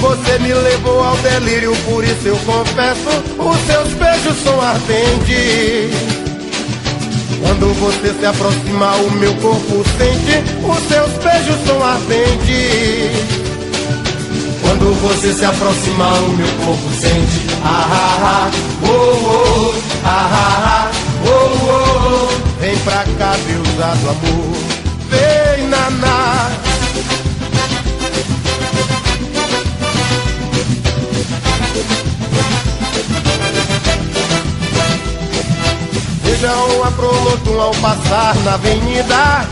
Você 0.00 0.38
me 0.38 0.54
levou 0.54 1.02
ao 1.02 1.16
delírio, 1.16 1.74
por 1.84 2.04
isso 2.04 2.26
eu 2.28 2.36
confesso. 2.38 3.08
Os 3.38 3.66
seus 3.66 3.92
beijos 3.94 4.36
são 4.44 4.60
ardentes. 4.60 5.92
Quando 7.40 7.74
você 7.80 8.14
se 8.14 8.26
aproxima, 8.26 8.94
o 8.96 9.10
meu 9.12 9.34
corpo 9.36 9.84
sente. 9.98 10.44
Os 10.62 10.88
seus 10.88 11.10
beijos 11.22 11.66
são 11.66 11.82
ardentes. 11.82 13.38
Quando 14.62 14.94
você 15.00 15.32
se 15.32 15.44
aproxima, 15.44 16.14
o 16.14 16.28
meu 16.30 16.48
corpo 16.64 16.90
sente. 17.00 17.48
Ah, 17.64 17.88
ah, 17.90 18.18
ah, 18.22 18.50
oh, 18.84 18.86
oh, 18.86 19.74
ah, 20.04 20.28
ah, 20.32 20.64
ah, 20.64 20.90
oh, 21.26 21.48
oh. 21.70 22.60
Vem 22.60 22.76
pra 22.78 23.04
cá, 23.18 23.36
deusa 23.46 23.96
do 23.96 24.10
amor 24.10 24.67
vem 25.08 25.68
naná. 25.68 26.50
Vejam 36.22 36.84
a 36.84 36.90
Prolotum 36.92 37.60
ao 37.60 37.74
passar 37.74 38.36
na 38.44 38.54
avenida. 38.54 39.46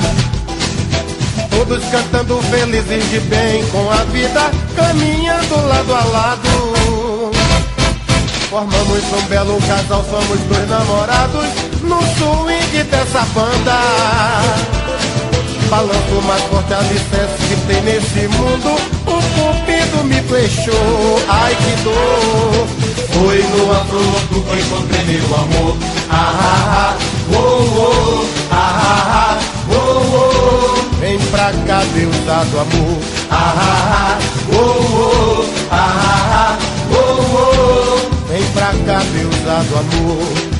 Todos 1.50 1.82
cantando 1.86 2.40
felizes 2.42 3.11
de 3.11 3.18
bem 3.20 3.66
com 3.68 3.90
a 3.90 4.04
vida 4.12 4.50
Caminhando 4.76 5.57
lado 5.66 5.94
a 5.94 6.04
lado. 6.04 7.32
Formamos 8.50 9.02
um 9.12 9.26
belo 9.28 9.59
casal, 9.62 10.04
somos 10.09 10.40
dois 10.48 10.68
namorados 10.68 11.46
No 11.82 12.00
swing 12.16 12.84
dessa 12.84 13.20
banda 13.34 14.75
Balanço 15.70 16.22
mais 16.26 16.42
forte 16.44 16.72
alicerce 16.74 17.34
que 17.48 17.56
tem 17.66 17.82
nesse 17.82 18.28
mundo. 18.28 18.76
O 19.04 19.16
cupido 19.34 20.04
me 20.04 20.22
flechou, 20.22 21.20
ai 21.28 21.56
que 21.56 21.82
dor. 21.82 22.66
Foi 23.12 23.42
no 23.42 23.72
afronto 23.72 24.42
que 24.48 24.60
encontrei 24.60 25.04
meu 25.04 25.34
amor. 25.34 25.76
Ah, 26.08 26.34
ah, 26.38 26.94
ah, 26.94 26.96
oh, 27.32 27.38
oh, 27.38 28.26
ah, 28.52 29.36
ah, 29.36 29.38
oh, 29.70 29.74
oh 29.74 31.00
Vem 31.00 31.18
pra 31.18 31.52
cá, 31.66 31.82
deusa 31.94 32.44
do 32.50 32.60
amor. 32.60 32.98
Ah, 33.30 33.54
ah, 33.56 33.92
ah, 33.92 34.18
oh, 34.52 34.58
oh, 34.58 35.44
ah, 35.70 35.78
ah, 36.32 36.58
oh, 36.92 37.20
oh 37.34 38.28
Vem 38.28 38.42
pra 38.52 38.72
cá, 38.86 39.02
deusa 39.12 39.64
do 39.68 39.78
amor 39.78 40.55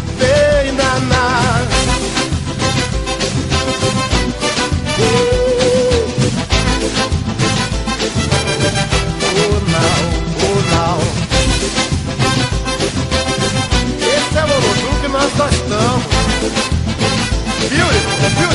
estamos. 15.45 16.05
Viu? 17.69 17.87
Viu? 18.39 18.49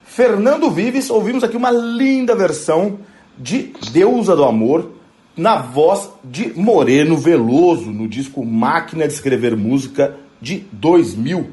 Fernando 0.00 0.70
Vives, 0.70 1.10
ouvimos 1.10 1.44
aqui 1.44 1.56
uma 1.56 1.70
linda 1.70 2.34
versão 2.34 2.98
de 3.38 3.72
Deusa 3.92 4.34
do 4.34 4.44
Amor 4.44 4.90
na 5.36 5.58
voz 5.58 6.10
de 6.24 6.52
Moreno 6.58 7.16
Veloso 7.16 7.92
no 7.92 8.08
disco 8.08 8.44
Máquina 8.44 9.06
de 9.06 9.14
Escrever 9.14 9.56
Música 9.56 10.16
de 10.42 10.66
2000. 10.72 11.50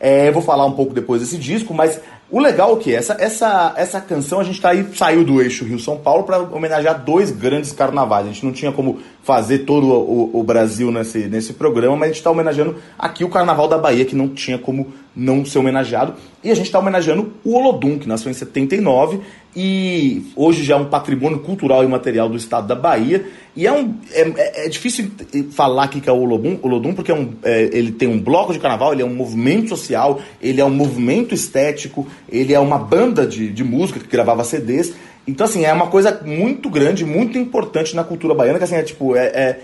É, 0.00 0.32
vou 0.32 0.42
falar 0.42 0.66
um 0.66 0.72
pouco 0.72 0.92
depois 0.92 1.20
desse 1.20 1.38
disco, 1.38 1.72
mas 1.72 2.00
o 2.30 2.40
legal 2.40 2.76
é 2.76 2.80
que 2.80 2.94
essa, 2.94 3.16
essa, 3.18 3.72
essa 3.74 4.00
canção 4.02 4.38
a 4.38 4.44
gente 4.44 4.60
tá 4.60 4.68
aí, 4.68 4.86
saiu 4.94 5.24
do 5.24 5.40
eixo 5.40 5.64
Rio-São 5.64 5.96
Paulo 5.96 6.24
para 6.24 6.38
homenagear 6.38 7.02
dois 7.02 7.30
grandes 7.30 7.72
carnavais. 7.72 8.26
A 8.26 8.28
gente 8.28 8.44
não 8.44 8.52
tinha 8.52 8.70
como 8.70 8.98
fazer 9.22 9.60
todo 9.60 9.86
o, 9.86 10.38
o 10.38 10.42
Brasil 10.42 10.90
nesse, 10.90 11.20
nesse 11.20 11.54
programa, 11.54 11.96
mas 11.96 12.02
a 12.02 12.08
gente 12.08 12.18
está 12.18 12.30
homenageando 12.30 12.76
aqui 12.98 13.24
o 13.24 13.30
Carnaval 13.30 13.66
da 13.66 13.78
Bahia, 13.78 14.04
que 14.04 14.14
não 14.14 14.28
tinha 14.28 14.58
como 14.58 14.92
não 15.16 15.42
ser 15.44 15.58
homenageado. 15.58 16.14
E 16.44 16.50
a 16.50 16.54
gente 16.54 16.66
está 16.66 16.78
homenageando 16.78 17.32
o 17.42 17.56
Olodum, 17.56 17.98
que 17.98 18.06
nasceu 18.06 18.30
em 18.30 18.34
79 18.34 19.20
e 19.56 20.22
hoje 20.36 20.62
já 20.62 20.74
é 20.74 20.78
um 20.78 20.84
patrimônio 20.84 21.40
cultural 21.40 21.82
e 21.82 21.86
material 21.86 22.28
do 22.28 22.36
estado 22.36 22.66
da 22.66 22.74
Bahia. 22.74 23.26
E 23.56 23.66
é, 23.66 23.72
um, 23.72 23.94
é, 24.12 24.66
é 24.66 24.68
difícil 24.68 25.10
falar 25.50 25.84
aqui 25.84 26.00
que 26.00 26.08
é 26.08 26.12
o 26.12 26.16
Olodum, 26.16 26.58
Olodum 26.62 26.94
porque 26.94 27.10
é 27.10 27.14
um, 27.14 27.32
é, 27.42 27.62
ele 27.72 27.90
tem 27.90 28.06
um 28.06 28.20
bloco 28.20 28.52
de 28.52 28.58
carnaval, 28.58 28.92
ele 28.92 29.02
é 29.02 29.04
um 29.04 29.14
movimento 29.14 29.70
social, 29.70 30.20
ele 30.40 30.60
é 30.60 30.64
um 30.64 30.70
movimento 30.70 31.34
estético, 31.34 32.06
ele 32.28 32.54
é 32.54 32.60
uma 32.60 32.78
banda 32.78 33.26
de, 33.26 33.50
de 33.50 33.64
música 33.64 33.98
que 33.98 34.06
gravava 34.06 34.44
CDs. 34.44 34.92
Então, 35.26 35.44
assim, 35.44 35.64
é 35.64 35.72
uma 35.72 35.88
coisa 35.88 36.20
muito 36.24 36.70
grande, 36.70 37.04
muito 37.04 37.36
importante 37.36 37.94
na 37.94 38.04
cultura 38.04 38.34
baiana, 38.34 38.58
que 38.58 38.64
assim, 38.64 38.76
é 38.76 38.82
tipo, 38.82 39.14
é, 39.14 39.26
é, 39.26 39.60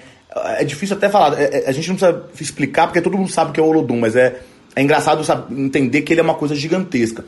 é 0.61 0.65
difícil 0.65 0.97
até 0.97 1.09
falar. 1.09 1.41
É, 1.41 1.65
é, 1.65 1.69
a 1.69 1.73
gente 1.73 1.89
não 1.89 1.97
precisa 1.97 2.23
explicar, 2.41 2.87
porque 2.87 3.01
todo 3.01 3.17
mundo 3.17 3.31
sabe 3.31 3.53
que 3.53 3.61
é 3.61 3.63
o 3.63 3.67
Olodum, 3.67 4.01
mas 4.01 4.17
é, 4.17 4.41
é 4.75 4.83
engraçado 4.83 5.25
sabe, 5.25 5.59
entender 5.59 6.03
que 6.03 6.13
ele 6.13 6.21
é 6.21 6.25
uma 6.25 6.35
coisa 6.35 6.55
gigantesca. 6.55 7.25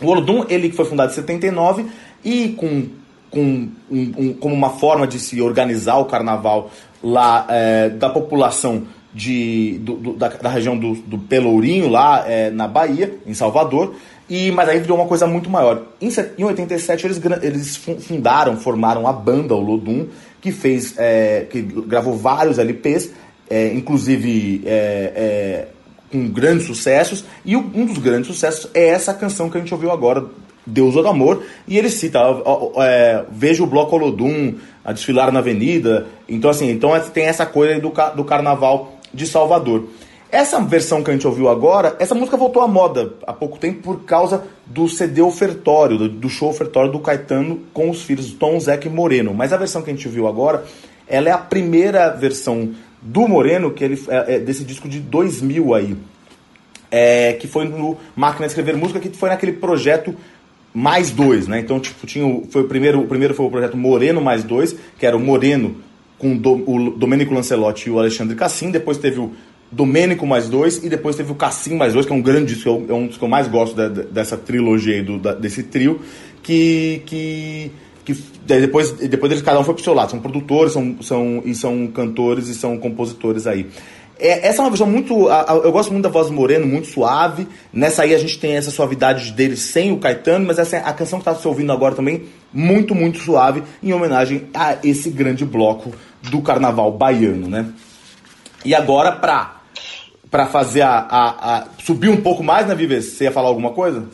O 0.00 0.06
Olodum, 0.06 0.44
ele 0.48 0.70
foi 0.70 0.84
fundado 0.84 1.10
em 1.10 1.14
79 1.14 1.86
e 2.24 2.50
com, 2.50 2.86
com 3.30 3.68
um, 3.90 4.12
um, 4.16 4.32
como 4.34 4.54
uma 4.54 4.70
forma 4.70 5.06
de 5.06 5.18
se 5.18 5.40
organizar 5.40 5.98
o 5.98 6.04
carnaval 6.04 6.70
lá 7.02 7.46
é, 7.48 7.88
da 7.90 8.08
população 8.08 8.84
de, 9.12 9.78
do, 9.80 9.94
do, 9.94 10.12
da, 10.14 10.28
da, 10.28 10.48
região 10.48 10.76
do, 10.76 10.94
do 10.94 11.18
Pelourinho, 11.18 11.88
lá 11.88 12.24
é, 12.26 12.50
na 12.50 12.68
Bahia, 12.68 13.14
em 13.26 13.34
Salvador. 13.34 13.94
E, 14.28 14.50
mas 14.52 14.68
aí 14.68 14.78
virou 14.78 14.98
uma 14.98 15.06
coisa 15.06 15.26
muito 15.26 15.48
maior. 15.48 15.82
Em, 16.00 16.10
em 16.36 16.44
87 16.44 17.06
eles, 17.06 17.20
eles 17.42 17.76
fundaram, 17.76 18.56
formaram 18.56 19.06
a 19.06 19.12
banda, 19.12 19.54
o 19.54 19.60
Lodum, 19.60 20.06
que 20.40 20.52
fez, 20.52 20.94
é, 20.98 21.46
que 21.50 21.62
gravou 21.62 22.16
vários 22.16 22.58
LPs, 22.58 23.10
é, 23.48 23.72
inclusive 23.72 24.62
é, 24.66 25.12
é 25.16 25.68
com 26.10 26.28
grandes 26.28 26.66
sucessos, 26.66 27.24
e 27.44 27.56
um 27.56 27.84
dos 27.84 27.98
grandes 27.98 28.28
sucessos 28.28 28.70
é 28.74 28.88
essa 28.88 29.12
canção 29.12 29.50
que 29.50 29.58
a 29.58 29.60
gente 29.60 29.72
ouviu 29.72 29.90
agora, 29.90 30.24
Deus 30.66 30.94
do 30.94 31.08
Amor, 31.08 31.42
e 31.66 31.78
ele 31.78 31.88
cita, 31.88 32.20
é, 32.78 33.24
veja 33.30 33.62
o 33.62 33.66
Bloco 33.66 33.96
Olodum, 33.96 34.54
a 34.84 34.92
desfilar 34.92 35.32
na 35.32 35.38
avenida, 35.38 36.06
então 36.28 36.50
assim, 36.50 36.70
então 36.70 36.94
é, 36.94 37.00
tem 37.00 37.24
essa 37.24 37.46
coisa 37.46 37.80
do, 37.80 37.92
do 38.16 38.24
carnaval 38.24 38.98
de 39.12 39.26
Salvador. 39.26 39.88
Essa 40.30 40.60
versão 40.60 41.02
que 41.02 41.10
a 41.10 41.14
gente 41.14 41.26
ouviu 41.26 41.48
agora, 41.48 41.96
essa 41.98 42.14
música 42.14 42.36
voltou 42.36 42.62
à 42.62 42.68
moda 42.68 43.14
há 43.26 43.32
pouco 43.32 43.58
tempo 43.58 43.80
por 43.82 44.04
causa 44.04 44.44
do 44.66 44.86
CD 44.86 45.22
ofertório, 45.22 45.96
do, 45.96 46.06
do 46.06 46.28
show 46.28 46.50
ofertório 46.50 46.92
do 46.92 46.98
Caetano 46.98 47.60
com 47.72 47.88
os 47.88 48.02
filhos 48.02 48.32
Tom, 48.34 48.60
Zeca 48.60 48.86
e 48.86 48.90
Moreno. 48.90 49.32
Mas 49.32 49.54
a 49.54 49.56
versão 49.56 49.80
que 49.80 49.90
a 49.90 49.94
gente 49.94 50.06
ouviu 50.06 50.28
agora, 50.28 50.64
ela 51.06 51.30
é 51.30 51.32
a 51.32 51.38
primeira 51.38 52.10
versão 52.10 52.74
do 53.00 53.28
Moreno, 53.28 53.70
que 53.70 53.84
ele 53.84 54.00
é, 54.08 54.34
é 54.34 54.38
desse 54.38 54.64
disco 54.64 54.88
de 54.88 55.00
2000 55.00 55.74
aí, 55.74 55.96
é, 56.90 57.34
que 57.34 57.46
foi 57.46 57.66
no 57.66 57.96
Máquina 58.16 58.46
de 58.46 58.52
Escrever 58.52 58.76
Música, 58.76 58.98
que 59.00 59.10
foi 59.10 59.28
naquele 59.28 59.52
projeto 59.52 60.14
mais 60.74 61.10
dois, 61.10 61.46
né? 61.46 61.58
Então, 61.60 61.80
tipo, 61.80 62.06
tinha 62.06 62.42
foi 62.50 62.62
o 62.62 62.68
primeiro, 62.68 63.00
o 63.00 63.06
primeiro 63.06 63.34
foi 63.34 63.46
o 63.46 63.50
projeto 63.50 63.76
Moreno 63.76 64.20
mais 64.20 64.44
dois, 64.44 64.76
que 64.98 65.06
era 65.06 65.16
o 65.16 65.20
Moreno 65.20 65.76
com 66.18 66.34
o 66.34 66.90
Domênico 66.90 67.32
Lancelotti 67.32 67.88
e 67.88 67.92
o 67.92 67.98
Alexandre 67.98 68.34
Cassim, 68.34 68.70
depois 68.70 68.98
teve 68.98 69.20
o 69.20 69.32
Domênico 69.70 70.26
mais 70.26 70.48
dois 70.48 70.82
e 70.82 70.88
depois 70.88 71.14
teve 71.14 71.30
o 71.30 71.34
Cassim 71.34 71.76
mais 71.76 71.92
dois, 71.92 72.06
que 72.06 72.12
é 72.12 72.14
um 72.16 72.22
grande 72.22 72.54
disco, 72.54 72.86
é 72.88 72.92
um 72.92 73.06
dos 73.06 73.16
que 73.16 73.22
eu 73.22 73.28
mais 73.28 73.46
gosto 73.46 73.76
da, 73.76 73.88
dessa 73.88 74.36
trilogia 74.36 74.96
aí, 74.96 75.02
do, 75.02 75.18
da, 75.18 75.34
desse 75.34 75.62
trio, 75.62 76.00
que, 76.42 77.02
que 77.06 77.70
que 78.08 78.14
depois, 78.46 78.92
depois 78.92 79.30
eles 79.30 79.44
cada 79.44 79.60
um 79.60 79.64
foi 79.64 79.74
pro 79.74 79.84
seu 79.84 79.92
lado, 79.92 80.10
são 80.10 80.20
produtores 80.20 80.72
são, 80.72 80.96
são, 81.02 81.42
e 81.44 81.54
são 81.54 81.86
cantores 81.88 82.48
e 82.48 82.54
são 82.54 82.78
compositores 82.78 83.46
aí. 83.46 83.66
É, 84.18 84.48
essa 84.48 84.62
é 84.62 84.64
uma 84.64 84.70
versão 84.70 84.86
muito. 84.86 85.28
A, 85.28 85.52
a, 85.52 85.56
eu 85.56 85.70
gosto 85.70 85.92
muito 85.92 86.02
da 86.02 86.08
voz 86.08 86.28
do 86.28 86.32
Moreno, 86.32 86.66
muito 86.66 86.88
suave. 86.88 87.46
Nessa 87.70 88.02
aí 88.02 88.14
a 88.14 88.18
gente 88.18 88.38
tem 88.38 88.56
essa 88.56 88.70
suavidade 88.70 89.30
dele 89.32 89.56
sem 89.56 89.92
o 89.92 89.98
Caetano, 89.98 90.46
mas 90.46 90.58
essa, 90.58 90.78
a 90.78 90.92
canção 90.92 91.18
que 91.20 91.28
está 91.28 91.38
se 91.38 91.46
ouvindo 91.46 91.70
agora 91.70 91.94
também, 91.94 92.24
muito, 92.52 92.94
muito 92.94 93.18
suave, 93.18 93.62
em 93.82 93.92
homenagem 93.92 94.48
a 94.54 94.78
esse 94.82 95.10
grande 95.10 95.44
bloco 95.44 95.92
do 96.22 96.40
carnaval 96.40 96.90
baiano, 96.90 97.46
né? 97.46 97.66
E 98.64 98.74
agora, 98.74 99.12
pra, 99.12 99.60
pra 100.30 100.46
fazer 100.46 100.80
a, 100.80 100.98
a, 100.98 101.56
a 101.58 101.64
subir 101.84 102.08
um 102.08 102.20
pouco 102.20 102.42
mais, 102.42 102.66
né, 102.66 102.74
Vives? 102.74 103.12
Você 103.12 103.24
ia 103.24 103.32
falar 103.32 103.48
alguma 103.48 103.70
coisa? 103.70 104.08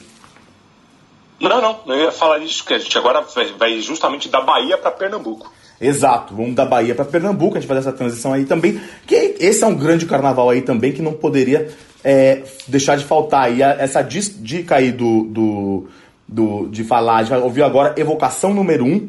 Não, 1.41 1.61
não, 1.61 1.81
eu 1.89 2.05
ia 2.05 2.13
falar 2.13 2.39
isso, 2.39 2.65
que 2.65 2.75
a 2.75 2.79
gente 2.79 2.97
agora 2.97 3.25
vai 3.59 3.81
justamente 3.81 4.29
da 4.29 4.41
Bahia 4.41 4.79
para 4.79 4.91
Pernambuco. 4.91 5.53
Exato, 5.81 6.35
vamos 6.35 6.55
da 6.55 6.65
Bahia 6.65 6.95
para 6.95 7.05
Pernambuco, 7.05 7.57
a 7.57 7.61
gente 7.61 7.69
faz 7.69 7.81
essa 7.81 7.93
transição 7.93 8.33
aí 8.33 8.45
também. 8.45 8.81
Que 9.07 9.37
esse 9.41 9.65
é 9.65 9.67
um 9.67 9.75
grande 9.75 10.07
carnaval 10.07 10.49
aí 10.49 10.63
também 10.63 10.93
que 10.93 11.03
não 11.03 11.13
poderia 11.13 11.69
é, 12.03 12.43
deixar 12.69 12.97
de 12.97 13.05
faltar. 13.05 13.53
E 13.53 13.63
essa 13.63 14.03
dica 14.03 14.77
aí 14.77 14.93
do, 14.93 15.25
do, 15.25 15.89
do, 16.29 16.69
de 16.69 16.85
falar, 16.85 17.17
a 17.17 17.23
gente 17.23 17.31
vai 17.31 17.41
ouvir 17.41 17.63
agora 17.63 17.95
Evocação 17.99 18.55
número 18.55 18.85
1, 18.85 19.09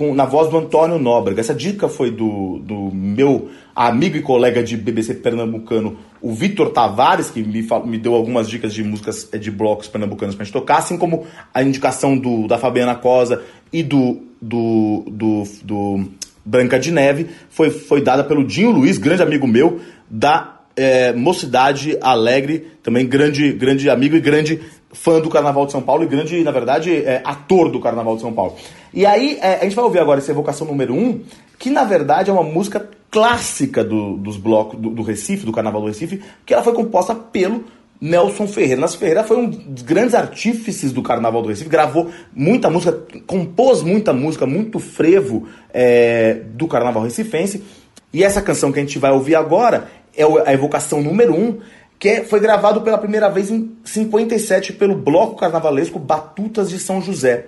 um, 0.00 0.14
na 0.14 0.26
voz 0.26 0.50
do 0.50 0.58
Antônio 0.58 0.98
Nóbrega. 0.98 1.40
Essa 1.40 1.54
dica 1.54 1.88
foi 1.88 2.10
do, 2.10 2.58
do 2.58 2.90
meu 2.92 3.48
amigo 3.76 4.16
e 4.16 4.22
colega 4.22 4.62
de 4.62 4.74
BBC 4.74 5.14
pernambucano, 5.16 5.98
o 6.22 6.32
Vitor 6.32 6.70
Tavares, 6.70 7.30
que 7.30 7.42
me, 7.42 7.62
me 7.84 7.98
deu 7.98 8.14
algumas 8.14 8.48
dicas 8.48 8.72
de 8.72 8.82
músicas 8.82 9.28
eh, 9.30 9.36
de 9.36 9.50
blocos 9.50 9.86
pernambucanos 9.86 10.34
pra 10.34 10.44
gente 10.44 10.54
tocar, 10.54 10.78
assim 10.78 10.96
como 10.96 11.26
a 11.52 11.62
indicação 11.62 12.16
do, 12.16 12.48
da 12.48 12.56
Fabiana 12.56 12.94
Cosa 12.94 13.42
e 13.70 13.82
do, 13.82 14.22
do, 14.40 15.04
do, 15.06 15.42
do 15.62 16.08
Branca 16.42 16.78
de 16.78 16.90
Neve 16.90 17.26
foi, 17.50 17.68
foi 17.68 18.00
dada 18.00 18.24
pelo 18.24 18.46
Dinho 18.46 18.70
Luiz, 18.70 18.96
grande 18.96 19.22
amigo 19.22 19.46
meu, 19.46 19.78
da 20.08 20.60
é, 20.74 21.12
Mocidade 21.12 21.98
Alegre, 22.00 22.66
também 22.82 23.06
grande, 23.06 23.52
grande 23.52 23.90
amigo 23.90 24.16
e 24.16 24.20
grande 24.20 24.58
fã 24.90 25.20
do 25.20 25.28
Carnaval 25.28 25.66
de 25.66 25.72
São 25.72 25.82
Paulo 25.82 26.02
e 26.02 26.06
grande, 26.06 26.42
na 26.42 26.50
verdade, 26.50 26.94
é, 26.94 27.20
ator 27.22 27.70
do 27.70 27.78
Carnaval 27.78 28.16
de 28.16 28.22
São 28.22 28.32
Paulo. 28.32 28.54
E 28.94 29.04
aí, 29.04 29.38
é, 29.42 29.56
a 29.60 29.64
gente 29.64 29.76
vai 29.76 29.84
ouvir 29.84 29.98
agora 29.98 30.18
essa 30.18 30.30
evocação 30.30 30.66
número 30.66 30.94
1, 30.94 30.98
um, 30.98 31.20
que 31.58 31.68
na 31.68 31.84
verdade 31.84 32.30
é 32.30 32.32
uma 32.32 32.42
música 32.42 32.88
clássica 33.16 33.82
do, 33.82 34.18
dos 34.18 34.36
blocos 34.36 34.78
do, 34.78 34.90
do, 34.90 35.02
Recife, 35.02 35.46
do 35.46 35.50
Carnaval 35.50 35.80
do 35.80 35.86
Recife, 35.86 36.22
que 36.44 36.52
ela 36.52 36.62
foi 36.62 36.74
composta 36.74 37.14
pelo 37.14 37.64
Nelson 37.98 38.46
Ferreira. 38.46 38.78
Nelson 38.78 38.98
Ferreira 38.98 39.24
foi 39.24 39.38
um 39.38 39.48
dos 39.48 39.82
grandes 39.82 40.14
artífices 40.14 40.92
do 40.92 41.00
Carnaval 41.00 41.40
do 41.40 41.48
Recife, 41.48 41.70
gravou 41.70 42.10
muita 42.34 42.68
música, 42.68 42.92
compôs 43.26 43.82
muita 43.82 44.12
música, 44.12 44.44
muito 44.44 44.78
frevo 44.78 45.48
é, 45.72 46.42
do 46.52 46.68
Carnaval 46.68 47.04
Recifense. 47.04 47.64
E 48.12 48.22
essa 48.22 48.42
canção 48.42 48.70
que 48.70 48.80
a 48.80 48.82
gente 48.82 48.98
vai 48.98 49.12
ouvir 49.12 49.34
agora 49.34 49.88
é 50.14 50.22
a 50.44 50.52
evocação 50.52 51.00
número 51.00 51.34
1, 51.34 51.42
um, 51.42 51.58
que 51.98 52.10
é, 52.10 52.22
foi 52.22 52.38
gravado 52.38 52.82
pela 52.82 52.98
primeira 52.98 53.30
vez 53.30 53.50
em 53.50 53.78
57 53.82 54.74
pelo 54.74 54.94
bloco 54.94 55.36
carnavalesco 55.36 55.98
Batutas 55.98 56.68
de 56.68 56.78
São 56.78 57.00
José. 57.00 57.46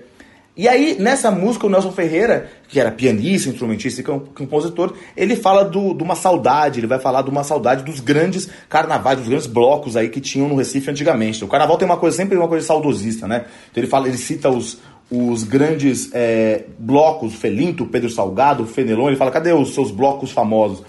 E 0.58 0.66
aí, 0.66 0.96
nessa 0.98 1.30
música, 1.30 1.68
o 1.68 1.70
Nelson 1.70 1.92
Ferreira, 1.92 2.50
que 2.66 2.80
era 2.80 2.90
pianista, 2.90 3.48
instrumentista 3.48 4.00
e 4.00 4.04
compositor, 4.04 4.92
ele 5.16 5.36
fala 5.36 5.64
do, 5.64 5.94
de 5.94 6.02
uma 6.02 6.16
saudade, 6.16 6.80
ele 6.80 6.88
vai 6.88 6.98
falar 6.98 7.22
de 7.22 7.30
uma 7.30 7.44
saudade 7.44 7.84
dos 7.84 8.00
grandes 8.00 8.48
carnavais, 8.68 9.18
dos 9.18 9.28
grandes 9.28 9.46
blocos 9.46 9.96
aí 9.96 10.08
que 10.08 10.20
tinham 10.20 10.48
no 10.48 10.56
Recife 10.56 10.90
antigamente. 10.90 11.44
O 11.44 11.46
carnaval 11.46 11.78
tem 11.78 11.86
uma 11.86 11.96
coisa, 11.96 12.16
sempre 12.16 12.36
uma 12.36 12.48
coisa 12.48 12.66
saudosista, 12.66 13.28
né? 13.28 13.44
Então 13.70 13.80
ele 13.80 13.86
fala, 13.86 14.08
ele 14.08 14.18
cita 14.18 14.50
os, 14.50 14.80
os 15.08 15.44
grandes 15.44 16.10
é, 16.12 16.64
blocos, 16.76 17.36
Felinto, 17.36 17.86
Pedro 17.86 18.10
Salgado, 18.10 18.66
Fenelon, 18.66 19.06
ele 19.06 19.16
fala, 19.16 19.30
cadê 19.30 19.52
os 19.52 19.72
seus 19.74 19.92
blocos 19.92 20.32
famosos? 20.32 20.82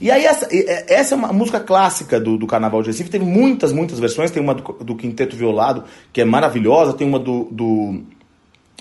E 0.00 0.10
aí, 0.10 0.24
essa, 0.24 0.48
essa 0.88 1.14
é 1.14 1.18
uma 1.18 1.34
música 1.34 1.60
clássica 1.60 2.18
do, 2.18 2.38
do 2.38 2.46
Carnaval 2.46 2.80
de 2.82 2.88
Recife. 2.88 3.10
Tem 3.10 3.20
muitas, 3.20 3.72
muitas 3.72 4.00
versões. 4.00 4.32
Tem 4.32 4.42
uma 4.42 4.52
do, 4.52 4.72
do 4.82 4.96
Quinteto 4.96 5.36
Violado, 5.36 5.84
que 6.12 6.20
é 6.20 6.24
maravilhosa. 6.24 6.92
Tem 6.92 7.06
uma 7.06 7.20
do, 7.20 7.46
do, 7.52 8.02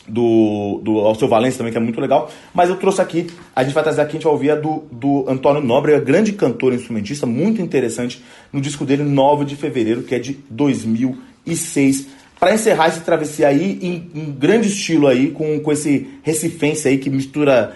do, 0.08 0.82
do 0.84 1.00
Alceu 1.00 1.28
Valença 1.28 1.58
também, 1.58 1.72
que 1.72 1.78
é 1.78 1.82
muito 1.82 2.02
legal. 2.02 2.30
Mas 2.54 2.70
eu 2.70 2.76
trouxe 2.78 3.02
aqui, 3.02 3.28
a 3.56 3.64
gente 3.64 3.74
vai 3.74 3.84
trazer 3.84 4.02
aqui, 4.02 4.12
a 4.12 4.14
gente 4.14 4.24
vai 4.24 4.34
ouvir 4.34 4.52
a 4.52 4.56
do, 4.56 4.84
do 4.92 5.26
Antônio 5.30 5.62
Nóbrega, 5.62 6.00
grande 6.00 6.34
cantor 6.34 6.74
e 6.74 6.76
instrumentista, 6.76 7.26
muito 7.26 7.62
interessante, 7.62 8.24
no 8.52 8.60
disco 8.60 8.86
dele, 8.86 9.04
9 9.04 9.46
de 9.46 9.56
fevereiro, 9.56 10.04
que 10.04 10.16
é 10.16 10.20
de 10.20 10.34
2006. 10.50 12.08
Para 12.40 12.54
encerrar 12.54 12.88
esse 12.88 13.02
travessia 13.02 13.48
aí, 13.48 13.80
em, 13.82 14.10
em 14.16 14.32
grande 14.32 14.68
estilo 14.68 15.08
aí, 15.08 15.32
com, 15.32 15.60
com 15.60 15.72
esse 15.72 16.10
recifense 16.24 16.88
aí 16.88 16.98
que 16.98 17.10
mistura 17.10 17.76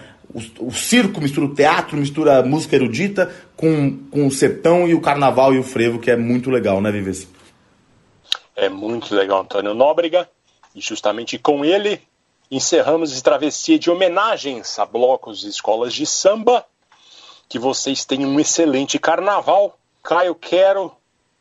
o, 0.60 0.72
circo 0.72 1.22
mistura 1.22 1.46
o 1.46 1.56
teatro, 1.56 1.98
mistura 1.98 2.40
a 2.40 2.44
música 2.44 2.76
erudita 2.76 3.34
com, 3.56 3.98
com 4.12 4.28
o 4.28 4.32
sertão 4.32 4.88
e 4.88 4.94
o 4.94 5.00
carnaval 5.00 5.54
e 5.54 5.60
o 5.60 5.64
frevo, 5.64 6.00
que 6.00 6.12
é 6.12 6.18
muito 6.18 6.50
legal, 6.50 6.82
né, 6.82 6.92
Vives? 6.92 7.28
É 8.56 8.68
muito 8.68 9.16
legal, 9.16 9.42
Antônio 9.42 9.74
Nóbrega. 9.74 10.28
E 10.76 10.82
justamente 10.82 11.38
com 11.38 11.64
ele 11.64 12.02
encerramos 12.50 13.12
essa 13.12 13.24
travessia 13.24 13.78
de 13.78 13.90
homenagens 13.90 14.78
a 14.80 14.86
blocos 14.86 15.44
e 15.44 15.50
escolas 15.50 15.94
de 15.94 16.06
samba. 16.06 16.66
Que 17.48 17.60
vocês 17.60 18.06
tenham 18.06 18.30
um 18.30 18.40
excelente 18.40 18.98
carnaval. 18.98 19.78
Caio 20.02 20.36
Quero, 20.36 20.92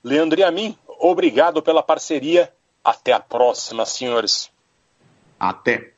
Leandro 0.03 0.41
e 0.41 0.45
a 0.45 0.51
mim, 0.51 0.77
obrigado 0.87 1.63
pela 1.63 1.83
parceria. 1.83 2.53
Até 2.83 3.13
a 3.13 3.21
próxima, 3.21 3.87
senhores. 3.87 4.51
Até. 5.41 5.93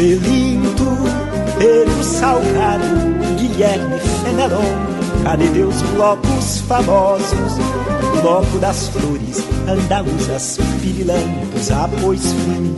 Felinto, 0.00 0.96
Pedro 1.58 2.02
Salgado, 2.02 2.86
Guilherme 3.36 3.98
Fenelon, 4.24 4.64
cadê 5.22 5.46
Deus 5.48 5.74
blocos 5.92 6.62
famosos? 6.66 7.58
Bloco 8.22 8.58
das 8.60 8.88
flores, 8.88 9.44
andaluzas, 9.68 10.58
pirilampos, 10.80 11.70
após 11.70 12.32
fim 12.32 12.74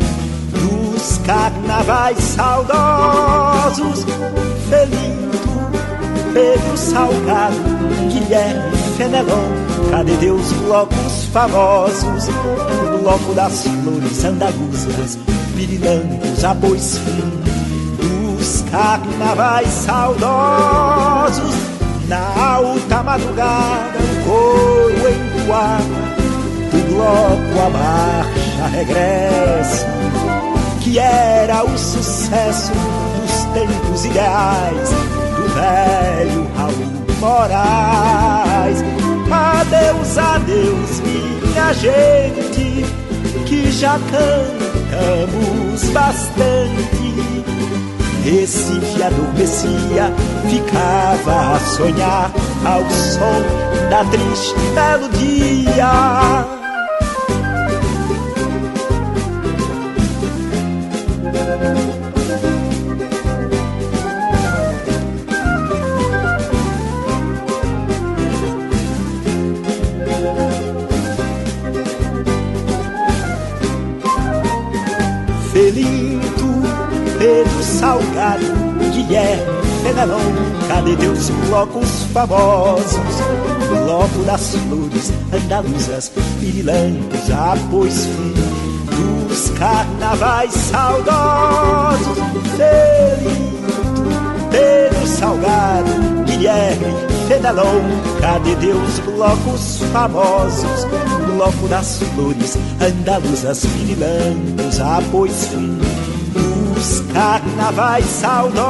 dos 0.50 1.18
carnavais 1.18 2.18
saudosos. 2.18 4.04
Felinto, 4.68 5.38
Pedro 6.34 6.76
Salgado, 6.76 7.54
Guilherme 8.10 8.76
Fenelon, 8.96 9.46
cadê 9.92 10.16
Deus 10.16 10.50
blocos 10.64 11.24
famosos? 11.32 12.26
Bloco 13.00 13.32
das 13.32 13.62
flores, 13.62 14.24
andaluzas, 14.24 15.18
pirilampos, 15.62 16.44
após 16.44 16.98
fim 16.98 17.30
dos 17.98 18.64
carnavais 18.70 19.68
saudosos. 19.68 21.54
Na 22.08 22.56
alta 22.56 23.02
madrugada, 23.02 23.98
o 23.98 24.24
coro 24.24 25.08
entoava 25.08 26.02
do 26.70 26.94
bloco 26.94 27.60
a 27.64 27.70
marcha 27.70 28.66
regresso, 28.72 29.86
que 30.80 30.98
era 30.98 31.64
o 31.64 31.78
sucesso 31.78 32.72
dos 32.72 33.44
tempos 33.54 34.04
ideais 34.04 34.90
do 34.90 35.48
velho 35.54 36.46
Raul 36.56 37.02
Moraes. 37.20 38.82
Adeus, 39.30 40.18
adeus, 40.18 41.00
minha 41.00 41.72
gente, 41.72 42.84
que 43.46 43.70
já 43.70 43.98
cantamos 45.02 45.82
bastante. 45.92 47.02
Recife 48.24 49.02
adormecia, 49.02 50.12
ficava 50.48 51.56
a 51.56 51.58
sonhar 51.58 52.30
ao 52.64 52.88
som 52.90 53.88
da 53.90 54.04
triste 54.04 54.54
melodia. 54.74 56.61
Guilherme 79.12 79.44
Fenelon, 79.82 80.32
cadê 80.68 80.96
teus 80.96 81.28
blocos 81.28 82.04
famosos? 82.14 82.96
Bloco 83.68 84.24
das 84.24 84.54
flores, 84.54 85.12
andaluzas, 85.30 86.10
pirilampos, 86.40 87.30
após 87.30 88.06
fim 88.06 88.32
dos 89.28 89.50
carnavais 89.50 90.54
saudosos. 90.54 92.16
Felinto, 92.56 94.48
Pedro 94.50 95.06
Salgado, 95.06 95.90
Guilherme 96.24 96.94
Fenelon, 97.28 97.82
cadê 98.18 98.56
teus 98.56 98.98
blocos 99.00 99.80
famosos? 99.92 100.86
Bloco 101.26 101.68
das 101.68 101.98
flores, 102.14 102.56
andaluzas, 102.80 103.66
pirilampos, 103.66 104.80
após 104.80 105.48
fim 105.48 105.76
dos 105.76 105.91
carnavais 107.12 108.04
saudosos. 108.06 108.62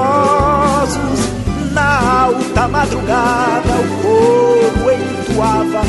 Na 1.72 2.24
alta 2.24 2.68
madrugada 2.68 3.72
o 3.80 4.02
coro 4.02 4.90
entoava 4.92 5.80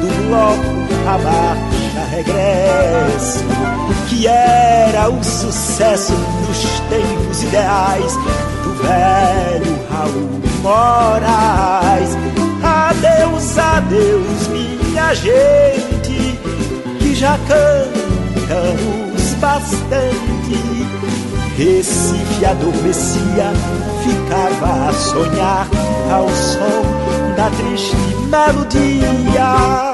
do 0.00 0.28
bloco 0.28 0.82
a 1.08 1.18
marcha 1.18 2.04
regresso, 2.10 3.44
que 4.08 4.26
era 4.26 5.08
o 5.08 5.24
sucesso 5.24 6.12
dos 6.46 6.80
tempos 6.88 7.42
ideais 7.42 8.16
do 8.62 8.74
velho 8.82 9.78
Raul 9.90 10.42
Moraes. 10.62 12.16
Adeus, 12.62 13.58
adeus, 13.58 14.46
minha 14.48 15.14
gente, 15.14 16.38
que 17.00 17.14
já 17.14 17.36
cantamos 17.48 19.34
bastante. 19.40 21.21
Recife 21.56 22.46
adormecia, 22.46 23.52
ficava 24.02 24.88
a 24.88 24.92
sonhar 24.92 25.68
ao 26.10 26.28
som 26.30 27.34
da 27.36 27.50
triste 27.50 27.96
melodia. 28.30 29.91